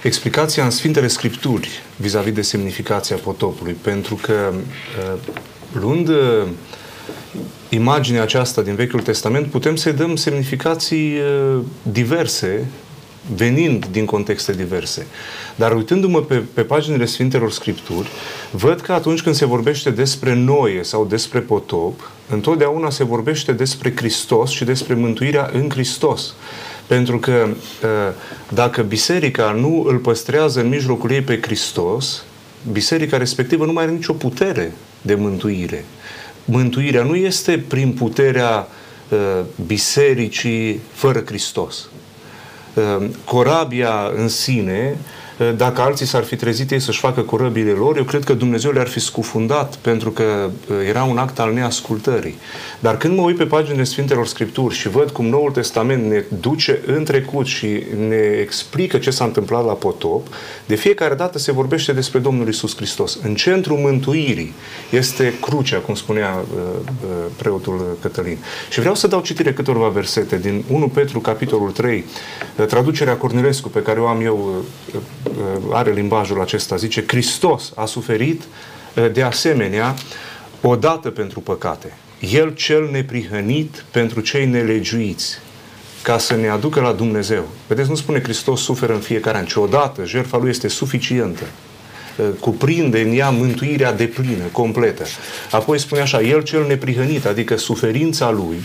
explicația 0.03 0.65
în 0.65 0.71
Sfintele 0.71 1.07
Scripturi 1.07 1.83
vis-a-vis 1.97 2.33
de 2.33 2.43
semnificația 2.43 3.17
potopului, 3.17 3.73
pentru 3.73 4.15
că 4.15 4.53
uh, 4.53 5.19
luând 5.73 6.09
uh, 6.09 6.47
imaginea 7.69 8.23
aceasta 8.23 8.63
din 8.63 8.75
Vechiul 8.75 9.01
Testament, 9.01 9.47
putem 9.47 9.77
să-i 9.77 9.93
dăm 9.93 10.17
semnificații 10.17 11.13
uh, 11.17 11.59
diverse, 11.83 12.67
venind 13.35 13.87
din 13.87 14.05
contexte 14.05 14.53
diverse. 14.53 15.07
Dar 15.57 15.73
uitându-mă 15.73 16.23
pe, 16.23 16.43
pe 16.55 16.63
paginile 16.63 17.05
Sfintelor 17.05 17.53
Scripturi, 17.53 18.09
văd 18.51 18.81
că 18.81 18.93
atunci 18.93 19.23
când 19.23 19.35
se 19.35 19.45
vorbește 19.45 19.91
despre 19.91 20.35
noie 20.35 20.83
sau 20.83 21.05
despre 21.05 21.39
potop, 21.41 22.11
întotdeauna 22.31 22.91
se 22.91 23.05
vorbește 23.05 23.53
despre 23.53 23.93
Hristos 23.97 24.51
și 24.51 24.65
despre 24.65 24.95
mântuirea 24.95 25.51
în 25.53 25.71
Hristos. 25.71 26.35
Pentru 26.91 27.19
că 27.19 27.49
ă, 27.83 28.13
dacă 28.49 28.83
biserica 28.83 29.51
nu 29.51 29.85
îl 29.89 29.97
păstrează 29.97 30.61
în 30.61 30.69
mijlocul 30.69 31.11
ei 31.11 31.21
pe 31.21 31.39
Hristos, 31.43 32.25
biserica 32.73 33.17
respectivă 33.17 33.65
nu 33.65 33.73
mai 33.73 33.83
are 33.83 33.93
nicio 33.93 34.13
putere 34.13 34.73
de 35.03 35.15
mântuire. 35.15 35.85
Mântuirea 36.45 37.03
nu 37.03 37.15
este 37.15 37.65
prin 37.69 37.93
puterea 37.93 38.69
ă, 39.13 39.45
bisericii 39.67 40.81
fără 40.93 41.23
Hristos. 41.27 41.89
Ă, 42.77 43.03
corabia 43.25 44.13
în 44.17 44.29
sine 44.29 44.97
Eh, 44.97 45.20
dacă 45.57 45.81
alții 45.81 46.07
s-ar 46.07 46.23
fi 46.23 46.37
trezit 46.37 46.71
ei 46.71 46.81
să-și 46.81 46.99
facă 46.99 47.21
corăbile 47.21 47.71
lor, 47.71 47.97
eu 47.97 48.05
cred 48.05 48.25
că 48.25 48.33
Dumnezeu 48.33 48.71
le-ar 48.71 48.87
fi 48.89 49.01
scufundat, 49.01 49.77
pentru 49.77 50.11
că 50.11 50.51
eh, 50.71 50.89
era 50.89 51.05
un 51.05 51.19
act 51.19 51.39
al 51.39 51.53
neascultării. 51.53 52.39
Dar 52.81 52.97
când 52.97 53.17
mă 53.17 53.23
uit 53.23 53.37
pe 53.37 53.45
paginile 53.45 53.85
Sfintelor 53.85 54.27
Scripturi 54.27 54.75
și 54.75 54.89
văd 54.89 55.11
cum 55.11 55.27
Noul 55.27 55.51
Testament 55.51 56.05
ne 56.11 56.25
duce 56.41 56.81
în 56.87 57.05
trecut 57.05 57.47
și 57.47 57.83
ne 58.09 58.39
explică 58.41 58.99
ce 58.99 59.11
s-a 59.11 59.25
întâmplat 59.25 59.65
la 59.65 59.73
potop, 59.73 60.27
de 60.67 60.75
fiecare 60.75 61.15
dată 61.15 61.39
se 61.39 61.53
vorbește 61.53 61.93
despre 61.93 62.19
Domnul 62.19 62.49
Isus 62.49 62.77
Hristos. 62.77 63.19
În 63.23 63.35
centrul 63.35 63.79
mântuirii 63.79 64.53
este 64.91 65.35
crucea, 65.41 65.79
cum 65.79 65.95
spunea 65.95 66.45
uh, 66.55 66.91
preotul 67.37 67.97
Cătălin. 68.01 68.39
Și 68.71 68.79
vreau 68.79 68.95
să 68.95 69.07
dau 69.07 69.21
citire 69.21 69.53
câteva 69.53 69.89
versete 69.89 70.39
din 70.39 70.65
1 70.71 70.89
Petru, 70.89 71.21
capitolul 71.21 71.71
3, 71.71 72.05
traducerea 72.67 73.17
Cornilescu, 73.17 73.69
pe 73.69 73.83
care 73.83 74.01
o 74.01 74.07
am 74.07 74.21
eu 74.25 74.65
Uh, 74.95 75.30
are 75.73 75.93
limbajul 75.93 76.41
acesta, 76.41 76.77
zice, 76.77 77.05
Hristos 77.07 77.73
a 77.77 77.85
suferit 77.85 78.43
uh, 78.43 79.13
de 79.13 79.23
asemenea 79.23 79.95
odată 80.61 81.11
pentru 81.11 81.41
păcate. 81.41 81.93
El 82.21 82.55
cel 82.55 82.89
neprihănit 82.91 83.85
pentru 83.91 84.21
cei 84.21 84.47
nelegiuiți, 84.47 85.39
ca 86.03 86.19
să 86.19 86.35
ne 86.35 86.49
aducă 86.49 86.81
la 86.81 86.93
Dumnezeu. 86.93 87.45
Vedeți, 87.67 87.89
nu 87.89 87.95
spune 87.95 88.23
Hristos 88.23 88.63
suferă 88.63 88.93
în 88.93 89.01
fiecare 89.01 89.39
an, 89.39 89.45
ci 89.45 89.55
odată 89.55 90.05
jertfa 90.05 90.37
lui 90.37 90.51
este 90.51 90.69
suficientă. 90.69 91.45
Uh, 92.17 92.27
cuprinde 92.41 93.01
în 93.01 93.13
ea 93.17 93.31
mântuirea 93.31 93.93
deplină, 93.93 94.45
completă. 94.53 95.05
Apoi 95.51 95.79
spune 95.79 96.01
așa, 96.01 96.23
El 96.23 96.43
cel 96.43 96.67
neprihănit, 96.67 97.27
adică 97.27 97.57
suferința 97.57 98.31
lui, 98.31 98.61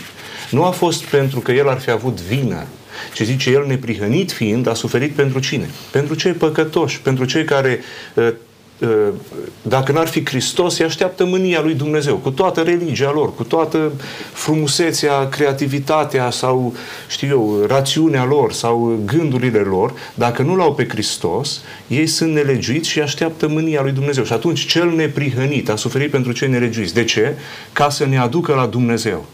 nu 0.50 0.64
a 0.64 0.72
fost 0.72 1.04
pentru 1.04 1.40
că 1.40 1.52
El 1.52 1.70
ar 1.70 1.80
fi 1.80 1.90
avut 1.90 2.20
vină, 2.22 2.66
și 3.14 3.24
zice, 3.24 3.50
el 3.50 3.66
neprihănit 3.68 4.32
fiind, 4.32 4.68
a 4.68 4.74
suferit 4.74 5.12
pentru 5.12 5.40
cine? 5.40 5.70
Pentru 5.92 6.16
cei 6.16 6.32
păcătoși, 6.32 7.02
pentru 7.02 7.26
cei 7.26 7.44
care 7.44 7.80
uh, 8.14 8.34
Uh, 8.80 9.14
dacă 9.62 9.92
n-ar 9.92 10.08
fi 10.08 10.26
Hristos, 10.26 10.78
îi 10.78 10.86
așteaptă 10.86 11.26
mânia 11.26 11.62
lui 11.62 11.74
Dumnezeu, 11.74 12.16
cu 12.16 12.30
toată 12.30 12.62
religia 12.62 13.12
lor, 13.12 13.36
cu 13.36 13.44
toată 13.44 13.92
frumusețea, 14.34 15.30
creativitatea 15.30 16.30
sau, 16.30 16.74
știu 17.10 17.28
eu, 17.28 17.66
rațiunea 17.68 18.26
lor 18.26 18.52
sau 18.52 19.00
gândurile 19.06 19.60
lor, 19.60 19.94
dacă 20.14 20.42
nu 20.42 20.56
l-au 20.56 20.74
pe 20.74 20.88
Hristos, 20.88 21.62
ei 21.88 22.08
sunt 22.08 22.34
nelegiuiți 22.34 22.90
și 22.90 23.02
așteaptă 23.02 23.48
mânia 23.48 23.82
lui 23.82 23.92
Dumnezeu. 23.92 24.24
Și 24.24 24.34
atunci 24.34 24.66
cel 24.66 24.90
neprihănit 24.90 25.70
a 25.70 25.76
suferit 25.76 26.12
pentru 26.12 26.32
cei 26.32 26.48
nelegiuiți. 26.48 26.94
De 26.94 27.04
ce? 27.04 27.36
Ca 27.74 27.90
să 27.90 28.06
ne 28.06 28.20
aducă 28.20 28.54
la 28.54 28.66
Dumnezeu. 28.66 29.26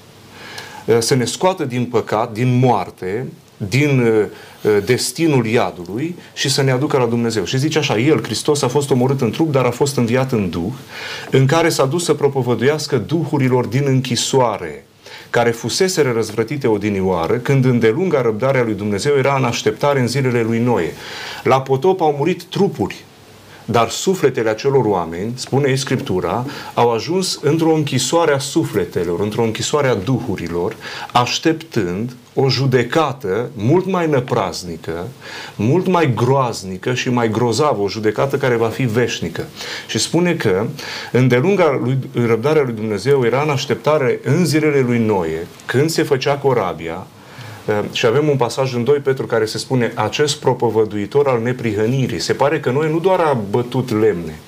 Uh, 0.86 0.98
să 1.00 1.16
ne 1.16 1.26
scoată 1.26 1.66
din 1.66 1.86
păcat, 1.86 2.32
din 2.32 2.60
moarte, 2.60 3.28
din 3.70 4.00
uh, 4.00 4.26
Uh, 4.62 4.78
destinul 4.86 5.46
iadului 5.46 6.16
și 6.34 6.50
să 6.50 6.62
ne 6.62 6.72
aducă 6.72 6.98
la 6.98 7.06
Dumnezeu. 7.06 7.44
Și 7.44 7.58
zice 7.58 7.78
așa, 7.78 7.98
El, 7.98 8.24
Hristos, 8.24 8.62
a 8.62 8.68
fost 8.68 8.92
omorât 8.92 9.22
în 9.22 9.32
trup, 9.32 9.52
dar 9.52 9.66
a 9.66 9.72
fost 9.72 9.98
înviat 9.98 10.32
în 10.32 10.50
Duh, 10.50 10.72
în 11.32 11.46
care 11.46 11.70
s-a 11.70 11.86
dus 11.86 12.04
să 12.04 12.14
propovăduiască 12.14 12.98
duhurilor 12.98 13.66
din 13.66 13.84
închisoare, 13.86 14.86
care 15.30 15.52
fusese 15.52 16.02
răzvrătite 16.02 16.68
odinioară, 16.68 17.34
când 17.34 17.66
îndelunga 17.66 18.22
răbdarea 18.22 18.64
lui 18.64 18.74
Dumnezeu 18.74 19.18
era 19.18 19.36
în 19.36 19.44
așteptare 19.44 20.00
în 20.00 20.08
zilele 20.08 20.42
lui 20.42 20.60
Noe. 20.60 20.94
La 21.44 21.62
potop 21.62 22.02
au 22.02 22.16
murit 22.18 22.44
trupuri, 22.44 23.06
dar 23.66 23.90
sufletele 23.90 24.50
acelor 24.50 24.86
oameni, 24.86 25.34
spune 25.36 25.76
Scriptura, 25.76 26.46
au 26.74 26.92
ajuns 26.92 27.40
într-o 27.42 27.74
închisoare 27.74 28.34
a 28.34 28.40
sufletelor, 28.40 29.20
într-o 29.20 29.44
închisoare 29.44 29.88
a 29.88 29.96
duhurilor, 29.96 30.76
așteptând 31.12 32.16
o 32.34 32.50
judecată 32.50 33.50
mult 33.56 33.86
mai 33.86 34.08
năpraznică, 34.08 35.08
mult 35.56 35.88
mai 35.88 36.14
groaznică 36.14 36.94
și 36.94 37.10
mai 37.10 37.30
grozavă, 37.30 37.82
o 37.82 37.90
judecată 37.90 38.38
care 38.38 38.56
va 38.56 38.68
fi 38.68 38.84
veșnică. 38.84 39.46
Și 39.88 40.00
spune 40.00 40.34
că 40.34 40.66
îndelunga 41.12 41.80
lui, 41.84 41.98
răbdarea 42.26 42.62
lui 42.62 42.74
Dumnezeu 42.74 43.26
era 43.26 43.42
în 43.42 43.50
așteptare 43.50 44.20
în 44.24 44.46
zilele 44.46 44.80
lui 44.80 45.00
Noe, 45.00 45.48
când 45.66 45.90
se 45.90 46.04
făcea 46.04 46.36
corabia, 46.36 47.08
Ehm, 47.68 47.94
și 47.94 48.06
avem 48.06 48.28
un 48.30 48.38
pasaj 48.38 48.74
în 48.74 48.84
2 48.84 48.98
Petru 48.98 49.26
care 49.26 49.46
se 49.46 49.58
spune 49.58 49.92
acest 49.96 50.40
propovăduitor 50.40 51.28
al 51.28 51.42
neprihănirii. 51.42 52.20
Se 52.20 52.34
pare 52.34 52.60
că 52.60 52.72
noi 52.72 52.92
nu 52.92 53.00
doar 53.00 53.20
a 53.20 53.38
bătut 53.50 53.92
lemne 53.92 54.40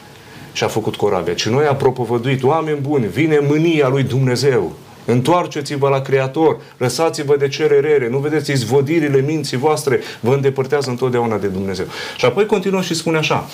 și 0.54 0.64
a 0.64 0.68
făcut 0.68 0.96
corabia, 0.96 1.34
ci 1.34 1.48
noi 1.48 1.66
a 1.66 1.76
propovăduit 1.76 2.44
oameni 2.44 2.80
buni, 2.80 3.08
vine 3.08 3.40
mânia 3.48 3.88
lui 3.88 4.04
Dumnezeu. 4.04 4.74
Întoarceți-vă 5.06 5.90
la 5.90 6.02
Creator, 6.02 6.62
lăsați-vă 6.78 7.38
de 7.38 7.48
cererere, 7.48 8.10
nu 8.10 8.18
vedeți 8.18 8.52
izvodirile 8.52 9.22
minții 9.22 9.58
voastre, 9.58 10.00
vă 10.20 10.34
îndepărtează 10.34 10.90
întotdeauna 10.90 11.38
de 11.38 11.48
Dumnezeu. 11.48 11.86
Și 12.18 12.26
apoi 12.26 12.46
continuă 12.46 12.82
și 12.82 12.94
spune 12.94 13.18
așa, 13.18 13.48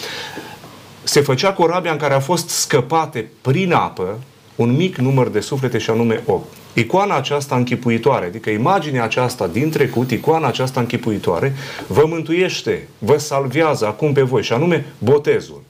se 1.04 1.22
făcea 1.22 1.54
corabia 1.54 1.92
în 1.92 1.98
care 1.98 2.14
a 2.14 2.20
fost 2.20 2.50
scăpate 2.50 3.30
prin 3.42 3.74
apă 3.74 4.20
un 4.56 4.76
mic 4.76 4.98
număr 4.98 5.30
de 5.30 5.40
suflete 5.40 5.78
și 5.78 5.90
anume 5.90 6.24
8. 6.26 6.46
Icoana 6.74 7.16
aceasta 7.16 7.56
închipuitoare, 7.56 8.26
adică 8.26 8.50
imaginea 8.50 9.04
aceasta 9.04 9.48
din 9.48 9.70
trecut, 9.70 10.12
icoana 10.12 10.48
aceasta 10.48 10.80
închipuitoare, 10.80 11.56
vă 11.88 12.04
mântuiește, 12.08 12.88
vă 12.98 13.18
salvează 13.18 13.88
acum 13.88 14.14
pe 14.14 14.22
voi, 14.22 14.44
și 14.44 14.54
anume 14.54 14.86
botezul 14.98 15.62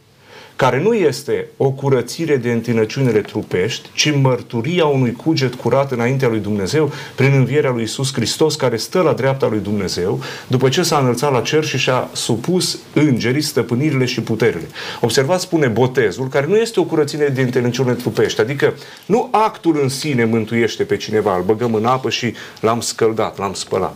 care 0.60 0.82
nu 0.82 0.94
este 0.94 1.48
o 1.58 1.72
curățire 1.72 2.38
de 2.38 2.52
întinăciunile 2.52 3.20
trupești, 3.20 3.90
ci 3.94 4.14
mărturia 4.22 4.86
unui 4.86 5.12
cuget 5.12 5.54
curat 5.54 5.92
înaintea 5.92 6.28
lui 6.28 6.40
Dumnezeu 6.40 6.92
prin 7.16 7.34
învierea 7.34 7.72
lui 7.72 7.84
Isus 7.84 8.14
Hristos, 8.14 8.56
care 8.56 8.78
stă 8.78 9.02
la 9.02 9.14
dreapta 9.14 9.48
lui 9.48 9.60
Dumnezeu, 9.60 10.22
după 10.48 10.70
ce 10.70 10.84
s-a 10.84 10.98
înălțat 10.98 11.32
la 11.32 11.42
cer 11.42 11.64
și 11.64 11.78
și-a 11.78 12.10
supus 12.14 12.80
îngerii 12.94 13.42
stăpânirile 13.42 14.06
și 14.06 14.22
puterile. 14.22 14.68
Observați, 15.02 15.44
spune 15.44 15.68
botezul, 15.68 16.28
care 16.28 16.46
nu 16.46 16.56
este 16.56 16.80
o 16.80 16.84
curățire 16.84 17.28
de 17.28 17.42
întinăciunile 17.42 17.96
trupești, 17.96 18.42
adică 18.42 18.74
nu 19.06 19.28
actul 19.32 19.80
în 19.82 19.90
sine 19.90 20.26
mântuiește 20.26 20.84
pe 20.84 20.98
cineva, 20.98 21.36
îl 21.36 21.44
băgăm 21.44 21.74
în 21.74 21.86
apă 21.86 22.10
și 22.10 22.34
l-am 22.60 22.82
scăldat, 22.82 23.38
l-am 23.38 23.54
spălat, 23.54 23.96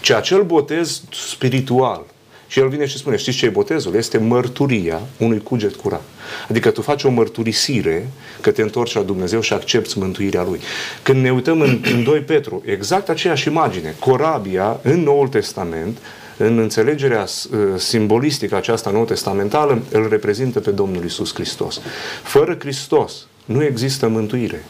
ci 0.00 0.10
acel 0.10 0.42
botez 0.42 1.02
spiritual, 1.10 2.13
și 2.46 2.58
el 2.58 2.68
vine 2.68 2.86
și 2.86 2.96
spune, 2.96 3.16
știți 3.16 3.36
ce 3.36 3.46
e 3.46 3.48
botezul? 3.48 3.94
Este 3.94 4.18
mărturia 4.18 5.00
unui 5.18 5.42
cuget 5.42 5.74
curat. 5.74 6.02
Adică 6.48 6.70
tu 6.70 6.82
faci 6.82 7.04
o 7.04 7.10
mărturisire 7.10 8.08
că 8.40 8.50
te 8.50 8.62
întorci 8.62 8.94
la 8.94 9.02
Dumnezeu 9.02 9.40
și 9.40 9.52
accepti 9.52 9.98
mântuirea 9.98 10.42
Lui. 10.42 10.60
Când 11.02 11.22
ne 11.22 11.32
uităm 11.32 11.60
în, 11.60 11.80
în 11.92 12.04
2 12.04 12.20
Petru, 12.20 12.62
exact 12.66 13.08
aceeași 13.08 13.48
imagine. 13.48 13.94
Corabia, 13.98 14.80
în 14.82 15.02
Noul 15.02 15.28
Testament, 15.28 15.98
în 16.36 16.58
înțelegerea 16.58 17.22
uh, 17.22 17.58
simbolistică 17.76 18.56
aceasta 18.56 18.90
nou 18.90 19.04
testamentală, 19.04 19.82
îl 19.90 20.08
reprezintă 20.08 20.60
pe 20.60 20.70
Domnul 20.70 21.04
Isus 21.04 21.34
Hristos. 21.34 21.80
Fără 22.22 22.56
Hristos 22.58 23.26
nu 23.44 23.64
există 23.64 24.08
mântuire. 24.08 24.64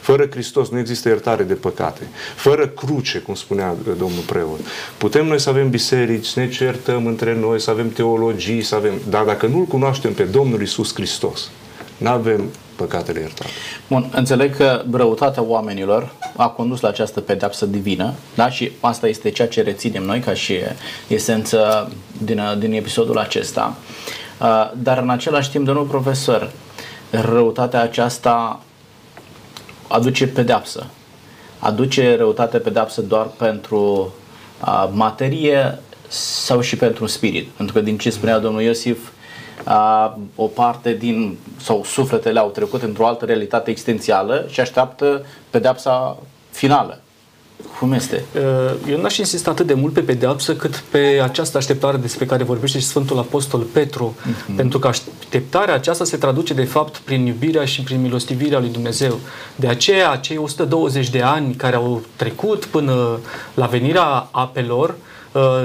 Fără 0.00 0.26
Hristos 0.30 0.68
nu 0.68 0.78
există 0.78 1.08
iertare 1.08 1.42
de 1.42 1.54
păcate. 1.54 2.00
Fără 2.34 2.66
cruce, 2.66 3.18
cum 3.18 3.34
spunea 3.34 3.74
domnul 3.98 4.22
preot. 4.26 4.60
Putem 4.98 5.26
noi 5.26 5.40
să 5.40 5.48
avem 5.48 5.70
biserici, 5.70 6.26
să 6.26 6.40
ne 6.40 6.48
certăm 6.48 7.06
între 7.06 7.34
noi, 7.34 7.60
să 7.60 7.70
avem 7.70 7.90
teologii, 7.90 8.62
să 8.62 8.74
avem... 8.74 8.92
Dar 9.08 9.24
dacă 9.24 9.46
nu-L 9.46 9.64
cunoaștem 9.64 10.12
pe 10.12 10.22
Domnul 10.22 10.62
Isus 10.62 10.94
Hristos, 10.94 11.50
nu 11.96 12.08
avem 12.08 12.50
păcatele 12.76 13.20
iertate. 13.20 13.50
Bun, 13.88 14.10
înțeleg 14.14 14.56
că 14.56 14.84
răutatea 14.90 15.42
oamenilor 15.42 16.12
a 16.36 16.48
condus 16.48 16.80
la 16.80 16.88
această 16.88 17.20
pedeapsă 17.20 17.66
divină, 17.66 18.14
da? 18.34 18.50
Și 18.50 18.72
asta 18.80 19.08
este 19.08 19.30
ceea 19.30 19.48
ce 19.48 19.62
reținem 19.62 20.02
noi 20.02 20.20
ca 20.20 20.34
și 20.34 20.54
esență 21.06 21.90
din, 22.18 22.40
din 22.58 22.72
episodul 22.72 23.18
acesta. 23.18 23.76
Uh, 24.40 24.70
dar 24.76 24.98
în 24.98 25.10
același 25.10 25.50
timp, 25.50 25.64
domnul 25.64 25.84
profesor, 25.84 26.52
răutatea 27.10 27.82
aceasta 27.82 28.62
aduce 29.90 30.26
pedeapsă. 30.26 30.86
Aduce 31.58 32.16
răutate 32.16 32.58
pedeapsă 32.58 33.00
doar 33.00 33.26
pentru 33.26 34.12
a, 34.58 34.90
materie 34.92 35.78
sau 36.08 36.60
și 36.60 36.76
pentru 36.76 37.02
un 37.02 37.08
spirit. 37.08 37.48
Pentru 37.48 37.74
că 37.74 37.80
din 37.80 37.98
ce 37.98 38.10
spunea 38.10 38.38
domnul 38.38 38.62
Iosif, 38.62 39.08
a, 39.64 40.18
o 40.34 40.46
parte 40.46 40.92
din, 40.92 41.38
sau 41.60 41.84
sufletele 41.84 42.38
au 42.38 42.48
trecut 42.48 42.82
într-o 42.82 43.06
altă 43.06 43.24
realitate 43.24 43.70
existențială 43.70 44.46
și 44.48 44.60
așteaptă 44.60 45.26
pedeapsa 45.50 46.18
finală. 46.50 47.00
Cum 47.78 47.92
este? 47.92 48.24
Uh, 48.34 48.90
eu 48.90 49.00
n-aș 49.00 49.16
insista 49.16 49.50
atât 49.50 49.66
de 49.66 49.74
mult 49.74 49.92
pe 49.92 50.00
pedeapsă 50.00 50.54
cât 50.54 50.76
pe 50.76 51.20
această 51.22 51.56
așteptare 51.56 51.96
despre 51.96 52.24
care 52.24 52.44
vorbește 52.44 52.78
și 52.78 52.86
Sfântul 52.86 53.18
Apostol 53.18 53.60
Petru. 53.60 54.16
Uh-huh. 54.18 54.56
Pentru 54.56 54.78
că 54.78 54.86
așteptarea 54.86 55.74
aceasta 55.74 56.04
se 56.04 56.16
traduce 56.16 56.54
de 56.54 56.64
fapt 56.64 56.96
prin 56.96 57.26
iubirea 57.26 57.64
și 57.64 57.82
prin 57.82 58.00
milostivirea 58.00 58.58
lui 58.58 58.68
Dumnezeu. 58.68 59.18
De 59.56 59.66
aceea, 59.66 60.16
cei 60.16 60.36
120 60.36 61.10
de 61.10 61.22
ani 61.22 61.54
care 61.54 61.76
au 61.76 62.02
trecut 62.16 62.64
până 62.64 63.18
la 63.54 63.66
venirea 63.66 64.28
apelor, 64.30 64.88
Uh, 64.90 64.96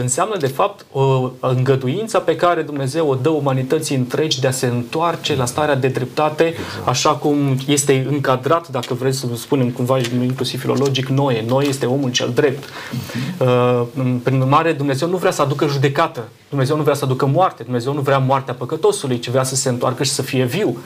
înseamnă 0.01 0.37
de 0.37 0.47
fapt 0.47 0.85
o 0.91 1.31
îngăduință 1.39 2.19
pe 2.19 2.35
care 2.35 2.61
Dumnezeu 2.61 3.09
o 3.09 3.15
dă 3.15 3.29
umanității 3.29 3.95
întregi 3.95 4.39
de 4.39 4.47
a 4.47 4.51
se 4.51 4.65
întoarce 4.65 5.35
la 5.35 5.45
starea 5.45 5.75
de 5.75 5.87
dreptate, 5.87 6.43
exact. 6.43 6.87
așa 6.87 7.09
cum 7.09 7.57
este 7.67 8.05
încadrat, 8.09 8.67
dacă 8.67 8.93
vreți 8.93 9.17
să 9.17 9.27
spunem 9.35 9.69
cumva 9.69 9.97
inclusiv 10.21 10.59
filologic, 10.59 11.07
Noe. 11.07 11.43
Noe 11.47 11.65
este 11.65 11.85
omul 11.85 12.11
cel 12.11 12.31
drept. 12.33 12.63
Uh-huh. 12.63 13.87
Prin 14.23 14.41
urmare, 14.41 14.71
Dumnezeu 14.71 15.09
nu 15.09 15.17
vrea 15.17 15.31
să 15.31 15.41
aducă 15.41 15.67
judecată, 15.67 16.27
Dumnezeu 16.49 16.75
nu 16.75 16.83
vrea 16.83 16.95
să 16.95 17.05
aducă 17.05 17.25
moarte, 17.25 17.63
Dumnezeu 17.63 17.93
nu 17.93 18.01
vrea 18.01 18.17
moartea 18.17 18.53
păcătosului, 18.53 19.19
ci 19.19 19.29
vrea 19.29 19.43
să 19.43 19.55
se 19.55 19.69
întoarcă 19.69 20.03
și 20.03 20.11
să 20.11 20.21
fie 20.21 20.43
viu. 20.43 20.77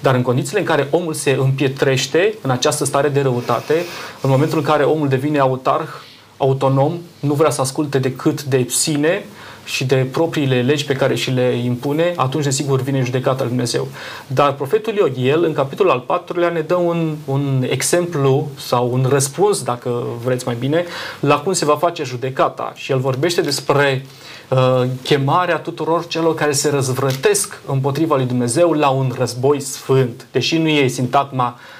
Dar 0.00 0.14
în 0.14 0.22
condițiile 0.22 0.60
în 0.60 0.66
care 0.66 0.88
omul 0.90 1.14
se 1.14 1.36
împietrește 1.40 2.34
în 2.40 2.50
această 2.50 2.84
stare 2.84 3.08
de 3.08 3.20
răutate, 3.20 3.74
în 4.20 4.30
momentul 4.30 4.58
în 4.58 4.64
care 4.64 4.82
omul 4.82 5.08
devine 5.08 5.38
autarh, 5.38 5.88
autonom, 6.36 6.92
nu 7.20 7.34
vrea 7.34 7.50
să 7.50 7.60
asculte 7.60 7.98
decât 7.98 8.42
de 8.42 8.66
sine 8.68 9.24
și 9.66 9.84
de 9.84 10.06
propriile 10.12 10.62
legi 10.62 10.84
pe 10.84 10.94
care 10.94 11.14
și 11.14 11.30
le 11.30 11.60
impune, 11.64 12.12
atunci, 12.16 12.44
desigur, 12.44 12.80
vine 12.80 13.02
judecata 13.02 13.38
lui 13.38 13.48
Dumnezeu. 13.48 13.88
Dar 14.26 14.52
profetul 14.52 14.94
Iog, 14.94 15.12
el, 15.16 15.44
în 15.44 15.52
capitolul 15.52 15.92
al 15.92 16.00
patrulea, 16.00 16.48
ne 16.48 16.60
dă 16.60 16.74
un, 16.74 17.16
un 17.24 17.66
exemplu 17.68 18.48
sau 18.58 18.90
un 18.92 19.06
răspuns, 19.08 19.62
dacă 19.62 20.02
vreți 20.24 20.46
mai 20.46 20.56
bine, 20.58 20.84
la 21.20 21.38
cum 21.38 21.52
se 21.52 21.64
va 21.64 21.76
face 21.76 22.04
judecata. 22.04 22.72
Și 22.74 22.92
el 22.92 22.98
vorbește 22.98 23.40
despre 23.40 24.06
uh, 24.48 24.84
chemarea 25.02 25.58
tuturor 25.58 26.06
celor 26.06 26.34
care 26.34 26.52
se 26.52 26.70
răzvrătesc 26.70 27.60
împotriva 27.66 28.16
lui 28.16 28.26
Dumnezeu 28.26 28.72
la 28.72 28.88
un 28.88 29.14
război 29.18 29.60
sfânt. 29.60 30.26
Deși 30.32 30.58
nu 30.58 30.68
e 30.68 30.86
sintagma 30.86 31.46
uh, 31.46 31.60
uh, 31.60 31.75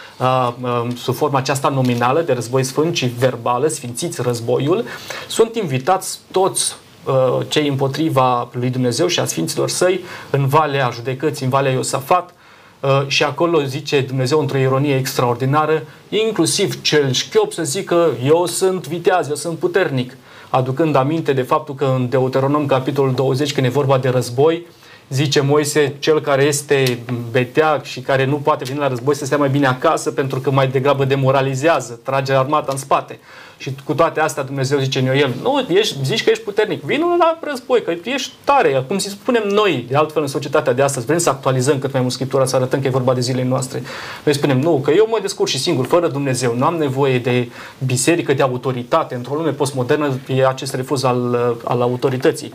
sub 0.96 1.14
forma 1.14 1.38
aceasta 1.38 1.68
nominală 1.68 2.20
de 2.20 2.32
război 2.32 2.62
sfânt, 2.62 2.94
ci 2.94 3.08
verbală, 3.18 3.66
sfințiți 3.66 4.22
războiul, 4.22 4.84
sunt 5.28 5.56
invitați 5.56 6.18
toți 6.30 6.74
uh, 7.04 7.46
cei 7.48 7.68
împotriva 7.68 8.48
lui 8.52 8.70
Dumnezeu 8.70 9.06
și 9.06 9.20
a 9.20 9.24
sfinților 9.24 9.68
săi 9.68 10.00
în 10.30 10.46
Valea 10.46 10.90
Judecății, 10.92 11.44
în 11.44 11.50
Valea 11.50 11.72
Iosafat, 11.72 12.34
Uh, 12.80 13.02
și 13.06 13.22
acolo 13.22 13.62
zice 13.62 14.00
Dumnezeu 14.00 14.40
într-o 14.40 14.58
ironie 14.58 14.96
extraordinară, 14.96 15.82
inclusiv 16.08 16.82
cel 16.82 17.12
șchiop 17.12 17.52
să 17.52 17.62
zică 17.62 18.10
eu 18.24 18.46
sunt 18.46 18.88
viteaz, 18.88 19.28
eu 19.28 19.34
sunt 19.34 19.58
puternic, 19.58 20.16
aducând 20.50 20.94
aminte 20.94 21.32
de 21.32 21.42
faptul 21.42 21.74
că 21.74 21.94
în 21.96 22.08
Deuteronom 22.08 22.66
capitolul 22.66 23.14
20, 23.14 23.52
când 23.52 23.66
e 23.66 23.70
vorba 23.70 23.98
de 23.98 24.08
război, 24.08 24.66
zice 25.08 25.40
Moise, 25.40 25.94
cel 25.98 26.20
care 26.20 26.42
este 26.42 26.98
beteac 27.30 27.84
și 27.84 28.00
care 28.00 28.24
nu 28.24 28.36
poate 28.36 28.64
veni 28.64 28.78
la 28.78 28.88
război 28.88 29.14
să 29.14 29.24
stea 29.24 29.38
mai 29.38 29.48
bine 29.48 29.66
acasă 29.66 30.10
pentru 30.10 30.40
că 30.40 30.50
mai 30.50 30.68
degrabă 30.68 31.04
demoralizează, 31.04 32.00
trage 32.02 32.32
armata 32.32 32.72
în 32.72 32.78
spate. 32.78 33.18
Și 33.58 33.74
cu 33.84 33.94
toate 33.94 34.20
astea 34.20 34.42
Dumnezeu 34.42 34.78
zice 34.78 34.98
în 34.98 35.06
el, 35.06 35.34
nu, 35.42 35.66
ești, 35.68 35.96
zici 36.04 36.24
că 36.24 36.30
ești 36.30 36.44
puternic, 36.44 36.82
vină 36.82 37.04
la 37.18 37.38
război, 37.40 37.82
că 37.82 37.94
ești 38.04 38.32
tare, 38.44 38.84
cum 38.88 38.98
să 38.98 39.08
spunem 39.08 39.48
noi, 39.48 39.86
de 39.88 39.96
altfel 39.96 40.22
în 40.22 40.28
societatea 40.28 40.72
de 40.72 40.82
astăzi, 40.82 41.06
vrem 41.06 41.18
să 41.18 41.30
actualizăm 41.30 41.78
cât 41.78 41.92
mai 41.92 42.00
mult 42.00 42.12
Scriptura, 42.12 42.44
să 42.44 42.56
arătăm 42.56 42.80
că 42.80 42.86
e 42.86 42.90
vorba 42.90 43.14
de 43.14 43.20
zilele 43.20 43.48
noastre. 43.48 43.82
Noi 44.24 44.34
spunem, 44.34 44.60
nu, 44.60 44.80
că 44.84 44.90
eu 44.90 45.06
mă 45.10 45.18
descurc 45.20 45.48
și 45.48 45.58
singur, 45.58 45.86
fără 45.86 46.08
Dumnezeu, 46.08 46.54
nu 46.56 46.64
am 46.64 46.74
nevoie 46.74 47.18
de 47.18 47.48
biserică, 47.86 48.32
de 48.32 48.42
autoritate. 48.42 49.14
Într-o 49.14 49.34
lume 49.34 49.50
postmodernă 49.50 50.18
e 50.26 50.46
acest 50.46 50.74
refuz 50.74 51.02
al, 51.02 51.56
al 51.64 51.80
autorității. 51.80 52.52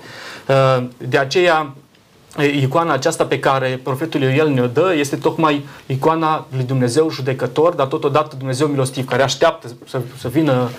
De 0.97 1.18
aceea, 1.18 1.76
icoana 2.39 2.93
aceasta 2.93 3.25
pe 3.25 3.39
care 3.39 3.79
profetul 3.84 4.21
Ioel 4.21 4.49
ne-o 4.49 4.67
dă 4.67 4.93
este 4.97 5.15
tocmai 5.15 5.65
icoana 5.86 6.47
lui 6.55 6.63
Dumnezeu 6.63 7.09
judecător, 7.09 7.73
dar 7.73 7.88
totodată 7.88 8.36
Dumnezeu 8.36 8.67
milostiv, 8.67 9.07
care 9.07 9.23
așteaptă 9.23 9.67
să, 9.88 10.01
să, 10.17 10.27
vină, 10.27 10.69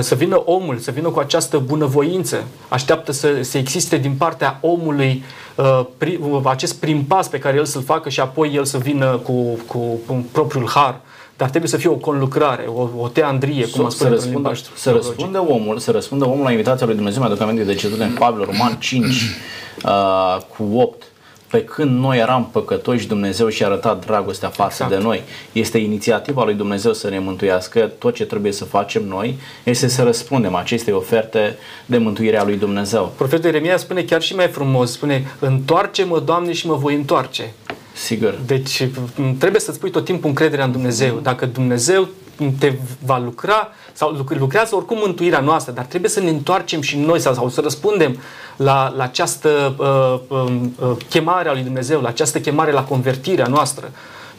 să 0.00 0.14
vină 0.14 0.42
omul, 0.44 0.78
să 0.78 0.90
vină 0.90 1.08
cu 1.08 1.18
această 1.18 1.58
bunăvoință, 1.58 2.44
așteaptă 2.68 3.12
să, 3.12 3.42
să 3.42 3.58
existe 3.58 3.96
din 3.96 4.14
partea 4.14 4.58
omului 4.60 5.24
uh, 5.54 6.40
acest 6.44 6.74
prim 6.74 7.04
pas 7.04 7.28
pe 7.28 7.38
care 7.38 7.56
el 7.56 7.64
să-l 7.64 7.82
facă 7.82 8.08
și 8.08 8.20
apoi 8.20 8.54
el 8.54 8.64
să 8.64 8.78
vină 8.78 9.16
cu, 9.16 9.58
cu, 9.66 9.78
cu 10.06 10.24
propriul 10.32 10.68
har. 10.68 11.00
Dar 11.40 11.48
trebuie 11.48 11.70
să 11.70 11.76
fie 11.76 11.90
o 11.90 11.94
conlucrare, 11.94 12.64
o, 12.66 12.88
o 12.98 13.08
teandrie, 13.08 13.66
cum 13.66 13.84
a 13.84 13.88
spus 13.88 13.96
să 13.96 14.08
răspundă, 14.08 14.52
să 14.74 14.90
răspundă 14.90 15.44
omul, 15.48 15.78
să 15.78 15.90
răspundă 15.90 16.26
omul 16.26 16.44
la 16.44 16.50
invitația 16.50 16.86
lui 16.86 16.94
Dumnezeu, 16.94 17.20
mai 17.20 17.30
aduc 17.30 17.42
aminte 17.42 17.64
de 17.64 17.74
ce 17.74 17.86
în 17.98 18.12
Pavel, 18.18 18.44
Roman 18.44 18.76
5, 18.78 19.06
uh, 19.84 20.38
cu 20.56 20.78
8, 20.78 21.02
pe 21.50 21.64
când 21.64 21.98
noi 21.98 22.18
eram 22.18 22.48
păcătoși, 22.52 23.06
Dumnezeu 23.06 23.48
și-a 23.48 23.66
arătat 23.66 24.06
dragostea 24.06 24.48
față 24.48 24.82
exact. 24.82 24.90
de 24.90 25.06
noi. 25.06 25.22
Este 25.52 25.78
inițiativa 25.78 26.44
lui 26.44 26.54
Dumnezeu 26.54 26.92
să 26.92 27.08
ne 27.08 27.18
mântuiască. 27.18 27.90
Tot 27.98 28.14
ce 28.14 28.24
trebuie 28.24 28.52
să 28.52 28.64
facem 28.64 29.04
noi 29.04 29.38
este 29.64 29.88
să 29.88 30.02
răspundem 30.02 30.54
acestei 30.54 30.92
oferte 30.92 31.56
de 31.86 31.98
mântuire 31.98 32.38
a 32.38 32.44
lui 32.44 32.56
Dumnezeu. 32.56 33.12
Profetul 33.16 33.44
Ieremia 33.44 33.76
spune 33.76 34.02
chiar 34.02 34.22
și 34.22 34.34
mai 34.34 34.48
frumos, 34.48 34.92
spune, 34.92 35.36
întoarce-mă, 35.38 36.20
Doamne, 36.20 36.52
și 36.52 36.66
mă 36.66 36.74
voi 36.74 36.94
întoarce. 36.94 37.52
Sigur. 37.92 38.38
Deci 38.46 38.88
trebuie 39.38 39.60
să-ți 39.60 39.78
pui 39.78 39.90
tot 39.90 40.04
timpul 40.04 40.28
încrederea 40.28 40.64
în 40.64 40.72
Dumnezeu. 40.72 41.18
Dacă 41.22 41.46
Dumnezeu 41.46 42.08
te 42.58 42.72
va 43.04 43.18
lucra 43.18 43.68
sau 43.92 44.26
lucrează 44.28 44.76
oricum 44.76 44.98
mântuirea 44.98 45.40
noastră, 45.40 45.72
dar 45.72 45.84
trebuie 45.84 46.10
să 46.10 46.20
ne 46.20 46.30
întoarcem 46.30 46.80
și 46.80 46.96
noi 46.96 47.20
sau, 47.20 47.34
sau 47.34 47.48
să 47.48 47.60
răspundem 47.60 48.18
la, 48.56 48.92
la 48.96 49.02
această 49.02 49.74
uh, 49.78 50.38
um, 50.38 50.74
uh, 50.80 50.96
chemare 51.08 51.48
a 51.48 51.52
lui 51.52 51.62
Dumnezeu, 51.62 52.00
la 52.00 52.08
această 52.08 52.40
chemare 52.40 52.72
la 52.72 52.84
convertirea 52.84 53.46
noastră. 53.46 53.90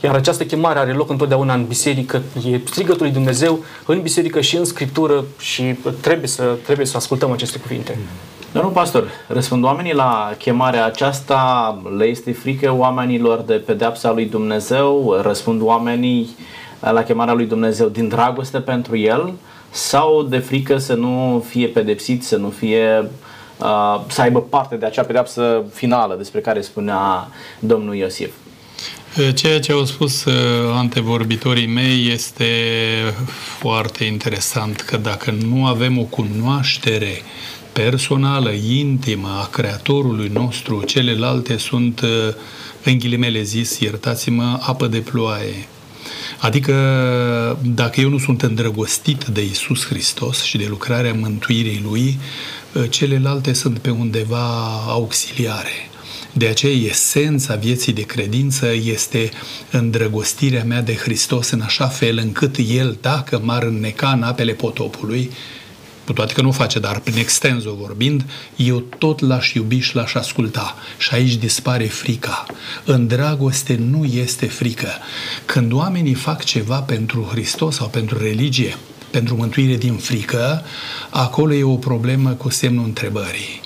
Iar 0.04 0.16
această 0.16 0.46
chemare 0.46 0.80
are 0.80 0.94
loc 0.94 1.10
întotdeauna 1.10 1.54
în 1.54 1.66
biserică, 1.66 2.22
e 2.50 2.60
strigătul 2.66 3.02
lui 3.02 3.12
Dumnezeu 3.12 3.64
în 3.86 4.02
biserică 4.02 4.42
și 4.42 4.56
în 4.56 4.66
scriptură 4.66 5.24
și 5.40 5.76
trebuie 6.00 6.28
să, 6.28 6.58
trebuie 6.64 6.86
să 6.86 6.98
ascultăm 6.98 7.32
aceste 7.32 7.60
cuvinte. 7.60 7.98
Domnul 8.54 8.72
pastor, 8.72 9.08
răspund 9.28 9.64
oamenii 9.64 9.94
la 9.94 10.36
chemarea 10.38 10.86
aceasta, 10.86 11.82
le 11.98 12.06
este 12.06 12.32
frică 12.32 12.74
oamenilor 12.78 13.40
de 13.40 13.54
pedeapsa 13.54 14.12
lui 14.12 14.26
Dumnezeu, 14.26 15.20
răspund 15.22 15.62
oamenii 15.62 16.36
la 16.80 17.04
chemarea 17.04 17.34
lui 17.34 17.46
Dumnezeu 17.46 17.88
din 17.88 18.08
dragoste 18.08 18.60
pentru 18.60 18.98
el 18.98 19.34
sau 19.70 20.24
de 20.24 20.38
frică 20.38 20.78
să 20.78 20.94
nu 20.94 21.46
fie 21.50 21.68
pedepsit, 21.68 22.24
să 22.24 22.38
nu 22.38 22.50
fie 22.50 23.10
uh, 23.58 24.02
să 24.08 24.22
aibă 24.22 24.42
parte 24.42 24.76
de 24.76 24.86
acea 24.86 25.04
pedeapsă 25.04 25.64
finală 25.74 26.16
despre 26.18 26.40
care 26.40 26.62
spunea 26.62 27.28
domnul 27.60 27.96
Iosif. 27.96 28.32
Ceea 29.36 29.60
ce 29.60 29.72
au 29.72 29.86
spus 29.86 30.26
uh, 30.26 30.34
antevorbitorii 30.76 31.68
mei 31.68 32.12
este 32.12 32.46
foarte 33.60 34.04
interesant, 34.04 34.82
că 34.82 34.98
dacă 34.98 35.36
nu 35.48 35.66
avem 35.66 36.00
o 36.00 36.04
cunoaștere 36.04 37.22
personală, 37.74 38.52
intimă 38.52 39.40
a 39.42 39.48
Creatorului 39.48 40.30
nostru, 40.34 40.84
celelalte 40.84 41.58
sunt, 41.58 42.02
uh, 42.02 42.10
în 42.84 42.98
ghilimele 42.98 43.42
zis, 43.42 43.80
iertați-mă, 43.80 44.60
apă 44.62 44.88
de 44.88 45.00
ploaie. 45.00 45.68
Adică 46.40 46.74
dacă 47.64 48.02
eu 48.02 48.10
nu 48.10 48.18
sunt 48.18 48.42
îndrăgostit 48.42 49.24
de 49.26 49.44
Isus 49.44 49.86
Hristos 49.86 50.44
și 50.44 50.58
de 50.58 50.66
lucrarea 50.70 51.14
mântuirii 51.14 51.82
Lui, 51.84 52.20
uh, 52.74 52.84
celelalte 52.90 53.54
sunt 53.54 53.78
pe 53.78 53.90
undeva 53.90 54.68
auxiliare. 54.88 55.90
De 56.34 56.48
aceea, 56.48 56.74
esența 56.74 57.56
vieții 57.56 57.94
de 57.94 58.02
credință 58.02 58.74
este 58.84 59.30
îndrăgostirea 59.72 60.64
mea 60.64 60.82
de 60.82 60.96
Hristos 60.96 61.50
în 61.50 61.62
așa 61.62 61.88
fel 61.88 62.18
încât 62.18 62.56
El, 62.68 62.98
dacă 63.02 63.42
m-ar 63.44 63.64
înneca 63.64 64.10
în 64.10 64.24
apele 64.24 64.54
potopului, 64.54 65.32
cu 66.06 66.14
toate 66.14 66.34
că 66.34 66.42
nu 66.42 66.52
face, 66.52 66.80
dar 66.80 67.00
prin 67.00 67.18
extenzo 67.18 67.74
vorbind, 67.74 68.26
eu 68.56 68.80
tot 68.80 69.20
l-aș 69.20 69.54
iubi 69.54 69.80
și 69.80 69.96
l-aș 69.96 70.14
asculta. 70.14 70.76
Și 70.98 71.10
aici 71.14 71.36
dispare 71.36 71.86
frica. 71.86 72.46
În 72.86 73.08
dragoste 73.08 73.80
nu 73.90 74.06
este 74.06 74.46
frică. 74.46 74.90
Când 75.46 75.74
oamenii 75.74 76.14
fac 76.14 76.44
ceva 76.44 76.80
pentru 76.80 77.28
Hristos 77.32 77.76
sau 77.76 77.88
pentru 77.88 78.18
religie, 78.18 78.78
pentru 79.12 79.36
mântuire 79.36 79.76
din 79.76 79.94
frică, 79.94 80.64
acolo 81.10 81.54
e 81.54 81.64
o 81.64 81.76
problemă 81.76 82.30
cu 82.30 82.50
semnul 82.50 82.86
întrebării. 82.86 83.62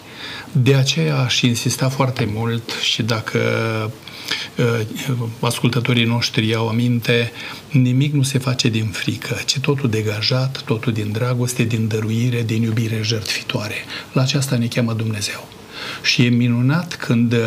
De 0.51 0.75
aceea 0.75 1.17
aș 1.17 1.41
insista 1.41 1.89
foarte 1.89 2.29
mult 2.33 2.71
și 2.81 3.03
dacă 3.03 3.39
uh, 3.85 3.91
ascultătorii 5.39 6.05
noștri 6.05 6.47
iau 6.47 6.67
aminte, 6.67 7.31
nimic 7.71 8.13
nu 8.13 8.23
se 8.23 8.37
face 8.37 8.69
din 8.69 8.85
frică, 8.85 9.37
ci 9.45 9.59
totul 9.59 9.89
degajat, 9.89 10.61
totul 10.65 10.93
din 10.93 11.11
dragoste, 11.11 11.63
din 11.63 11.87
dăruire, 11.87 12.43
din 12.43 12.61
iubire 12.61 12.99
jertfitoare. 13.03 13.75
La 14.13 14.21
aceasta 14.21 14.55
ne 14.57 14.67
cheamă 14.67 14.93
Dumnezeu. 14.93 15.47
Și 16.01 16.25
e 16.25 16.29
minunat 16.29 16.95
când 16.95 17.33
uh, 17.33 17.39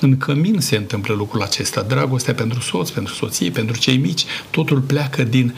în 0.00 0.16
cămin 0.16 0.60
se 0.60 0.76
întâmplă 0.76 1.14
lucrul 1.14 1.42
acesta. 1.42 1.82
Dragostea 1.82 2.34
pentru 2.34 2.60
soț, 2.60 2.90
pentru 2.90 3.14
soție, 3.14 3.50
pentru 3.50 3.78
cei 3.78 3.96
mici, 3.96 4.24
totul 4.50 4.80
pleacă 4.80 5.22
din 5.22 5.54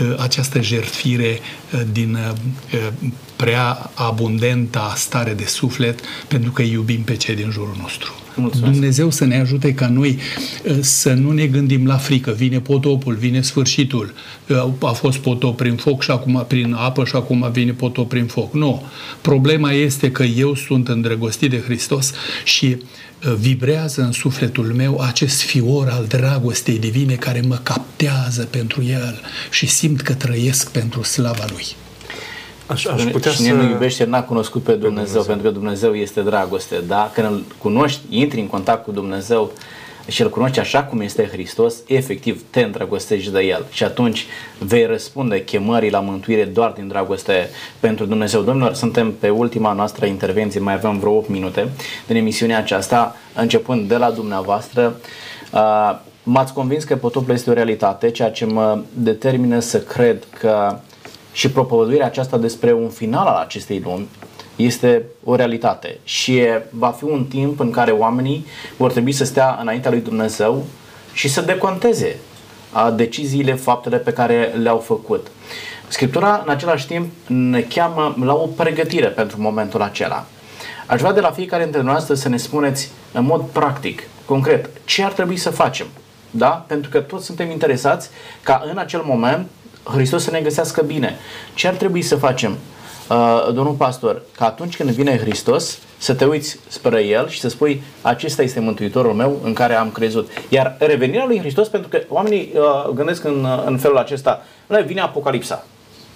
uh, 0.00 0.14
această 0.18 0.62
jertfire, 0.62 1.38
uh, 1.72 1.80
din 1.92 2.14
uh, 2.14 2.88
prea 3.36 3.90
abundenta 3.94 4.92
stare 4.96 5.34
de 5.34 5.44
suflet, 5.44 6.00
pentru 6.28 6.50
că 6.50 6.62
iubim 6.62 7.02
pe 7.02 7.16
cei 7.16 7.34
din 7.34 7.50
jurul 7.50 7.76
nostru. 7.80 8.12
Mulțumesc. 8.40 8.72
Dumnezeu 8.72 9.10
să 9.10 9.24
ne 9.24 9.40
ajute 9.40 9.74
ca 9.74 9.88
noi 9.88 10.18
uh, 10.64 10.76
să 10.80 11.12
nu 11.12 11.30
ne 11.32 11.46
gândim 11.46 11.86
la 11.86 11.96
frică. 11.96 12.30
Vine 12.30 12.60
potopul, 12.60 13.14
vine 13.14 13.42
sfârșitul. 13.42 14.14
Uh, 14.48 14.88
a 14.88 14.92
fost 14.92 15.18
potop 15.18 15.56
prin 15.56 15.74
foc 15.76 16.02
și 16.02 16.10
acum 16.10 16.44
prin 16.48 16.72
apă 16.72 17.04
și 17.04 17.16
acum 17.16 17.50
vine 17.52 17.72
potop 17.72 18.08
prin 18.08 18.26
foc. 18.26 18.54
Nu. 18.54 18.82
Problema 19.20 19.72
este 19.72 20.10
că 20.10 20.22
eu 20.22 20.54
sunt 20.54 20.88
îndrăgostit 20.88 21.50
de 21.50 21.60
Hristos 21.60 22.12
și 22.44 22.76
uh, 22.76 23.34
vibrează 23.34 24.02
în 24.02 24.12
sufletul 24.12 24.72
meu 24.76 25.00
acest 25.00 25.42
fior 25.42 25.88
al 25.88 26.04
dragostei 26.08 26.78
divine 26.78 27.14
care 27.14 27.42
mă 27.46 27.58
captează 27.62 28.42
pentru 28.50 28.82
el 28.84 29.20
și 29.50 29.66
simt 29.66 30.00
că 30.00 30.12
trăiesc 30.12 30.70
pentru 30.70 31.02
slava 31.02 31.44
lui. 31.52 31.66
Aș, 32.70 32.84
aș 32.84 33.04
putea 33.04 33.32
Cine 33.32 33.48
să... 33.48 33.54
nu 33.54 33.68
iubește 33.68 34.04
n-a 34.04 34.22
cunoscut 34.22 34.62
pe 34.62 34.72
Dumnezeu, 34.72 34.92
Dumnezeu, 34.92 35.22
pentru 35.22 35.46
că 35.46 35.52
Dumnezeu 35.52 35.94
este 35.94 36.20
dragoste. 36.20 36.76
Da? 36.86 37.10
Când 37.14 37.26
îl 37.26 37.44
cunoști, 37.58 38.00
intri 38.08 38.40
în 38.40 38.46
contact 38.46 38.84
cu 38.84 38.90
Dumnezeu 38.90 39.52
și 40.06 40.22
îl 40.22 40.30
cunoști 40.30 40.58
așa 40.58 40.82
cum 40.82 41.00
este 41.00 41.28
Hristos, 41.32 41.74
efectiv 41.86 42.42
te 42.50 42.60
îndrăgostești 42.60 43.30
de 43.30 43.40
El. 43.40 43.66
Și 43.70 43.84
atunci 43.84 44.26
vei 44.58 44.86
răspunde 44.86 45.44
chemării 45.44 45.90
la 45.90 46.00
mântuire 46.00 46.44
doar 46.44 46.70
din 46.70 46.88
dragoste 46.88 47.48
pentru 47.80 48.04
Dumnezeu. 48.04 48.42
Domnilor, 48.42 48.74
suntem 48.74 49.12
pe 49.12 49.28
ultima 49.28 49.72
noastră 49.72 50.06
intervenție, 50.06 50.60
mai 50.60 50.74
avem 50.74 50.98
vreo 50.98 51.12
8 51.12 51.28
minute 51.28 51.68
din 52.06 52.16
emisiunea 52.16 52.58
aceasta, 52.58 53.16
începând 53.34 53.88
de 53.88 53.96
la 53.96 54.10
dumneavoastră. 54.10 54.96
M-ați 56.22 56.52
convins 56.52 56.84
că 56.84 56.96
potopul 56.96 57.34
este 57.34 57.50
o 57.50 57.52
realitate, 57.52 58.10
ceea 58.10 58.30
ce 58.30 58.44
mă 58.44 58.78
determină 58.92 59.60
să 59.60 59.80
cred 59.80 60.24
că 60.40 60.78
și 61.32 61.50
propovăduirea 61.50 62.06
aceasta 62.06 62.38
despre 62.38 62.72
un 62.72 62.88
final 62.88 63.26
al 63.26 63.36
acestei 63.36 63.80
lumi 63.84 64.08
este 64.56 65.04
o 65.24 65.34
realitate 65.34 65.98
și 66.04 66.42
va 66.70 66.88
fi 66.88 67.04
un 67.04 67.24
timp 67.24 67.60
în 67.60 67.70
care 67.70 67.90
oamenii 67.90 68.46
vor 68.76 68.90
trebui 68.90 69.12
să 69.12 69.24
stea 69.24 69.58
înaintea 69.60 69.90
lui 69.90 70.00
Dumnezeu 70.00 70.64
și 71.12 71.28
să 71.28 71.40
deconteze 71.40 72.16
a 72.72 72.90
deciziile, 72.90 73.54
faptele 73.54 73.96
pe 73.96 74.12
care 74.12 74.52
le-au 74.62 74.78
făcut. 74.78 75.26
Scriptura, 75.88 76.42
în 76.44 76.52
același 76.52 76.86
timp, 76.86 77.10
ne 77.26 77.60
cheamă 77.60 78.16
la 78.24 78.34
o 78.34 78.46
pregătire 78.46 79.06
pentru 79.06 79.40
momentul 79.40 79.82
acela. 79.82 80.26
Aș 80.86 81.00
vrea 81.00 81.12
de 81.12 81.20
la 81.20 81.30
fiecare 81.30 81.62
dintre 81.62 81.82
noastre 81.82 82.14
să 82.14 82.28
ne 82.28 82.36
spuneți 82.36 82.90
în 83.12 83.24
mod 83.24 83.44
practic, 83.52 84.02
concret, 84.24 84.70
ce 84.84 85.02
ar 85.02 85.12
trebui 85.12 85.36
să 85.36 85.50
facem. 85.50 85.86
Da? 86.30 86.64
Pentru 86.66 86.90
că 86.90 87.00
toți 87.00 87.24
suntem 87.24 87.50
interesați 87.50 88.10
ca 88.42 88.62
în 88.70 88.78
acel 88.78 89.02
moment 89.04 89.46
Hristos 89.84 90.22
să 90.22 90.30
ne 90.30 90.40
găsească 90.40 90.82
bine. 90.82 91.18
Ce 91.54 91.68
ar 91.68 91.74
trebui 91.74 92.02
să 92.02 92.16
facem? 92.16 92.58
uh, 93.10 93.52
domnul 93.54 93.74
pastor, 93.74 94.22
că 94.36 94.44
atunci 94.44 94.76
când 94.76 94.90
vine 94.90 95.18
Hristos, 95.18 95.78
să 95.98 96.14
te 96.14 96.24
uiți 96.24 96.58
spre 96.68 97.04
El 97.04 97.28
și 97.28 97.40
să 97.40 97.48
spui, 97.48 97.82
acesta 98.02 98.42
este 98.42 98.60
Mântuitorul 98.60 99.12
meu 99.12 99.40
în 99.42 99.52
care 99.52 99.74
am 99.74 99.90
crezut. 99.90 100.30
Iar 100.48 100.76
revenirea 100.78 101.26
lui 101.26 101.38
Hristos, 101.38 101.68
pentru 101.68 101.88
că 101.88 102.00
oamenii 102.08 102.52
uh, 102.54 102.90
gândesc 102.94 103.24
în, 103.24 103.46
în 103.66 103.78
felul 103.78 103.98
acesta, 103.98 104.42
vine 104.86 105.00
Apocalipsa 105.00 105.64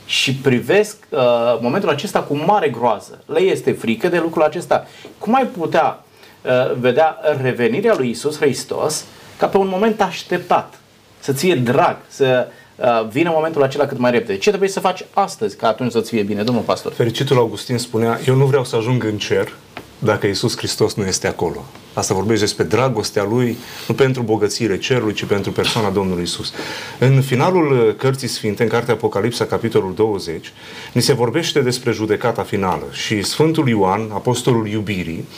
și 0.07 0.35
privesc 0.35 0.97
uh, 1.09 1.21
momentul 1.61 1.89
acesta 1.89 2.21
cu 2.21 2.37
mare 2.37 2.69
groază. 2.69 3.23
Le 3.27 3.41
este 3.41 3.73
frică 3.73 4.09
de 4.09 4.19
lucrul 4.19 4.43
acesta. 4.43 4.87
Cum 5.19 5.35
ai 5.35 5.47
putea 5.47 6.05
uh, 6.43 6.73
vedea 6.79 7.19
revenirea 7.43 7.95
lui 7.97 8.11
Isus 8.11 8.39
Hristos 8.39 9.05
ca 9.37 9.47
pe 9.47 9.57
un 9.57 9.69
moment 9.69 10.01
așteptat, 10.01 10.75
să-ți 11.19 11.45
fie 11.45 11.55
drag, 11.55 11.97
să 12.09 12.47
uh, 12.49 12.64
vină 13.11 13.31
momentul 13.35 13.62
acela 13.62 13.87
cât 13.87 13.99
mai 13.99 14.11
repede. 14.11 14.37
Ce 14.37 14.49
trebuie 14.49 14.68
să 14.68 14.81
faci 14.81 15.05
astăzi 15.12 15.57
ca 15.57 15.68
atunci 15.68 15.93
să-ți 15.93 16.11
fie 16.11 16.22
bine, 16.22 16.43
domnul 16.43 16.62
pastor? 16.62 16.93
Fericitul 16.93 17.37
Augustin 17.37 17.79
spunea, 17.79 18.20
eu 18.27 18.35
nu 18.35 18.45
vreau 18.45 18.64
să 18.64 18.77
ajung 18.77 19.05
în 19.05 19.18
cer 19.18 19.53
dacă 19.99 20.27
Isus 20.27 20.57
Hristos 20.57 20.95
nu 20.95 21.05
este 21.05 21.27
acolo. 21.27 21.64
Asta 21.93 22.14
vorbește 22.14 22.45
despre 22.45 22.64
dragostea 22.64 23.22
Lui, 23.22 23.57
nu 23.89 23.95
pentru 23.95 24.22
bogățire 24.22 24.79
cerului, 24.79 25.12
ci 25.12 25.25
pentru 25.25 25.53
persoana 25.53 25.91
Domnului 25.91 26.22
Isus. 26.22 26.53
În 26.99 27.22
finalul 27.22 27.95
Cărții 27.99 28.29
Sfinte, 28.29 28.62
în 28.62 28.68
Cartea 28.68 28.95
Apocalipsa, 28.95 29.45
capitolul 29.45 29.95
20, 29.95 30.53
ni 30.93 31.03
se 31.03 31.12
vorbește 31.12 31.61
despre 31.61 31.93
judecata 31.93 32.43
finală 32.43 32.85
și 32.93 33.22
Sfântul 33.22 33.68
Ioan, 33.68 34.11
apostolul 34.12 34.68
iubirii, 34.68 35.29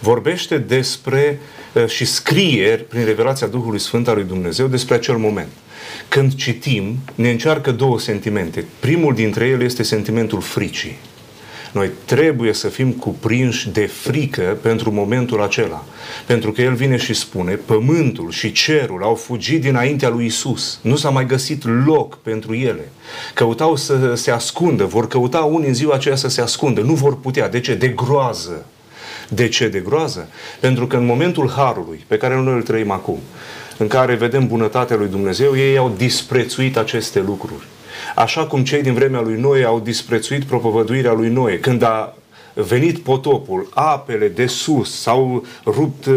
vorbește 0.00 0.58
despre 0.58 1.40
eh, 1.72 1.86
și 1.86 2.04
scrie 2.04 2.76
prin 2.88 3.04
revelația 3.04 3.46
Duhului 3.46 3.80
Sfânt 3.80 4.08
al 4.08 4.14
lui 4.14 4.24
Dumnezeu 4.24 4.66
despre 4.66 4.94
acel 4.94 5.16
moment. 5.16 5.48
Când 6.08 6.34
citim, 6.34 6.96
ne 7.14 7.30
încearcă 7.30 7.70
două 7.70 7.98
sentimente. 7.98 8.64
Primul 8.80 9.14
dintre 9.14 9.46
ele 9.46 9.64
este 9.64 9.82
sentimentul 9.82 10.40
fricii. 10.40 10.96
Noi 11.76 11.90
trebuie 12.04 12.52
să 12.52 12.68
fim 12.68 12.92
cuprinși 12.92 13.70
de 13.70 13.86
frică 13.86 14.58
pentru 14.62 14.92
momentul 14.92 15.42
acela. 15.42 15.84
Pentru 16.26 16.52
că 16.52 16.62
El 16.62 16.74
vine 16.74 16.96
și 16.96 17.14
spune, 17.14 17.52
pământul 17.52 18.30
și 18.30 18.52
cerul 18.52 19.02
au 19.02 19.14
fugit 19.14 19.60
dinaintea 19.60 20.08
lui 20.08 20.24
Isus. 20.24 20.78
Nu 20.82 20.96
s-a 20.96 21.10
mai 21.10 21.26
găsit 21.26 21.64
loc 21.86 22.18
pentru 22.18 22.54
ele. 22.54 22.88
Căutau 23.34 23.76
să 23.76 24.14
se 24.14 24.30
ascundă, 24.30 24.84
vor 24.84 25.08
căuta 25.08 25.38
unii 25.38 25.68
în 25.68 25.74
ziua 25.74 25.94
aceea 25.94 26.16
să 26.16 26.28
se 26.28 26.40
ascundă. 26.40 26.80
Nu 26.80 26.94
vor 26.94 27.20
putea. 27.20 27.48
De 27.48 27.60
ce? 27.60 27.74
De 27.74 27.88
groază. 27.88 28.66
De 29.28 29.48
ce 29.48 29.68
de 29.68 29.78
groază? 29.78 30.28
Pentru 30.60 30.86
că 30.86 30.96
în 30.96 31.04
momentul 31.04 31.50
Harului, 31.50 32.04
pe 32.06 32.16
care 32.16 32.34
noi 32.34 32.54
îl 32.54 32.62
trăim 32.62 32.90
acum, 32.90 33.18
în 33.78 33.86
care 33.86 34.14
vedem 34.14 34.46
bunătatea 34.46 34.96
lui 34.96 35.08
Dumnezeu, 35.08 35.56
ei 35.56 35.76
au 35.76 35.92
disprețuit 35.96 36.76
aceste 36.76 37.20
lucruri. 37.20 37.66
Așa 38.14 38.46
cum 38.46 38.64
cei 38.64 38.82
din 38.82 38.94
vremea 38.94 39.20
lui 39.20 39.40
Noe 39.40 39.64
au 39.64 39.80
disprețuit 39.80 40.44
propovăduirea 40.44 41.12
lui 41.12 41.28
Noe, 41.28 41.58
când 41.58 41.82
a 41.82 42.14
venit 42.62 42.98
potopul, 42.98 43.68
apele 43.74 44.28
de 44.28 44.46
sus, 44.46 45.00
s-au 45.00 45.44
rupt 45.64 46.06
uh, 46.06 46.14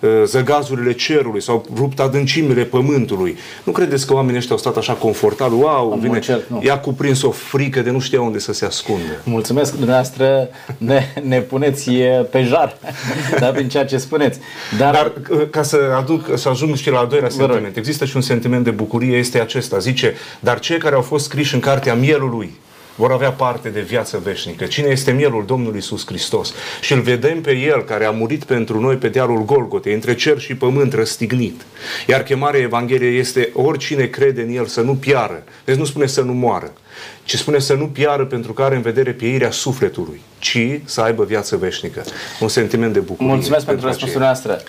uh, 0.00 0.10
zăgazurile 0.24 0.92
cerului, 0.92 1.42
s-au 1.42 1.66
rupt 1.76 2.00
adâncimile 2.00 2.62
pământului. 2.62 3.36
Nu 3.64 3.72
credeți 3.72 4.06
că 4.06 4.14
oamenii 4.14 4.36
ăștia 4.38 4.52
au 4.52 4.60
stat 4.60 4.76
așa 4.76 4.92
confortabil? 4.92 5.58
Wow, 5.58 5.92
Am 5.92 6.00
vine, 6.00 6.18
cer, 6.18 6.40
nu. 6.46 6.60
i-a 6.64 6.78
cuprins 6.78 7.22
o 7.22 7.30
frică 7.30 7.80
de 7.80 7.90
nu 7.90 8.00
știa 8.00 8.20
unde 8.20 8.38
să 8.38 8.52
se 8.52 8.64
ascundă. 8.64 9.20
Mulțumesc, 9.24 9.74
dumneavoastră 9.76 10.48
ne, 10.78 11.02
ne 11.22 11.40
puneți 11.40 11.90
pe 12.30 12.42
jar, 12.42 12.78
da, 13.40 13.46
prin 13.46 13.68
ceea 13.68 13.84
ce 13.84 13.96
spuneți. 13.98 14.38
Dar, 14.78 14.92
Dar 14.92 15.12
uh, 15.30 15.48
ca 15.50 15.62
să, 15.62 15.78
aduc, 15.96 16.38
să 16.38 16.48
ajung 16.48 16.76
și 16.76 16.90
la 16.90 16.98
al 16.98 17.06
doilea 17.06 17.28
sentiment, 17.28 17.76
există 17.76 18.04
și 18.04 18.16
un 18.16 18.22
sentiment 18.22 18.64
de 18.64 18.70
bucurie, 18.70 19.16
este 19.16 19.40
acesta. 19.40 19.78
Zice, 19.78 20.14
dar 20.40 20.58
cei 20.58 20.78
care 20.78 20.94
au 20.94 21.02
fost 21.02 21.24
scriși 21.24 21.54
în 21.54 21.60
cartea 21.60 21.94
mielului, 21.94 22.52
vor 22.98 23.12
avea 23.12 23.30
parte 23.32 23.68
de 23.68 23.80
viață 23.80 24.20
veșnică. 24.24 24.64
Cine 24.64 24.88
este 24.88 25.12
mielul 25.12 25.44
Domnului 25.46 25.74
Iisus 25.74 26.06
Hristos? 26.06 26.52
Și 26.80 26.92
îl 26.92 27.00
vedem 27.00 27.40
pe 27.40 27.56
El 27.56 27.84
care 27.84 28.04
a 28.04 28.10
murit 28.10 28.44
pentru 28.44 28.80
noi 28.80 28.96
pe 28.96 29.08
dealul 29.08 29.44
Golgotei, 29.44 29.94
între 29.94 30.14
cer 30.14 30.38
și 30.38 30.54
pământ 30.54 30.92
răstignit. 30.92 31.60
Iar 32.06 32.22
chemarea 32.22 32.60
Evangheliei 32.60 33.18
este 33.18 33.50
oricine 33.52 34.06
crede 34.06 34.42
în 34.42 34.56
El 34.56 34.66
să 34.66 34.80
nu 34.80 34.94
piară. 34.94 35.44
Deci 35.64 35.76
nu 35.76 35.84
spune 35.84 36.06
să 36.06 36.20
nu 36.20 36.32
moară, 36.32 36.72
ci 37.24 37.36
spune 37.36 37.58
să 37.58 37.74
nu 37.74 37.86
piară 37.86 38.24
pentru 38.24 38.52
că 38.52 38.62
are 38.62 38.74
în 38.74 38.82
vedere 38.82 39.12
pieirea 39.12 39.50
sufletului, 39.50 40.20
ci 40.38 40.80
să 40.84 41.00
aibă 41.00 41.24
viață 41.24 41.56
veșnică. 41.56 42.04
Un 42.40 42.48
sentiment 42.48 42.92
de 42.92 43.00
bucurie. 43.00 43.32
Mulțumesc 43.32 43.66
pentru 43.66 43.86
răspunsul 43.86 44.20
noastră. 44.20 44.60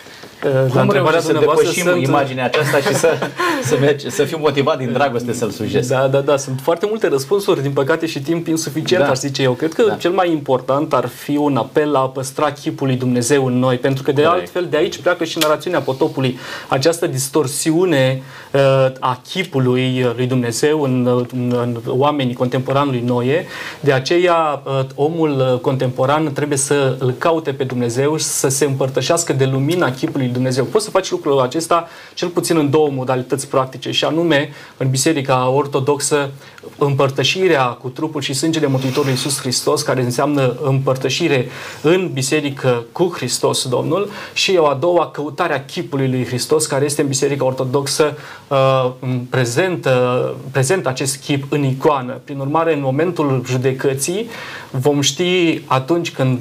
Cum 0.71 0.89
reușești 0.91 1.25
să 1.25 1.33
depășim 1.33 1.83
sunt... 1.83 2.03
imaginea 2.03 2.45
aceasta 2.45 2.77
și 2.77 2.93
să, 2.93 3.17
să, 3.63 3.77
mergi, 3.79 4.09
să 4.09 4.23
fiu 4.23 4.37
motivat 4.37 4.77
din 4.77 4.91
dragoste 4.93 5.33
să-l 5.33 5.49
slujesc? 5.49 5.89
Da, 5.89 6.07
da, 6.07 6.19
da. 6.19 6.37
Sunt 6.37 6.59
foarte 6.63 6.85
multe 6.89 7.07
răspunsuri, 7.07 7.61
din 7.61 7.71
păcate 7.71 8.05
și 8.05 8.21
timp 8.21 8.47
insuficient, 8.47 9.03
da. 9.03 9.09
aș 9.09 9.17
zice 9.17 9.41
eu. 9.41 9.53
Cred 9.53 9.73
că 9.73 9.83
da. 9.87 9.93
cel 9.93 10.11
mai 10.11 10.31
important 10.31 10.93
ar 10.93 11.07
fi 11.07 11.37
un 11.37 11.57
apel 11.57 11.91
la 11.91 11.99
a 11.99 12.07
păstra 12.07 12.51
chipul 12.51 12.87
lui 12.87 12.95
Dumnezeu 12.95 13.45
în 13.45 13.59
noi, 13.59 13.77
pentru 13.77 14.03
că 14.03 14.11
de 14.11 14.21
Corect. 14.21 14.41
altfel 14.41 14.67
de 14.69 14.77
aici 14.77 14.97
pleacă 14.97 15.23
și 15.23 15.37
narațiunea 15.37 15.79
potopului. 15.79 16.37
Această 16.67 17.07
distorsiune 17.07 18.21
uh, 18.51 18.61
a 18.99 19.21
chipului 19.27 20.05
lui 20.15 20.25
Dumnezeu 20.25 20.81
în, 20.81 21.25
în, 21.31 21.53
în 21.61 21.77
oamenii 21.87 22.33
contemporanului 22.33 23.03
Noie. 23.05 23.45
De 23.79 23.91
aceea 23.91 24.61
uh, 24.65 24.79
omul 24.95 25.59
contemporan 25.61 26.33
trebuie 26.33 26.57
să 26.57 26.95
îl 26.99 27.11
caute 27.17 27.51
pe 27.51 27.63
Dumnezeu 27.63 28.17
și 28.17 28.23
să 28.23 28.47
se 28.47 28.65
împărtășească 28.65 29.33
de 29.33 29.45
lumina 29.45 29.91
chipului 29.91 30.27
lui 30.28 30.28
Dumnezeu. 30.31 30.63
Poți 30.63 30.85
să 30.85 30.91
faci 30.91 31.11
lucrul 31.11 31.39
acesta 31.39 31.87
cel 32.13 32.27
puțin 32.27 32.57
în 32.57 32.69
două 32.69 32.89
modalități 32.89 33.47
practice 33.47 33.91
și 33.91 34.05
anume 34.05 34.49
în 34.77 34.89
Biserica 34.89 35.49
Ortodoxă 35.49 36.29
împărtășirea 36.77 37.65
cu 37.65 37.89
trupul 37.89 38.21
și 38.21 38.33
sângele 38.33 38.67
Mântuitorului 38.67 39.11
Iisus 39.11 39.39
Hristos, 39.39 39.81
care 39.81 40.01
înseamnă 40.01 40.55
împărtășire 40.63 41.47
în 41.81 42.09
biserică 42.13 42.83
cu 42.91 43.11
Hristos 43.15 43.67
Domnul 43.67 44.09
și 44.33 44.55
o 44.57 44.65
a 44.67 44.73
doua 44.73 45.07
căutarea 45.07 45.65
chipului 45.65 46.09
lui 46.09 46.25
Hristos, 46.25 46.65
care 46.65 46.85
este 46.85 47.01
în 47.01 47.07
Biserica 47.07 47.45
Ortodoxă 47.45 48.17
uh, 48.47 48.91
prezent, 49.29 49.85
uh, 49.85 50.31
prezent 50.51 50.87
acest 50.87 51.17
chip 51.23 51.51
în 51.51 51.63
icoană. 51.63 52.19
Prin 52.23 52.39
urmare, 52.39 52.73
în 52.73 52.81
momentul 52.81 53.41
judecății, 53.45 54.29
vom 54.71 55.01
ști 55.01 55.61
atunci 55.65 56.11
când 56.11 56.39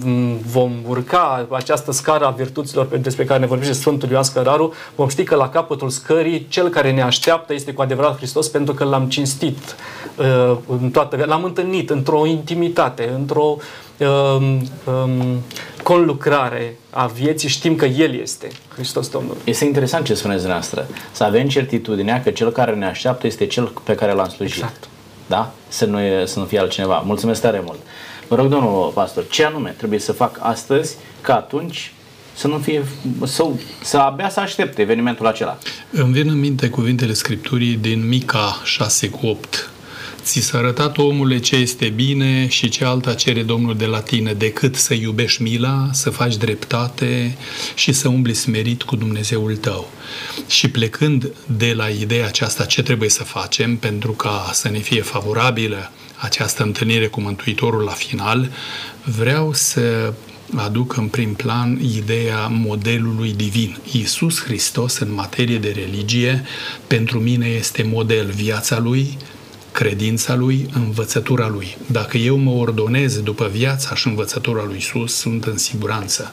vom 0.53 0.73
urca 0.87 1.47
această 1.51 1.93
scară 1.93 2.27
a 2.27 2.31
virtuților 2.31 2.87
despre 2.87 3.25
care 3.25 3.41
ne 3.41 3.47
vorbește 3.47 3.73
Sfântul 3.79 4.11
Ioan 4.11 4.23
Scăraru, 4.23 4.75
vom 4.95 5.09
ști 5.09 5.25
că 5.25 5.35
la 5.35 5.49
capătul 5.49 5.91
scării 5.91 6.47
cel 6.49 6.69
care 6.69 6.93
ne 6.93 7.03
așteaptă 7.03 7.55
este 7.55 7.73
cu 7.73 7.83
adevărat 7.83 8.17
Hristos 8.17 8.49
pentru 8.49 8.75
că 8.75 8.85
l-am 8.85 9.09
cinstit 9.09 9.59
uh, 10.17 10.57
în 10.67 10.91
toată 10.91 11.25
l-am 11.27 11.45
întâlnit 11.45 11.91
într-o 11.91 12.27
intimitate, 12.27 13.11
într-o 13.15 13.57
um, 13.99 14.69
um, 14.95 15.43
conlucrare 15.83 16.79
a 16.91 17.07
vieții, 17.07 17.49
știm 17.49 17.77
că 17.77 17.85
El 17.85 18.21
este 18.21 18.49
Hristos 18.75 19.09
Domnul. 19.09 19.37
Este 19.45 19.65
interesant 19.65 20.05
ce 20.05 20.15
spuneți 20.15 20.39
dumneavoastră. 20.39 20.87
Să 21.13 21.25
avem 21.25 21.49
certitudinea 21.49 22.23
că 22.23 22.31
cel 22.31 22.51
care 22.51 22.75
ne 22.75 22.87
așteaptă 22.87 23.27
este 23.27 23.47
cel 23.47 23.73
pe 23.85 23.95
care 23.95 24.13
l-am 24.13 24.29
slujit. 24.29 24.57
Exact. 24.57 24.89
Da? 25.27 25.53
Să 25.69 25.85
nu, 25.85 25.99
să 26.25 26.39
nu 26.39 26.45
fie 26.45 26.59
altcineva. 26.59 26.99
Mulțumesc 26.99 27.41
tare 27.41 27.63
mult. 27.65 27.79
Vă 28.29 28.37
rog, 28.37 28.47
domnul 28.47 28.91
pastor, 28.95 29.27
ce 29.27 29.45
anume 29.45 29.75
trebuie 29.77 29.99
să 29.99 30.13
fac 30.13 30.37
astăzi 30.41 30.97
ca 31.21 31.35
atunci 31.35 31.93
să 32.39 32.47
nu 32.47 32.59
fie, 32.59 32.85
să, 33.27 33.45
să 33.83 33.97
abia 33.97 34.29
să 34.29 34.41
aștepte 34.41 34.83
evenimentul 34.83 35.27
acela. 35.27 35.59
Îmi 35.91 36.13
vin 36.13 36.29
în 36.29 36.39
minte 36.39 36.69
cuvintele 36.69 37.13
Scripturii 37.13 37.77
din 37.77 38.09
Mica 38.09 38.61
6 38.65 39.09
cu 39.09 39.27
8. 39.27 39.71
Ți 40.23 40.41
s-a 40.41 40.59
arătat, 40.59 40.99
omule, 40.99 41.39
ce 41.39 41.57
este 41.57 41.89
bine 41.89 42.49
și 42.49 42.69
ce 42.69 42.85
alta 42.85 43.15
cere 43.15 43.43
Domnul 43.43 43.77
de 43.77 43.87
la 43.87 44.01
tine 44.01 44.33
decât 44.33 44.77
să 44.77 44.95
iubești 44.95 45.43
mila, 45.43 45.89
să 45.93 46.11
faci 46.11 46.37
dreptate 46.37 47.37
și 47.75 47.93
să 47.93 48.09
umbli 48.09 48.35
smerit 48.35 48.83
cu 48.83 48.97
Dumnezeul 48.97 49.57
tău. 49.57 49.91
Și 50.47 50.69
plecând 50.69 51.33
de 51.47 51.73
la 51.73 51.89
ideea 51.89 52.27
aceasta, 52.27 52.65
ce 52.65 52.83
trebuie 52.83 53.09
să 53.09 53.25
facem 53.25 53.77
pentru 53.77 54.13
ca 54.13 54.51
să 54.53 54.69
ne 54.69 54.79
fie 54.79 55.03
favorabilă 55.03 55.91
această 56.17 56.63
întâlnire 56.63 57.07
cu 57.07 57.21
Mântuitorul 57.21 57.83
la 57.83 57.93
final, 57.93 58.51
vreau 59.05 59.53
să 59.53 60.13
aduc 60.55 60.97
în 60.97 61.07
prim 61.07 61.35
plan 61.35 61.81
ideea 61.95 62.47
modelului 62.47 63.33
divin. 63.33 63.79
Iisus 63.93 64.43
Hristos, 64.43 64.99
în 64.99 65.15
materie 65.15 65.59
de 65.59 65.71
religie, 65.71 66.45
pentru 66.87 67.19
mine 67.19 67.47
este 67.47 67.83
model 67.83 68.31
viața 68.31 68.79
lui, 68.79 69.19
credința 69.73 70.35
lui, 70.35 70.69
învățătura 70.75 71.49
lui. 71.49 71.77
Dacă 71.87 72.17
eu 72.17 72.37
mă 72.37 72.51
ordonez 72.51 73.21
după 73.21 73.51
viața 73.53 73.95
și 73.95 74.07
învățătura 74.07 74.65
lui 74.65 74.77
Isus, 74.77 75.15
sunt 75.15 75.45
în 75.45 75.57
siguranță. 75.57 76.33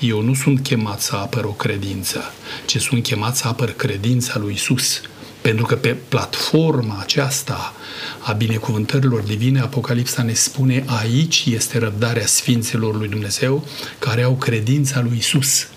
Eu 0.00 0.20
nu 0.20 0.34
sunt 0.34 0.60
chemat 0.60 1.00
să 1.00 1.16
apăr 1.16 1.44
o 1.44 1.52
credință, 1.52 2.20
ci 2.66 2.80
sunt 2.80 3.02
chemat 3.02 3.36
să 3.36 3.48
apăr 3.48 3.70
credința 3.70 4.38
lui 4.38 4.52
Isus. 4.52 5.00
Pentru 5.46 5.66
că 5.66 5.76
pe 5.76 5.96
platforma 6.08 6.98
aceasta 7.00 7.74
a 8.20 8.32
binecuvântărilor 8.32 9.20
divine, 9.20 9.60
Apocalipsa 9.60 10.22
ne 10.22 10.32
spune 10.32 10.84
aici 10.86 11.44
este 11.46 11.78
răbdarea 11.78 12.26
Sfinților 12.26 12.96
lui 12.96 13.08
Dumnezeu 13.08 13.64
care 13.98 14.22
au 14.22 14.34
credința 14.34 15.00
lui 15.00 15.16
Isus. 15.16 15.68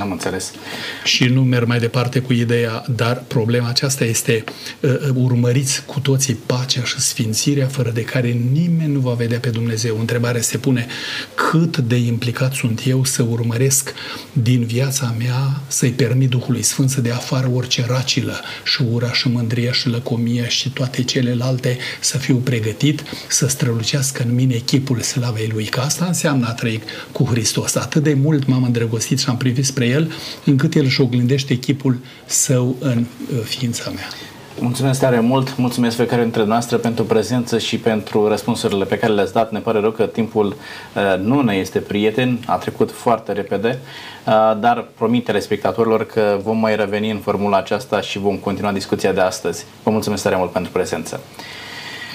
Am 0.00 0.10
înțeles. 0.10 0.52
Și 1.04 1.24
nu 1.24 1.42
merg 1.42 1.66
mai 1.66 1.78
departe 1.78 2.20
cu 2.20 2.32
ideea, 2.32 2.84
dar 2.96 3.24
problema 3.26 3.68
aceasta 3.68 4.04
este 4.04 4.44
uh, 4.80 4.90
urmăriți 5.14 5.84
cu 5.84 6.00
toții 6.00 6.34
pacea 6.34 6.82
și 6.84 7.00
sfințirea 7.00 7.66
fără 7.66 7.90
de 7.90 8.02
care 8.02 8.28
nimeni 8.28 8.92
nu 8.92 9.00
va 9.00 9.12
vedea 9.12 9.38
pe 9.38 9.48
Dumnezeu. 9.48 9.98
Întrebarea 9.98 10.40
se 10.40 10.58
pune 10.58 10.86
cât 11.34 11.76
de 11.76 11.96
implicat 11.96 12.52
sunt 12.52 12.82
eu 12.86 13.04
să 13.04 13.22
urmăresc 13.22 13.92
din 14.32 14.64
viața 14.64 15.14
mea 15.18 15.60
să-i 15.66 15.90
permit 15.90 16.28
Duhului 16.28 16.62
Sfânt 16.62 16.90
să 16.90 17.00
dea 17.00 17.14
afară 17.14 17.50
orice 17.54 17.84
racilă 17.88 18.40
și 18.64 18.82
ura 18.92 19.12
și 19.12 19.28
mândria 19.28 19.72
și 19.72 19.88
lăcomia 19.88 20.48
și 20.48 20.70
toate 20.70 21.02
celelalte 21.02 21.78
să 22.00 22.18
fiu 22.18 22.36
pregătit 22.36 23.02
să 23.28 23.46
strălucească 23.46 24.22
în 24.26 24.34
mine 24.34 24.54
echipul 24.54 25.00
slavei 25.00 25.50
Lui. 25.52 25.64
Că 25.64 25.80
asta 25.80 26.04
înseamnă 26.04 26.46
a 26.48 26.52
trăi 26.52 26.82
cu 27.12 27.24
Hristos. 27.24 27.74
Atât 27.74 28.02
de 28.02 28.14
mult 28.14 28.46
m-am 28.46 28.62
îndrăgostit 28.62 29.18
și 29.18 29.28
am 29.28 29.36
privit 29.36 29.64
spre 29.64 29.81
El, 29.84 30.12
încât 30.44 30.74
El 30.74 30.84
își 30.84 31.00
oglindește 31.00 31.52
echipul 31.52 31.98
său 32.26 32.76
în 32.80 32.98
uh, 33.32 33.38
ființa 33.44 33.90
mea. 33.90 34.08
Mulțumesc 34.58 35.00
tare 35.00 35.20
mult, 35.20 35.56
mulțumesc 35.56 35.96
fiecare 35.96 36.22
dintre 36.22 36.44
noastre 36.44 36.76
pentru 36.76 37.04
prezență 37.04 37.58
și 37.58 37.78
pentru 37.78 38.28
răspunsurile 38.28 38.84
pe 38.84 38.98
care 38.98 39.12
le-ați 39.12 39.32
dat. 39.32 39.52
Ne 39.52 39.58
pare 39.58 39.80
rău 39.80 39.90
că 39.90 40.06
timpul 40.06 40.46
uh, 40.46 41.18
nu 41.22 41.40
ne 41.40 41.54
este 41.54 41.78
prieten, 41.78 42.38
a 42.46 42.56
trecut 42.56 42.90
foarte 42.90 43.32
repede, 43.32 43.78
uh, 44.26 44.32
dar 44.60 44.86
promit 44.96 45.24
telespectatorilor 45.24 46.06
că 46.06 46.38
vom 46.42 46.58
mai 46.58 46.76
reveni 46.76 47.10
în 47.10 47.18
formula 47.18 47.56
aceasta 47.56 48.00
și 48.00 48.18
vom 48.18 48.36
continua 48.36 48.72
discuția 48.72 49.12
de 49.12 49.20
astăzi. 49.20 49.64
Vă 49.82 49.90
mulțumesc 49.90 50.22
tare 50.22 50.36
mult 50.36 50.50
pentru 50.50 50.72
prezență. 50.72 51.20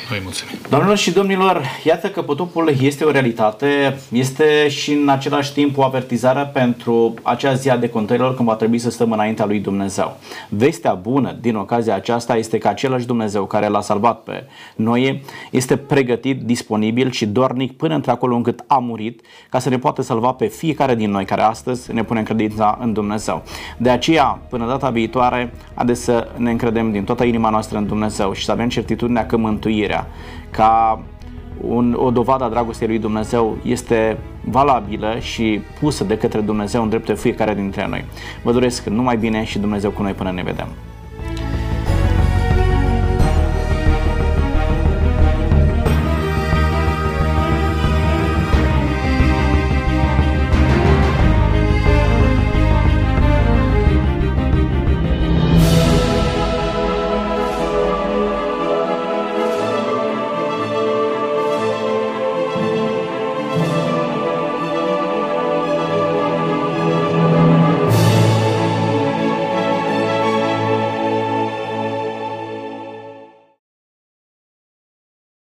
Noi 0.09 0.19
mulțumim. 0.23 0.55
Doamnelor 0.69 0.97
și 0.97 1.11
domnilor, 1.11 1.61
iată 1.83 2.09
că 2.09 2.21
potopul 2.21 2.73
este 2.81 3.03
o 3.03 3.11
realitate, 3.11 3.97
este 4.11 4.67
și 4.69 4.93
în 4.93 5.09
același 5.09 5.53
timp 5.53 5.77
o 5.77 5.83
avertizare 5.83 6.49
pentru 6.53 7.13
acea 7.21 7.53
zi 7.53 7.69
a 7.69 7.77
decontărilor 7.77 8.35
când 8.35 8.47
va 8.47 8.55
trebui 8.55 8.79
să 8.79 8.89
stăm 8.89 9.11
înaintea 9.11 9.45
lui 9.45 9.59
Dumnezeu. 9.59 10.17
Vestea 10.49 10.93
bună 10.93 11.37
din 11.41 11.55
ocazia 11.55 11.95
aceasta 11.95 12.35
este 12.35 12.57
că 12.57 12.67
același 12.67 13.05
Dumnezeu 13.05 13.45
care 13.45 13.67
l-a 13.67 13.81
salvat 13.81 14.23
pe 14.23 14.43
noi 14.75 15.23
este 15.51 15.77
pregătit, 15.77 16.41
disponibil 16.41 17.11
și 17.11 17.25
dornic 17.25 17.77
până 17.77 17.95
într-acolo 17.95 18.35
încât 18.35 18.63
a 18.67 18.77
murit 18.77 19.21
ca 19.49 19.59
să 19.59 19.69
ne 19.69 19.77
poată 19.77 20.01
salva 20.01 20.31
pe 20.31 20.45
fiecare 20.45 20.95
din 20.95 21.11
noi 21.11 21.25
care 21.25 21.41
astăzi 21.41 21.93
ne 21.93 22.03
punem 22.03 22.23
credința 22.23 22.77
în 22.81 22.93
Dumnezeu. 22.93 23.43
De 23.77 23.89
aceea, 23.89 24.39
până 24.49 24.67
data 24.67 24.89
viitoare, 24.89 25.53
haideți 25.75 26.03
să 26.03 26.27
ne 26.35 26.51
încredem 26.51 26.91
din 26.91 27.03
toată 27.03 27.23
inima 27.23 27.49
noastră 27.49 27.77
în 27.77 27.87
Dumnezeu 27.87 28.33
și 28.33 28.45
să 28.45 28.51
avem 28.51 28.69
certitudinea 28.69 29.25
că 29.25 29.37
mântuirea 29.37 29.96
Scripturea 29.97 30.07
ca 30.49 31.01
un, 31.61 31.95
o 31.99 32.11
dovadă 32.11 32.43
a 32.43 32.49
dragostei 32.49 32.87
lui 32.87 32.99
Dumnezeu 32.99 33.57
este 33.63 34.17
valabilă 34.45 35.19
și 35.19 35.61
pusă 35.79 36.03
de 36.03 36.17
către 36.17 36.39
Dumnezeu 36.39 36.81
în 36.83 36.89
dreptul 36.89 37.15
fiecare 37.15 37.53
dintre 37.53 37.87
noi. 37.87 38.05
Vă 38.43 38.51
doresc 38.51 38.85
numai 38.85 39.17
bine 39.17 39.43
și 39.43 39.59
Dumnezeu 39.59 39.91
cu 39.91 40.01
noi 40.01 40.13
până 40.13 40.31
ne 40.31 40.43
vedem. 40.43 40.67